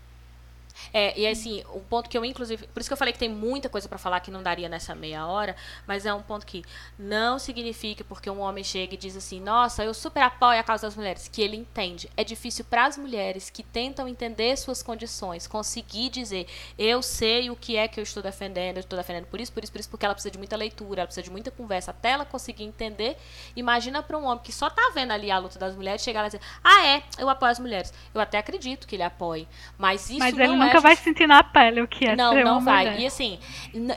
É, 0.97 1.19
e 1.19 1.27
assim, 1.27 1.65
um 1.75 1.81
ponto 1.81 2.09
que 2.09 2.17
eu, 2.17 2.25
inclusive. 2.25 2.69
Por 2.69 2.79
isso 2.79 2.89
que 2.89 2.93
eu 2.93 2.97
falei 2.97 3.13
que 3.13 3.19
tem 3.19 3.29
muita 3.29 3.69
coisa 3.69 3.89
pra 3.89 3.99
falar 3.99 4.21
que 4.21 4.31
não 4.31 4.45
daria 4.45 4.69
nessa 4.69 4.95
meia 4.95 5.27
hora, 5.27 5.57
mas 5.89 6.07
é 6.07 6.15
um 6.15 6.23
ponto 6.23 6.47
que 6.47 6.65
não 6.97 7.37
significa 7.37 8.05
porque 8.05 8.31
um 8.31 8.39
homem 8.39 8.63
chega 8.63 8.95
e 8.95 8.97
diz 8.97 9.17
assim: 9.17 9.41
Nossa, 9.41 9.83
eu 9.83 9.93
super 9.93 10.23
apoio 10.23 10.61
a 10.61 10.63
causa 10.63 10.87
das 10.87 10.95
mulheres, 10.95 11.27
que 11.27 11.43
ele 11.43 11.57
entende. 11.57 12.09
É 12.17 12.23
difícil 12.23 12.65
para 12.65 12.87
as 12.87 12.97
mulheres 12.97 13.51
que 13.51 13.65
tentam 13.65 14.07
entender 14.07 14.57
suas 14.57 14.85
condições, 14.85 15.49
conseguir 15.49 16.11
dizer: 16.11 16.47
Eu 16.79 17.03
sei 17.03 17.51
o 17.51 17.57
que 17.57 17.77
é 17.77 17.89
que 17.89 17.99
eu 17.99 18.05
estou 18.05 18.23
defendendo, 18.23 18.77
eu 18.77 18.83
estou 18.83 18.97
defendendo 18.97 19.27
por 19.27 19.41
isso, 19.41 19.53
por 19.53 19.65
isso, 19.65 19.73
por 19.73 19.81
isso, 19.81 19.91
porque 19.91 20.07
ela 20.07 20.15
precisa 20.15 20.31
de 20.31 20.39
muita 20.39 20.57
leitura, 20.57 21.01
ela 21.01 21.09
precisa 21.09 21.25
de 21.25 21.31
muita 21.31 21.51
conversa 21.51 21.91
até 21.91 22.11
ela 22.11 22.25
conseguir 22.25 22.63
entender. 22.63 23.17
Imagina 23.57 24.01
para 24.01 24.17
um 24.17 24.27
homem 24.27 24.45
que 24.45 24.53
só 24.53 24.71
tá 24.71 24.93
vendo 24.95 25.11
ali 25.11 25.29
a 25.29 25.39
luta 25.39 25.59
das 25.59 25.75
mulheres 25.75 26.03
chegar 26.03 26.21
lá 26.21 26.29
e 26.29 26.31
dizer: 26.31 26.43
Ah, 26.63 26.87
é, 26.87 27.03
eu 27.19 27.29
apoio 27.29 27.51
as 27.51 27.59
mulheres. 27.59 27.93
Eu 28.15 28.21
até 28.21 28.39
acredito 28.39 28.87
que 28.87 28.95
ele 28.95 29.03
apoie, 29.03 29.49
mas 29.77 30.09
isso 30.09 30.21
Mas 30.21 30.37
não 30.37 30.63
é 30.63 30.84
vai 30.85 30.95
sentir 30.97 31.27
na 31.27 31.43
pele 31.43 31.81
o 31.83 31.89
que 31.89 32.05
é 32.07 32.15
não, 32.15 32.33
ser 32.33 32.45
não 32.45 32.53
uma 32.59 32.61
vai. 32.61 32.85
mulher. 32.85 33.01
E 33.01 33.07
assim, 33.07 33.41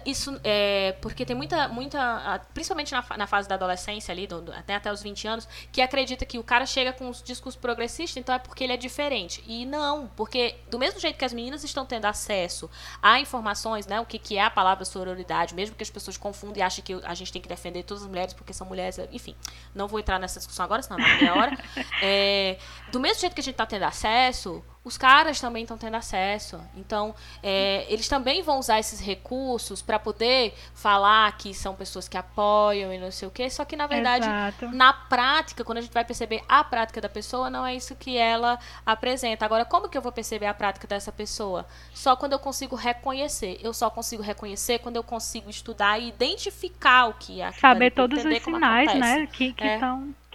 isso 0.05 0.39
é 0.43 0.95
porque 1.01 1.23
tem 1.25 1.35
muita, 1.35 1.67
muita, 1.67 1.99
a- 2.01 2.39
principalmente 2.53 2.91
na, 2.91 3.03
na 3.17 3.27
fase 3.27 3.47
da 3.47 3.55
adolescência 3.55 4.11
ali, 4.11 4.25
do- 4.25 4.51
até 4.51 4.75
até 4.75 4.91
os 4.91 5.03
20 5.03 5.27
anos, 5.27 5.47
que 5.71 5.81
acredita 5.81 6.25
que 6.25 6.39
o 6.39 6.43
cara 6.43 6.65
chega 6.65 6.91
com 6.93 7.09
os 7.09 7.21
discursos 7.21 7.59
progressistas, 7.59 8.17
então 8.17 8.33
é 8.33 8.39
porque 8.39 8.63
ele 8.63 8.73
é 8.73 8.77
diferente. 8.77 9.43
E 9.45 9.65
não, 9.65 10.07
porque 10.15 10.55
do 10.71 10.79
mesmo 10.79 10.99
jeito 10.99 11.17
que 11.17 11.25
as 11.25 11.33
meninas 11.33 11.63
estão 11.63 11.85
tendo 11.85 12.05
acesso 12.05 12.69
a 13.01 13.19
informações, 13.19 13.85
né, 13.85 13.99
o 13.99 14.05
que, 14.05 14.17
que 14.17 14.37
é 14.37 14.41
a 14.43 14.49
palavra 14.49 14.85
sororidade, 14.85 15.53
mesmo 15.53 15.75
que 15.75 15.83
as 15.83 15.89
pessoas 15.89 16.17
confundem 16.17 16.61
e 16.61 16.63
achem 16.63 16.83
que 16.83 16.93
a 17.03 17.13
gente 17.13 17.31
tem 17.31 17.41
que 17.41 17.47
defender 17.49 17.83
todas 17.83 18.03
as 18.03 18.09
mulheres 18.09 18.33
porque 18.33 18.53
são 18.53 18.65
mulheres, 18.65 18.97
enfim, 19.11 19.35
não 19.75 19.87
vou 19.87 19.99
entrar 19.99 20.17
nessa 20.19 20.39
discussão 20.39 20.63
agora, 20.65 20.81
senão 20.81 20.97
não 20.97 21.05
é 21.07 21.31
hora. 21.31 21.57
É, 22.01 22.57
do 22.91 22.99
mesmo 22.99 23.19
jeito 23.21 23.33
que 23.33 23.41
a 23.41 23.43
gente 23.43 23.53
está 23.55 23.65
tendo 23.65 23.83
acesso, 23.83 24.63
os 24.87 24.97
caras 24.97 25.41
também 25.41 25.63
estão 25.63 25.77
tendo 25.77 25.95
acesso. 25.95 26.59
Então, 26.75 27.13
é, 27.43 27.85
eles 27.89 28.07
também 28.07 28.41
vão 28.41 28.57
usar 28.57 28.79
esses 28.79 29.01
recursos 29.01 29.81
para 29.81 29.99
poder 29.99 30.53
falar 30.73 31.37
que 31.37 31.53
são 31.53 31.75
pessoas 31.75 32.07
que 32.07 32.17
apoiam 32.17 32.93
e 32.93 32.97
não 32.97 33.11
sei 33.11 33.27
o 33.27 33.31
quê. 33.31 33.49
Só 33.49 33.65
que, 33.65 33.75
na 33.75 33.85
verdade, 33.85 34.25
Exato. 34.25 34.73
na 34.73 34.93
prática, 34.93 35.63
quando 35.65 35.79
a 35.79 35.81
gente 35.81 35.93
vai 35.93 36.05
perceber 36.05 36.41
a 36.47 36.63
prática 36.63 37.01
da 37.01 37.09
pessoa, 37.09 37.49
não 37.49 37.65
é 37.65 37.75
isso 37.75 37.95
que 37.95 38.17
ela 38.17 38.57
apresenta. 38.85 39.43
Agora, 39.43 39.65
como 39.65 39.89
que 39.89 39.97
eu 39.97 40.01
vou 40.01 40.11
perceber 40.11 40.45
a 40.45 40.53
prática 40.53 40.87
dessa 40.87 41.11
pessoa? 41.11 41.65
Só 41.93 42.15
quando 42.15 42.31
eu 42.31 42.39
consigo 42.39 42.75
reconhecer. 42.75 43.59
Eu 43.61 43.73
só 43.73 43.89
consigo 43.89 44.23
reconhecer 44.23 44.79
quando 44.79 44.95
eu 44.95 45.03
consigo 45.03 45.49
estudar 45.49 45.99
e 45.99 46.07
identificar 46.07 47.07
o 47.07 47.13
que 47.15 47.41
é 47.41 47.51
Saber 47.51 47.91
todos 47.91 48.23
os 48.23 48.43
sinais, 48.43 48.93
né, 48.95 49.27
que, 49.27 49.51
que, 49.51 49.63
É. 49.63 49.79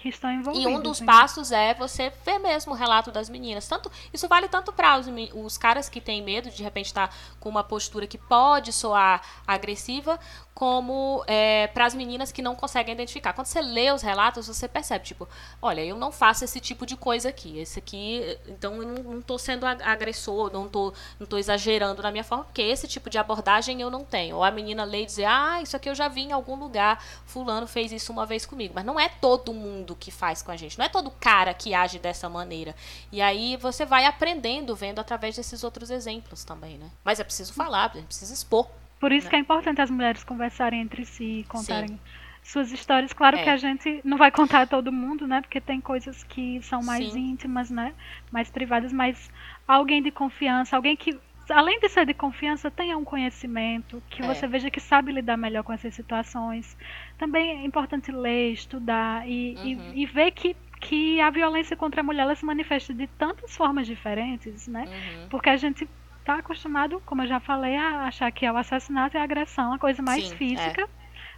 que 0.03 0.09
estão 0.09 0.31
E 0.31 0.35
envolvidos. 0.35 0.67
um 0.67 0.81
dos 0.83 1.01
né? 1.01 1.07
passos 1.07 1.53
é 1.53 1.73
você 1.75 2.12
ver 2.25 2.38
mesmo 2.41 2.73
o 2.73 2.75
relato 2.75 3.12
das 3.12 3.29
meninas. 3.31 3.69
Tanto 3.69 3.91
isso 4.12 4.27
vale 4.27 4.49
tanto 4.49 4.73
para 4.73 4.99
os, 4.99 5.07
os 5.35 5.57
caras 5.57 5.88
que 5.88 6.01
têm 6.01 6.21
medo 6.23 6.51
de 6.51 6.57
de 6.57 6.65
repente 6.65 6.87
estar 6.87 7.15
com 7.38 7.49
uma 7.49 7.62
postura 7.65 8.07
que 8.07 8.19
pode 8.19 8.73
soar 8.73 9.21
agressiva, 9.47 10.19
como 10.55 11.25
para 11.73 11.87
as 11.87 11.95
meninas 11.95 12.31
que 12.31 12.43
não 12.43 12.55
conseguem 12.55 12.93
identificar. 12.95 13.33
Quando 13.33 13.47
você 13.47 13.61
lê 13.61 13.91
os 13.91 14.03
relatos, 14.03 14.47
você 14.47 14.69
percebe, 14.69 15.05
tipo, 15.05 15.29
olha, 15.61 15.85
eu 15.85 15.97
não 15.97 16.12
faço 16.12 16.45
esse 16.45 16.61
tipo 16.61 16.85
de 16.87 16.97
coisa 16.97 17.31
aqui. 17.31 17.59
Esse 17.59 17.79
aqui, 17.79 18.38
então 18.47 18.77
eu 18.77 18.87
não, 19.03 19.23
tô 19.23 19.38
sendo 19.38 19.67
ag- 19.67 19.83
agressor, 19.83 20.53
não 20.53 20.69
tô, 20.69 20.93
não 21.19 21.27
tô 21.27 21.38
exagerando 21.38 22.03
na 22.03 22.11
minha 22.11 22.25
forma, 22.25 22.45
porque 22.45 22.62
esse 22.62 22.87
tipo 22.87 23.09
de 23.09 23.19
abordagem 23.19 23.81
eu 23.81 23.91
não 23.91 24.05
tenho. 24.05 24.37
Ou 24.37 24.45
a 24.45 24.51
menina 24.51 24.85
lê 24.85 25.03
e 25.03 25.07
dizer, 25.07 25.25
ah, 25.25 25.61
isso 25.62 25.77
aqui 25.77 25.88
eu 25.88 25.95
já 25.95 26.09
vi 26.09 26.23
em 26.23 26.33
algum 26.33 26.55
lugar, 26.55 27.03
fulano 27.25 27.67
fez 27.67 27.91
isso 27.91 28.12
uma 28.12 28.27
vez 28.27 28.45
comigo. 28.45 28.75
Mas 28.75 28.85
não 28.85 29.01
é 29.01 29.09
todo 29.09 29.55
mundo 29.55 29.97
que 29.99 30.11
faz 30.11 30.43
com 30.43 30.51
a 30.53 30.57
gente, 30.57 30.79
não 30.79 30.85
é 30.85 30.88
todo 30.88 31.11
cara 31.11 31.55
que 31.55 31.75
age 31.75 31.99
dessa 31.99 32.29
maneira. 32.29 32.75
E 33.11 33.21
aí 33.23 33.57
você 33.57 33.85
vai 33.87 34.05
aprendendo, 34.05 34.77
vendo 34.77 34.99
através 34.99 35.35
desses 35.37 35.65
outros 35.65 35.91
exemplos 35.91 36.45
também, 36.45 36.77
né? 36.77 36.91
Mas 37.03 37.19
é 37.21 37.25
preciso 37.25 37.53
falar, 37.53 37.97
é 37.97 38.03
preciso 38.03 38.33
expor. 38.33 38.67
Por 39.03 39.11
isso 39.11 39.27
né? 39.27 39.31
que 39.31 39.37
é 39.37 39.38
importante 39.41 39.81
as 39.81 39.91
mulheres 39.91 40.23
conversarem 40.23 40.81
entre 40.81 41.05
si, 41.05 41.45
contarem 41.49 41.99
suas 42.41 42.71
histórias. 42.71 43.12
Claro 43.12 43.37
É. 43.37 43.43
que 43.43 43.51
a 43.51 43.57
gente 43.57 44.01
não 44.05 44.17
vai 44.17 44.31
contar 44.31 44.61
a 44.62 44.67
todo 44.67 44.93
mundo, 44.93 45.27
né? 45.27 45.41
Porque 45.41 45.61
tem 45.61 45.81
coisas 45.81 46.23
que 46.23 46.62
são 46.62 46.81
mais 46.85 47.12
Sim. 47.12 47.31
íntimas, 47.33 47.69
né? 47.69 47.95
Mais 48.31 48.49
privadas, 48.49 48.93
mas 48.93 49.29
alguém 49.67 50.01
de 50.01 50.12
confiança, 50.12 50.77
alguém 50.77 50.95
que, 50.97 51.19
além 51.51 51.81
de 51.81 51.88
ser 51.88 52.07
de 52.07 52.15
confiança, 52.15 52.71
tenha 52.71 52.97
um 52.97 53.03
conhecimento, 53.05 54.01
que 54.09 54.23
É. 54.23 54.25
você 54.25 54.47
veja 54.47 54.71
que 54.71 54.79
sabe 54.79 55.11
lidar 55.11 55.37
melhor 55.37 55.65
com 55.65 55.73
essas 55.73 55.93
situações. 55.97 56.77
Também 57.19 57.51
é 57.61 57.65
importante 57.67 58.12
ler, 58.12 58.53
estudar 58.53 59.29
e, 59.29 59.57
e- 59.65 59.75
Uhum. 59.75 59.93
e 59.97 60.07
ver 60.07 60.31
que, 60.31 60.55
que 60.81 61.21
a 61.21 61.29
violência 61.29 61.77
contra 61.77 62.03
a 62.03 62.05
mulher 62.05 62.23
ela 62.23 62.37
se 62.37 62.45
manifesta 62.45 62.95
de 62.95 63.09
tantas 63.09 63.57
formas 63.57 63.85
diferentes, 63.85 64.69
né? 64.69 64.85
Uhum. 64.87 65.29
Porque 65.29 65.51
a 65.51 65.57
gente 65.57 65.88
tá 66.25 66.37
acostumado, 66.37 67.01
como 67.05 67.23
eu 67.23 67.27
já 67.27 67.41
falei, 67.41 67.77
a 67.77 68.07
achar 68.07 68.31
que 68.31 68.47
é 68.47 68.53
o 68.53 68.57
assassinato 68.57 69.17
e 69.17 69.21
a 69.21 69.25
agressão 69.25 69.73
a 69.73 69.79
coisa 69.79 70.03
mais 70.03 70.25
Sim, 70.25 70.33
é. 70.33 70.37
física, 70.37 70.89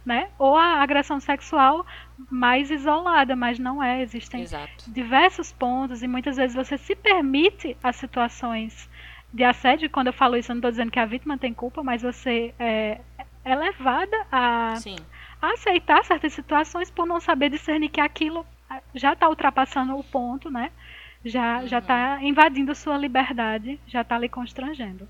né? 0.05 0.29
Ou 0.37 0.55
a 0.55 0.81
agressão 0.81 1.19
sexual 1.19 1.85
mais 2.29 2.69
isolada, 2.69 3.35
mas 3.35 3.57
não 3.57 3.81
é. 3.81 4.01
Existem 4.01 4.43
Exato. 4.43 4.91
diversos 4.91 5.51
pontos 5.51 6.03
e 6.03 6.07
muitas 6.07 6.37
vezes 6.37 6.55
você 6.55 6.77
se 6.77 6.95
permite 6.95 7.75
as 7.83 7.95
situações 7.95 8.89
de 9.33 9.43
assédio. 9.43 9.89
Quando 9.89 10.07
eu 10.07 10.13
falo 10.13 10.37
isso, 10.37 10.51
eu 10.51 10.55
não 10.55 10.59
estou 10.59 10.71
dizendo 10.71 10.91
que 10.91 10.99
a 10.99 11.05
vítima 11.05 11.37
tem 11.37 11.53
culpa, 11.53 11.83
mas 11.83 12.01
você 12.01 12.53
é, 12.59 13.01
é 13.43 13.55
levada 13.55 14.15
a, 14.31 14.75
a 15.41 15.53
aceitar 15.53 16.03
certas 16.05 16.33
situações 16.33 16.91
por 16.91 17.05
não 17.05 17.19
saber 17.19 17.49
discernir 17.49 17.89
que 17.89 17.99
aquilo 17.99 18.45
ah, 18.69 18.81
já 18.93 19.13
está 19.13 19.27
ultrapassando 19.27 19.97
o 19.97 20.03
ponto, 20.03 20.49
né? 20.49 20.71
Já 21.25 21.65
já 21.65 21.79
está 21.79 22.19
invadindo 22.21 22.73
sua 22.75 22.97
liberdade, 22.97 23.79
já 23.87 24.01
está 24.01 24.17
lhe 24.17 24.29
constrangendo. 24.29 25.07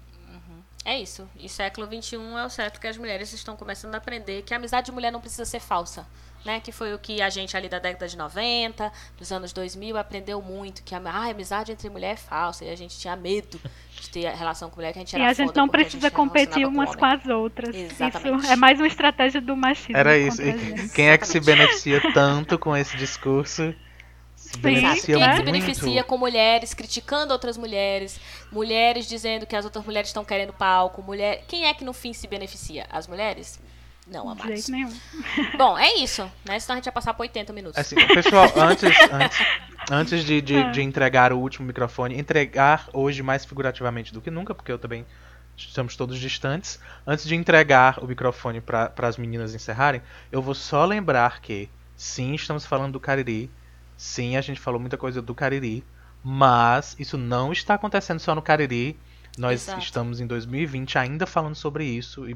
É 0.85 1.01
isso. 1.01 1.27
E 1.35 1.49
século 1.49 1.87
XXI 1.87 2.17
é 2.37 2.45
o 2.45 2.49
certo 2.49 2.79
que 2.79 2.85
as 2.85 2.95
mulheres 2.95 3.33
estão 3.33 3.57
começando 3.57 3.95
a 3.95 3.97
aprender 3.97 4.43
que 4.43 4.53
a 4.53 4.57
amizade 4.57 4.85
de 4.85 4.91
mulher 4.91 5.11
não 5.11 5.19
precisa 5.19 5.43
ser 5.43 5.59
falsa. 5.59 6.05
Né? 6.45 6.59
Que 6.59 6.71
foi 6.71 6.93
o 6.93 6.99
que 6.99 7.23
a 7.23 7.29
gente 7.31 7.57
ali 7.57 7.67
da 7.67 7.79
década 7.79 8.07
de 8.07 8.15
90, 8.15 8.91
dos 9.17 9.31
anos 9.31 9.51
2000, 9.51 9.97
aprendeu 9.97 10.39
muito. 10.43 10.83
Que 10.83 10.93
a, 10.93 10.99
ah, 11.03 11.25
a 11.25 11.31
amizade 11.31 11.71
entre 11.71 11.89
mulher 11.89 12.11
é 12.11 12.15
falsa. 12.15 12.63
E 12.63 12.69
a 12.69 12.75
gente 12.75 12.99
tinha 12.99 13.15
medo 13.15 13.59
de 13.99 14.09
ter 14.11 14.29
relação 14.29 14.69
com 14.69 14.75
mulher, 14.75 14.93
que 14.93 14.99
a 14.99 15.01
gente 15.01 15.13
E 15.13 15.15
era 15.19 15.31
a 15.31 15.33
gente 15.33 15.47
foda 15.47 15.59
não 15.59 15.67
precisa 15.67 16.07
gente 16.07 16.15
competir 16.15 16.67
umas 16.67 16.89
homem. 16.89 16.99
com 16.99 17.05
as 17.05 17.25
outras. 17.25 17.75
Exatamente. 17.75 18.43
Isso 18.43 18.53
é 18.53 18.55
mais 18.55 18.79
uma 18.79 18.85
estratégia 18.85 19.41
do 19.41 19.57
machismo. 19.57 19.97
Era 19.97 20.15
isso. 20.15 20.39
E 20.39 20.87
quem 20.89 21.09
é 21.09 21.17
que 21.17 21.27
se 21.27 21.39
beneficia 21.39 21.99
tanto 22.13 22.59
com 22.59 22.77
esse 22.77 22.95
discurso? 22.95 23.73
Sim, 24.55 24.61
Quem 24.61 24.85
é 24.85 24.93
que 24.93 25.01
se 25.01 25.11
muito. 25.15 25.43
beneficia 25.43 26.03
com 26.03 26.17
mulheres, 26.17 26.73
criticando 26.73 27.33
outras 27.33 27.57
mulheres, 27.57 28.19
mulheres 28.51 29.07
dizendo 29.07 29.45
que 29.45 29.55
as 29.55 29.65
outras 29.65 29.85
mulheres 29.85 30.09
estão 30.09 30.25
querendo 30.25 30.53
palco, 30.53 31.01
mulher. 31.01 31.43
Quem 31.47 31.65
é 31.65 31.73
que 31.73 31.83
no 31.83 31.93
fim 31.93 32.13
se 32.13 32.27
beneficia? 32.27 32.85
As 32.89 33.07
mulheres? 33.07 33.59
Não, 34.07 34.35
De 34.35 34.47
jeito 34.47 34.71
nenhum. 34.71 34.93
Bom, 35.57 35.77
é 35.77 35.95
isso, 35.95 36.29
né? 36.45 36.59
Senão 36.59 36.75
a 36.75 36.77
gente 36.77 36.85
ia 36.85 36.91
passar 36.91 37.13
por 37.13 37.23
80 37.23 37.51
minutos. 37.53 37.79
Assim, 37.79 37.95
pessoal, 37.95 38.45
antes, 38.55 38.89
antes, 39.11 39.39
antes 39.89 40.23
de, 40.23 40.41
de, 40.41 40.71
de 40.71 40.81
entregar 40.81 41.33
o 41.33 41.39
último 41.39 41.65
microfone, 41.65 42.17
entregar 42.17 42.87
hoje 42.93 43.23
mais 43.23 43.45
figurativamente 43.45 44.13
do 44.13 44.21
que 44.21 44.29
nunca, 44.29 44.53
porque 44.53 44.71
eu 44.71 44.77
também 44.77 45.05
estamos 45.57 45.95
todos 45.95 46.19
distantes. 46.19 46.79
Antes 47.05 47.25
de 47.25 47.33
entregar 47.35 48.03
o 48.03 48.07
microfone 48.07 48.61
para 48.61 48.91
as 48.97 49.17
meninas 49.17 49.55
encerrarem, 49.55 50.01
eu 50.31 50.41
vou 50.41 50.53
só 50.53 50.85
lembrar 50.85 51.41
que 51.41 51.67
sim, 51.95 52.35
estamos 52.35 52.65
falando 52.65 52.93
do 52.93 52.99
Cariri. 52.99 53.49
Sim, 53.97 54.35
a 54.35 54.41
gente 54.41 54.59
falou 54.59 54.79
muita 54.79 54.97
coisa 54.97 55.21
do 55.21 55.33
Cariri, 55.33 55.83
mas 56.23 56.95
isso 56.99 57.17
não 57.17 57.51
está 57.51 57.75
acontecendo 57.75 58.19
só 58.19 58.33
no 58.35 58.41
Cariri. 58.41 58.97
Nós 59.37 59.63
Exato. 59.63 59.81
estamos 59.83 60.19
em 60.21 60.27
2020 60.27 60.97
ainda 60.97 61.25
falando 61.27 61.55
sobre 61.55 61.83
isso 61.85 62.29
e 62.29 62.35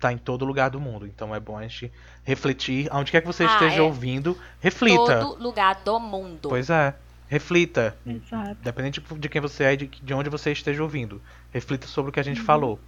tá 0.00 0.12
em 0.12 0.18
todo 0.18 0.44
lugar 0.44 0.68
do 0.70 0.80
mundo. 0.80 1.06
Então 1.06 1.34
é 1.34 1.40
bom 1.40 1.56
a 1.58 1.62
gente 1.62 1.92
refletir. 2.24 2.88
Aonde 2.90 3.10
quer 3.10 3.20
que 3.20 3.26
você 3.26 3.44
Ah, 3.44 3.52
esteja 3.52 3.76
é. 3.78 3.82
ouvindo, 3.82 4.36
reflita. 4.60 5.20
Todo 5.20 5.42
lugar 5.42 5.76
do 5.84 5.98
mundo. 6.00 6.48
Pois 6.48 6.70
é. 6.70 6.94
Reflita. 7.28 7.96
Exato. 8.06 8.56
Independente 8.60 9.00
de 9.18 9.28
quem 9.28 9.40
você 9.40 9.64
é 9.64 9.72
e 9.74 9.76
de, 9.76 9.86
de 9.86 10.14
onde 10.14 10.30
você 10.30 10.50
esteja 10.50 10.82
ouvindo. 10.82 11.20
Reflita 11.52 11.86
sobre 11.86 12.10
o 12.10 12.12
que 12.12 12.18
a 12.18 12.22
Uhum. 12.22 12.24
gente 12.24 12.40
falou. 12.40 12.80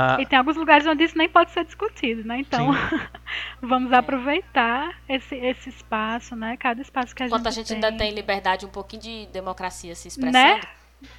Ah, 0.00 0.16
E 0.20 0.24
tem 0.26 0.38
alguns 0.38 0.56
lugares 0.56 0.86
onde 0.86 1.02
isso 1.02 1.18
nem 1.18 1.28
pode 1.28 1.50
ser 1.50 1.64
discutido, 1.64 2.22
né? 2.22 2.38
Então, 2.38 2.70
vamos 3.60 3.92
aproveitar 3.92 4.96
esse, 5.08 5.34
esse 5.34 5.70
espaço, 5.70 6.36
né? 6.36 6.56
Cada 6.56 6.80
espaço 6.80 7.12
que 7.16 7.24
a 7.24 7.26
Enquanto 7.26 7.46
gente, 7.46 7.48
a 7.48 7.50
gente 7.50 7.74
ainda 7.74 7.90
tem 7.92 8.12
liberdade, 8.14 8.64
um 8.64 8.68
pouquinho 8.68 9.02
de 9.02 9.26
democracia 9.32 9.96
se 9.96 10.06
expressando. 10.06 10.54
Né? 10.54 10.60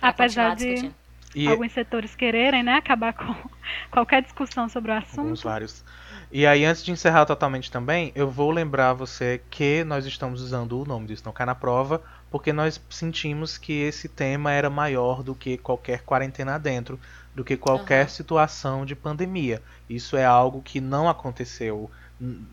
Apesar 0.02 0.56
de 0.56 0.76
discutindo. 0.76 0.96
e 1.36 1.50
alguns 1.50 1.74
setores 1.74 2.16
quererem, 2.16 2.64
né? 2.64 2.76
Acabar 2.76 3.12
com 3.14 3.36
qualquer 3.92 4.22
discussão 4.22 4.70
sobre 4.70 4.92
o 4.92 4.96
alguns 5.18 5.42
assunto. 5.42 5.42
vários. 5.42 5.84
E 6.32 6.46
aí, 6.46 6.64
antes 6.64 6.84
de 6.84 6.92
encerrar 6.92 7.26
totalmente 7.26 7.72
também, 7.72 8.12
eu 8.16 8.30
vou 8.30 8.52
lembrar 8.52 8.94
você 8.94 9.42
que 9.50 9.84
nós 9.84 10.06
estamos 10.06 10.42
usando 10.42 10.80
o 10.80 10.86
nome 10.86 11.08
disso 11.08 11.24
não 11.26 11.34
cai 11.34 11.46
na 11.46 11.56
prova, 11.56 12.02
porque 12.30 12.54
nós 12.54 12.80
sentimos 12.90 13.58
que 13.58 13.74
esse 13.74 14.08
tema 14.08 14.52
era 14.54 14.70
maior 14.70 15.24
do 15.24 15.36
que 15.36 15.58
qualquer 15.58 16.04
quarentena 16.04 16.58
dentro, 16.60 17.00
do 17.40 17.46
que 17.46 17.56
qualquer 17.56 18.02
Aham. 18.02 18.10
situação 18.10 18.86
de 18.86 18.94
pandemia. 18.98 19.64
Isso 19.90 20.18
é 20.18 20.26
algo 20.26 20.62
que 20.62 20.82
não 20.82 21.08
aconteceu. 21.08 21.90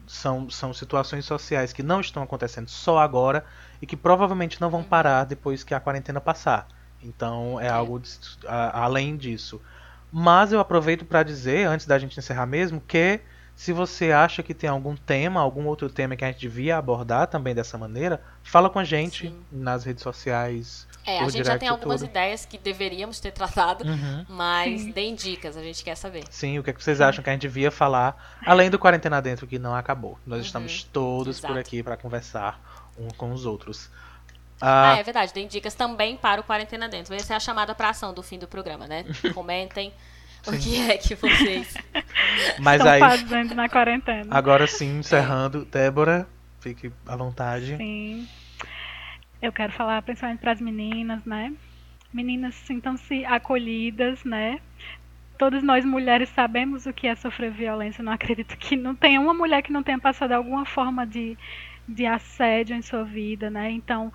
São, 0.06 0.48
são 0.48 0.72
situações 0.72 1.24
sociais 1.24 1.72
que 1.72 1.82
não 1.82 2.00
estão 2.00 2.22
acontecendo 2.22 2.68
só 2.68 2.98
agora 2.98 3.44
e 3.82 3.86
que 3.86 3.96
provavelmente 3.96 4.60
não 4.60 4.70
vão 4.70 4.84
parar 4.84 5.24
depois 5.24 5.64
que 5.64 5.74
a 5.74 5.80
quarentena 5.80 6.20
passar. 6.20 6.68
Então 7.02 7.58
é 7.60 7.68
algo 7.68 7.98
de- 7.98 8.10
a- 8.46 8.84
além 8.84 9.16
disso. 9.16 9.60
Mas 10.12 10.52
eu 10.52 10.60
aproveito 10.60 11.04
para 11.04 11.24
dizer, 11.24 11.66
antes 11.66 11.84
da 11.84 11.98
gente 11.98 12.16
encerrar 12.16 12.46
mesmo, 12.46 12.80
que 12.80 13.20
se 13.56 13.72
você 13.72 14.12
acha 14.12 14.40
que 14.40 14.54
tem 14.54 14.70
algum 14.70 14.94
tema, 14.94 15.40
algum 15.40 15.66
outro 15.66 15.90
tema 15.90 16.14
que 16.14 16.24
a 16.24 16.28
gente 16.28 16.40
devia 16.40 16.76
abordar 16.76 17.26
também 17.26 17.56
dessa 17.56 17.76
maneira, 17.76 18.22
fala 18.44 18.70
com 18.70 18.78
a 18.78 18.84
gente 18.84 19.26
Sim. 19.26 19.44
nas 19.50 19.82
redes 19.84 20.04
sociais. 20.04 20.85
É, 21.06 21.20
a 21.20 21.22
por 21.24 21.30
gente 21.30 21.46
já 21.46 21.56
tem 21.56 21.68
algumas 21.68 22.00
tudo. 22.00 22.10
ideias 22.10 22.44
que 22.44 22.58
deveríamos 22.58 23.20
ter 23.20 23.30
tratado, 23.30 23.84
Uhum. 23.86 24.26
mas 24.28 24.80
Sim. 24.82 24.90
deem 24.90 25.14
dicas, 25.14 25.56
a 25.56 25.62
gente 25.62 25.84
quer 25.84 25.94
saber. 25.96 26.24
Sim, 26.30 26.58
o 26.58 26.64
que, 26.64 26.70
é 26.70 26.72
que 26.72 26.82
vocês 26.82 27.00
acham 27.00 27.22
que 27.22 27.30
a 27.30 27.32
gente 27.32 27.42
devia 27.42 27.70
falar, 27.70 28.36
além 28.44 28.68
do 28.68 28.78
Quarentena 28.78 29.22
Dentro, 29.22 29.46
que 29.46 29.58
não 29.58 29.74
acabou. 29.74 30.18
Nós 30.26 30.44
estamos 30.44 30.82
todos 30.82 31.38
por 31.40 31.50
Uhum. 31.50 31.56
exato. 31.56 31.68
aqui 31.68 31.82
para 31.82 31.96
conversar 31.96 32.60
um 32.98 33.08
com 33.08 33.30
os 33.32 33.46
outros. 33.46 33.88
Ah, 34.60 34.94
Ah, 34.94 34.96
é 34.98 35.02
verdade, 35.02 35.32
deem 35.34 35.46
dicas 35.46 35.74
também 35.74 36.16
para 36.16 36.40
o 36.40 36.44
Quarentena 36.44 36.88
Dentro. 36.88 37.14
Essa 37.14 37.34
é 37.34 37.36
a 37.36 37.40
chamada 37.40 37.74
para 37.74 37.90
ação 37.90 38.12
do 38.14 38.22
fim 38.22 38.38
do 38.38 38.48
programa, 38.48 38.86
né? 38.86 39.04
Comentem 39.34 39.92
o 40.46 40.52
que 40.52 40.90
é 40.90 40.96
que 40.96 41.14
vocês. 41.14 41.74
mas 42.58 42.80
Estão 42.80 42.92
aí, 42.94 43.00
fazendo 43.00 43.54
na 43.54 43.68
quarentena. 43.68 44.26
agora 44.30 44.66
sim, 44.66 44.98
encerrando, 45.00 45.64
Débora, 45.66 46.26
fique 46.60 46.90
à 47.06 47.14
vontade. 47.16 47.76
Sim. 47.76 48.26
Eu 49.46 49.52
quero 49.52 49.72
falar 49.72 50.02
principalmente 50.02 50.40
para 50.40 50.50
as 50.50 50.60
meninas, 50.60 51.24
né? 51.24 51.54
Meninas 52.12 52.52
sintam-se 52.56 53.24
acolhidas, 53.24 54.24
né? 54.24 54.60
Todas 55.38 55.62
nós 55.62 55.84
mulheres 55.84 56.28
sabemos 56.30 56.84
o 56.84 56.92
que 56.92 57.06
é 57.06 57.14
sofrer 57.14 57.52
violência. 57.52 58.02
Não 58.02 58.10
acredito 58.10 58.56
que 58.58 58.74
não 58.74 58.92
tenha 58.92 59.20
uma 59.20 59.32
mulher 59.32 59.62
que 59.62 59.72
não 59.72 59.84
tenha 59.84 60.00
passado 60.00 60.32
alguma 60.32 60.64
forma 60.64 61.06
de, 61.06 61.38
de 61.86 62.04
assédio 62.04 62.74
em 62.74 62.82
sua 62.82 63.04
vida, 63.04 63.48
né? 63.48 63.70
Então, 63.70 64.12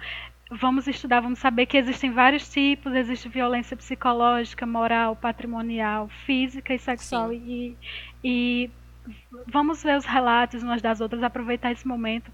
vamos 0.49 0.85
estudar, 0.85 1.21
vamos 1.21 1.39
saber 1.39 1.65
que 1.65 1.77
existem 1.77 2.11
vários 2.11 2.49
tipos. 2.49 2.93
Existe 2.93 3.29
violência 3.29 3.77
psicológica, 3.77 4.65
moral, 4.65 5.15
patrimonial, 5.15 6.09
física 6.25 6.73
e 6.73 6.79
sexual. 6.79 7.31
E, 7.31 7.77
e 8.21 8.69
vamos 9.47 9.81
ver 9.81 9.95
os 9.95 10.05
relatos 10.05 10.61
umas 10.61 10.81
das 10.81 10.99
outras, 10.99 11.23
aproveitar 11.23 11.71
esse 11.71 11.87
momento 11.87 12.29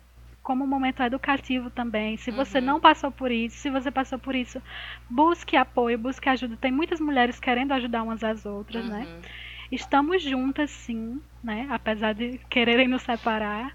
como 0.48 0.64
um 0.64 0.68
momento 0.68 1.04
educativo 1.04 1.70
também. 1.70 2.16
Se 2.16 2.32
você 2.32 2.60
Uhum. 2.60 2.66
não 2.66 2.80
passou 2.80 3.12
por 3.12 3.30
isso, 3.30 3.58
se 3.58 3.70
você 3.70 3.92
passou 3.92 4.18
por 4.18 4.34
isso, 4.34 4.62
busque 5.10 5.58
apoio, 5.58 5.98
busque 6.00 6.30
ajuda. 6.30 6.56
Tem 6.56 6.72
muitas 6.72 7.02
mulheres 7.02 7.38
querendo 7.38 7.74
ajudar 7.74 8.02
umas 8.04 8.24
às 8.24 8.46
outras, 8.46 8.86
né? 8.86 9.02
Uhum. 9.02 9.22
Estamos 9.70 10.24
juntas, 10.24 10.70
sim, 10.72 11.22
né? 11.44 11.68
Apesar 11.70 12.14
de 12.14 12.40
quererem 12.50 12.88
nos 12.88 13.02
separar. 13.02 13.74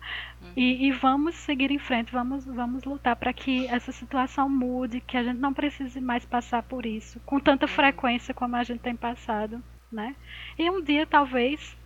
E, 0.57 0.87
e 0.87 0.93
vamos 0.93 1.35
seguir 1.35 1.71
em 1.71 1.79
frente, 1.79 2.11
vamos, 2.11 2.47
vamos 2.47 2.85
lutar 2.85 3.17
para 3.17 3.35
que 3.35 3.67
essa 3.67 3.93
situação 3.93 4.49
mude, 4.49 5.01
que 5.01 5.19
a 5.19 5.23
gente 5.23 5.39
não 5.39 5.53
precise 5.53 6.01
mais 6.01 6.25
passar 6.25 6.63
por 6.63 6.87
isso 6.87 7.21
com 7.27 7.39
tanta 7.39 7.67
frequência 7.67 8.33
como 8.35 8.57
a 8.57 8.63
gente 8.63 8.81
tem 8.81 8.97
passado, 8.97 9.63
né? 9.91 10.15
E 10.59 10.71
um 10.71 10.83
dia, 10.83 11.07
talvez, 11.07 11.77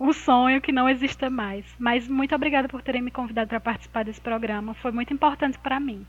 um 0.00 0.14
sonho 0.14 0.62
que 0.62 0.72
não 0.72 0.88
exista 0.88 1.28
mais. 1.28 1.66
Mas 1.78 2.08
muito 2.08 2.34
obrigada 2.34 2.66
por 2.66 2.80
terem 2.80 3.02
me 3.02 3.10
convidado 3.10 3.48
para 3.48 3.60
participar 3.60 4.04
desse 4.04 4.20
programa. 4.20 4.72
Foi 4.74 4.90
muito 4.90 5.12
importante 5.12 5.58
para 5.58 5.78
mim. 5.78 6.06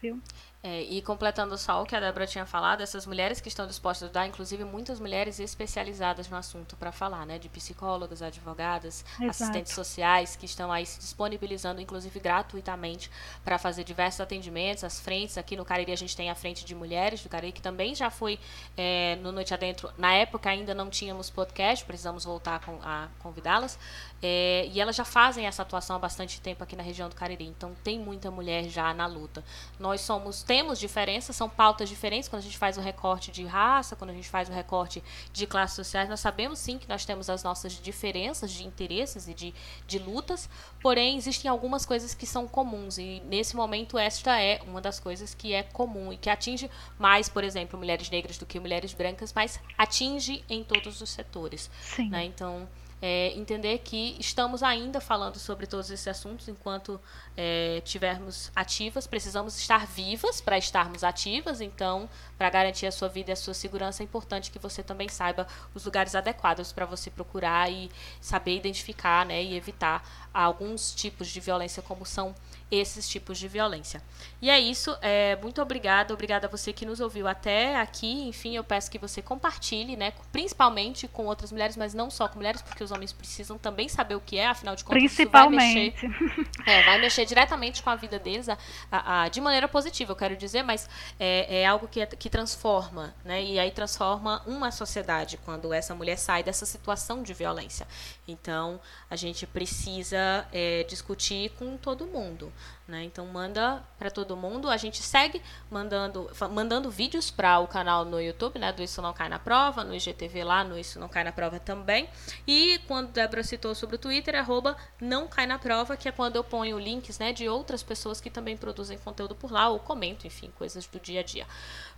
Viu? 0.00 0.20
É, 0.66 0.82
e 0.82 1.00
completando 1.00 1.56
só 1.56 1.80
o 1.80 1.86
que 1.86 1.94
a 1.94 2.00
Débora 2.00 2.26
tinha 2.26 2.44
falado, 2.44 2.80
essas 2.80 3.06
mulheres 3.06 3.40
que 3.40 3.46
estão 3.46 3.68
dispostas 3.68 4.02
a 4.02 4.06
ajudar, 4.06 4.26
inclusive 4.26 4.64
muitas 4.64 4.98
mulheres 4.98 5.38
especializadas 5.38 6.28
no 6.28 6.36
assunto 6.36 6.74
para 6.74 6.90
falar, 6.90 7.24
né? 7.24 7.38
De 7.38 7.48
psicólogas, 7.48 8.20
advogadas, 8.20 9.04
Exato. 9.14 9.30
assistentes 9.30 9.72
sociais 9.72 10.34
que 10.34 10.44
estão 10.44 10.72
aí 10.72 10.84
se 10.84 10.98
disponibilizando, 10.98 11.80
inclusive 11.80 12.18
gratuitamente, 12.18 13.08
para 13.44 13.58
fazer 13.58 13.84
diversos 13.84 14.20
atendimentos. 14.20 14.82
As 14.82 14.98
frentes, 14.98 15.38
aqui 15.38 15.56
no 15.56 15.64
Cariri 15.64 15.92
a 15.92 15.96
gente 15.96 16.16
tem 16.16 16.30
a 16.30 16.34
frente 16.34 16.64
de 16.64 16.74
mulheres 16.74 17.22
do 17.22 17.28
Cariri, 17.28 17.52
que 17.52 17.62
também 17.62 17.94
já 17.94 18.10
foi 18.10 18.36
é, 18.76 19.16
no 19.22 19.30
Noite 19.30 19.54
Adentro. 19.54 19.92
Na 19.96 20.14
época 20.14 20.50
ainda 20.50 20.74
não 20.74 20.90
tínhamos 20.90 21.30
podcast, 21.30 21.84
precisamos 21.84 22.24
voltar 22.24 22.60
a 22.82 23.06
convidá-las. 23.20 23.78
É, 24.20 24.68
e 24.72 24.80
elas 24.80 24.96
já 24.96 25.04
fazem 25.04 25.46
essa 25.46 25.62
atuação 25.62 25.94
há 25.94 25.98
bastante 25.98 26.40
tempo 26.40 26.64
aqui 26.64 26.74
na 26.74 26.82
região 26.82 27.08
do 27.08 27.14
Cariri. 27.14 27.44
Então 27.44 27.76
tem 27.84 28.00
muita 28.00 28.32
mulher 28.32 28.64
já 28.64 28.92
na 28.92 29.06
luta. 29.06 29.44
Nós 29.78 30.00
somos 30.00 30.42
temos 30.56 30.78
diferenças, 30.78 31.36
são 31.36 31.50
pautas 31.50 31.86
diferentes 31.86 32.30
quando 32.30 32.40
a 32.40 32.42
gente 32.42 32.56
faz 32.56 32.78
o 32.78 32.80
recorte 32.80 33.30
de 33.30 33.44
raça, 33.44 33.94
quando 33.94 34.08
a 34.08 34.14
gente 34.14 34.26
faz 34.26 34.48
o 34.48 34.52
recorte 34.52 35.04
de 35.30 35.46
classes 35.46 35.76
sociais. 35.76 36.08
Nós 36.08 36.20
sabemos 36.20 36.58
sim 36.58 36.78
que 36.78 36.88
nós 36.88 37.04
temos 37.04 37.28
as 37.28 37.44
nossas 37.44 37.74
diferenças 37.74 38.50
de 38.50 38.66
interesses 38.66 39.28
e 39.28 39.34
de, 39.34 39.52
de 39.86 39.98
lutas, 39.98 40.48
porém 40.80 41.18
existem 41.18 41.50
algumas 41.50 41.84
coisas 41.84 42.14
que 42.14 42.26
são 42.26 42.48
comuns 42.48 42.96
e 42.96 43.22
nesse 43.26 43.54
momento 43.54 43.98
esta 43.98 44.40
é 44.40 44.62
uma 44.66 44.80
das 44.80 44.98
coisas 44.98 45.34
que 45.34 45.52
é 45.52 45.62
comum 45.62 46.10
e 46.10 46.16
que 46.16 46.30
atinge 46.30 46.70
mais, 46.98 47.28
por 47.28 47.44
exemplo, 47.44 47.78
mulheres 47.78 48.08
negras 48.08 48.38
do 48.38 48.46
que 48.46 48.58
mulheres 48.58 48.94
brancas, 48.94 49.34
mas 49.34 49.60
atinge 49.76 50.42
em 50.48 50.64
todos 50.64 51.02
os 51.02 51.10
setores. 51.10 51.70
Sim. 51.82 52.08
Né? 52.08 52.24
Então, 52.24 52.66
é, 53.00 53.32
entender 53.36 53.78
que 53.78 54.16
estamos 54.18 54.62
ainda 54.62 55.00
falando 55.00 55.38
sobre 55.38 55.66
todos 55.66 55.90
esses 55.90 56.08
assuntos 56.08 56.48
enquanto 56.48 57.00
é, 57.36 57.82
tivermos 57.84 58.50
ativas, 58.56 59.06
precisamos 59.06 59.58
estar 59.58 59.86
vivas 59.86 60.40
para 60.40 60.56
estarmos 60.56 61.04
ativas, 61.04 61.60
então, 61.60 62.08
para 62.38 62.48
garantir 62.48 62.86
a 62.86 62.92
sua 62.92 63.08
vida 63.08 63.30
e 63.30 63.32
a 63.32 63.36
sua 63.36 63.54
segurança, 63.54 64.02
é 64.02 64.04
importante 64.04 64.50
que 64.50 64.58
você 64.58 64.82
também 64.82 65.08
saiba 65.08 65.46
os 65.74 65.84
lugares 65.84 66.14
adequados 66.14 66.72
para 66.72 66.86
você 66.86 67.10
procurar 67.10 67.70
e 67.70 67.90
saber 68.20 68.56
identificar 68.56 69.26
né, 69.26 69.42
e 69.42 69.56
evitar 69.56 70.02
alguns 70.32 70.94
tipos 70.94 71.28
de 71.28 71.40
violência, 71.40 71.82
como 71.82 72.06
são 72.06 72.34
esses 72.70 73.08
tipos 73.08 73.38
de 73.38 73.46
violência. 73.48 74.02
E 74.42 74.50
é 74.50 74.58
isso, 74.58 74.96
é, 75.00 75.36
muito 75.36 75.62
obrigada, 75.62 76.12
obrigada 76.12 76.46
a 76.46 76.50
você 76.50 76.72
que 76.72 76.84
nos 76.84 77.00
ouviu 77.00 77.28
até 77.28 77.76
aqui. 77.76 78.28
Enfim, 78.28 78.56
eu 78.56 78.64
peço 78.64 78.90
que 78.90 78.98
você 78.98 79.22
compartilhe, 79.22 79.96
né, 79.96 80.12
principalmente 80.32 81.06
com 81.08 81.26
outras 81.26 81.52
mulheres, 81.52 81.76
mas 81.76 81.94
não 81.94 82.10
só 82.10 82.28
com 82.28 82.36
mulheres, 82.36 82.60
porque 82.62 82.82
os 82.82 82.90
homens 82.90 83.12
precisam 83.12 83.56
também 83.56 83.88
saber 83.88 84.14
o 84.16 84.20
que 84.20 84.36
é, 84.38 84.46
afinal 84.48 84.74
de 84.74 84.84
contas, 84.84 85.02
isso 85.02 85.28
vai 85.30 85.48
mexer 85.48 85.92
Principalmente. 85.92 86.50
é, 86.66 86.82
vai 86.82 87.00
mexer 87.00 87.24
diretamente 87.24 87.82
com 87.82 87.90
a 87.90 87.96
vida 87.96 88.18
deles, 88.18 88.48
a- 88.48 88.58
a- 88.90 89.22
a- 89.22 89.28
de 89.28 89.40
maneira 89.40 89.68
positiva, 89.68 90.12
eu 90.12 90.16
quero 90.16 90.36
dizer, 90.36 90.62
mas 90.62 90.88
é, 91.20 91.60
é 91.62 91.66
algo 91.66 91.86
que, 91.88 92.00
é- 92.00 92.06
que 92.06 92.28
transforma, 92.28 93.14
né? 93.24 93.42
E 93.42 93.58
aí 93.58 93.70
transforma 93.70 94.42
uma 94.46 94.70
sociedade 94.70 95.36
quando 95.44 95.72
essa 95.72 95.94
mulher 95.94 96.16
sai 96.18 96.42
dessa 96.42 96.66
situação 96.66 97.22
de 97.22 97.32
violência. 97.32 97.86
Então, 98.26 98.80
a 99.08 99.14
gente 99.16 99.46
precisa 99.46 100.46
é, 100.52 100.84
discutir 100.88 101.50
com 101.58 101.76
todo 101.76 102.06
mundo. 102.06 102.52
Né? 102.86 103.02
Então 103.04 103.26
manda 103.26 103.82
para 103.98 104.10
todo 104.10 104.36
mundo. 104.36 104.70
A 104.70 104.76
gente 104.76 105.02
segue 105.02 105.42
mandando, 105.70 106.30
mandando 106.52 106.90
vídeos 106.90 107.30
para 107.30 107.58
o 107.58 107.66
canal 107.66 108.04
no 108.04 108.20
YouTube, 108.20 108.58
né? 108.58 108.72
Do 108.72 108.82
Isso 108.82 109.02
Não 109.02 109.12
Cai 109.12 109.28
na 109.28 109.38
Prova, 109.38 109.82
no 109.82 109.94
IGTV 109.94 110.44
lá, 110.44 110.62
no 110.62 110.78
Isso 110.78 111.00
Não 111.00 111.08
Cai 111.08 111.24
na 111.24 111.32
Prova 111.32 111.58
também. 111.58 112.08
E 112.46 112.80
quando 112.86 113.10
Débora 113.10 113.42
citou 113.42 113.74
sobre 113.74 113.96
o 113.96 113.98
Twitter, 113.98 114.34
é 114.34 114.38
arroba 114.38 114.76
não 115.00 115.26
cai 115.26 115.46
na 115.46 115.58
prova, 115.58 115.96
que 115.96 116.08
é 116.08 116.12
quando 116.12 116.36
eu 116.36 116.44
ponho 116.44 116.78
links 116.78 117.18
né, 117.18 117.32
de 117.32 117.48
outras 117.48 117.82
pessoas 117.82 118.20
que 118.20 118.30
também 118.30 118.56
produzem 118.56 118.96
conteúdo 118.98 119.34
por 119.34 119.50
lá, 119.50 119.68
ou 119.68 119.78
comento, 119.78 120.26
enfim, 120.26 120.50
coisas 120.56 120.86
do 120.86 120.98
dia 121.00 121.20
a 121.20 121.22
dia. 121.22 121.46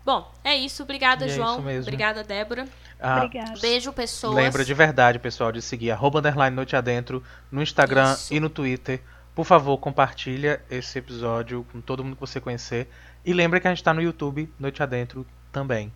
Bom, 0.05 0.33
é 0.43 0.57
isso. 0.57 0.83
Obrigada, 0.83 1.27
E 1.27 1.31
é 1.31 1.35
João. 1.35 1.55
isso 1.55 1.63
mesmo. 1.63 1.83
Obrigada, 1.83 2.25
Débora. 2.25 2.67
Ah, 2.99 3.17
Obrigada. 3.25 3.61
Beijo, 3.61 3.93
pessoas. 3.93 4.37
Lembra 4.37 4.65
de 4.65 4.73
verdade, 4.75 5.19
pessoal, 5.19 5.53
de 5.53 5.61
seguir 5.61 5.91
arroba 5.91 6.21
underline 6.21 6.55
noite 6.55 6.75
adentro 6.75 7.23
no 7.51 7.63
Instagram 7.63 8.13
Isso. 8.15 8.33
e 8.33 8.41
no 8.41 8.49
Twitter. 8.49 9.03
Por 9.39 9.45
favor, 9.45 9.79
compartilha 9.79 10.61
esse 10.69 10.99
episódio 10.99 11.65
com 11.71 11.81
todo 11.81 12.03
mundo 12.03 12.17
que 12.17 12.21
você 12.21 12.41
conhecer. 12.41 12.91
E 13.25 13.33
lembra 13.33 13.61
que 13.61 13.69
a 13.69 13.71
gente 13.71 13.85
tá 13.85 13.95
no 13.95 14.03
YouTube, 14.03 14.53
Noite 14.59 14.83
Adentro, 14.83 15.25
também. 15.53 15.93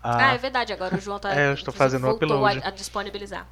Ah, 0.00 0.28
Ah, 0.28 0.34
é 0.34 0.38
verdade. 0.38 0.72
Agora 0.72 0.94
o 0.94 1.00
João 1.00 1.18
tá. 1.18 1.34
É, 1.34 1.48
eu 1.48 1.54
estou 1.54 1.74
fazendo 1.74 2.06
um 2.06 2.10
upload. 2.12 2.60
A, 2.62 2.68
a 2.68 2.70
disponibilizar. 2.70 3.44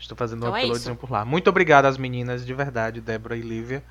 estou 0.00 0.16
fazendo 0.16 0.38
então 0.38 0.52
um 0.54 0.56
é 0.56 0.62
uploadzinho 0.62 0.96
por 0.96 1.10
lá. 1.10 1.22
Muito 1.22 1.50
obrigado 1.50 1.84
às 1.84 1.98
meninas, 1.98 2.46
de 2.46 2.54
verdade, 2.54 3.02
Débora 3.02 3.36
e 3.36 3.42
Lívia. 3.42 3.84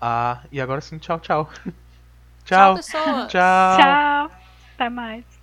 Ah, 0.00 0.40
e 0.50 0.60
agora 0.60 0.80
sim, 0.80 0.98
tchau, 0.98 1.20
tchau. 1.20 1.48
Tchau, 2.44 2.74
tchau. 2.74 2.74
pessoas. 2.74 3.28
Tchau. 3.30 3.78
Tchau. 3.78 4.32
Até 4.74 4.88
mais. 4.88 5.24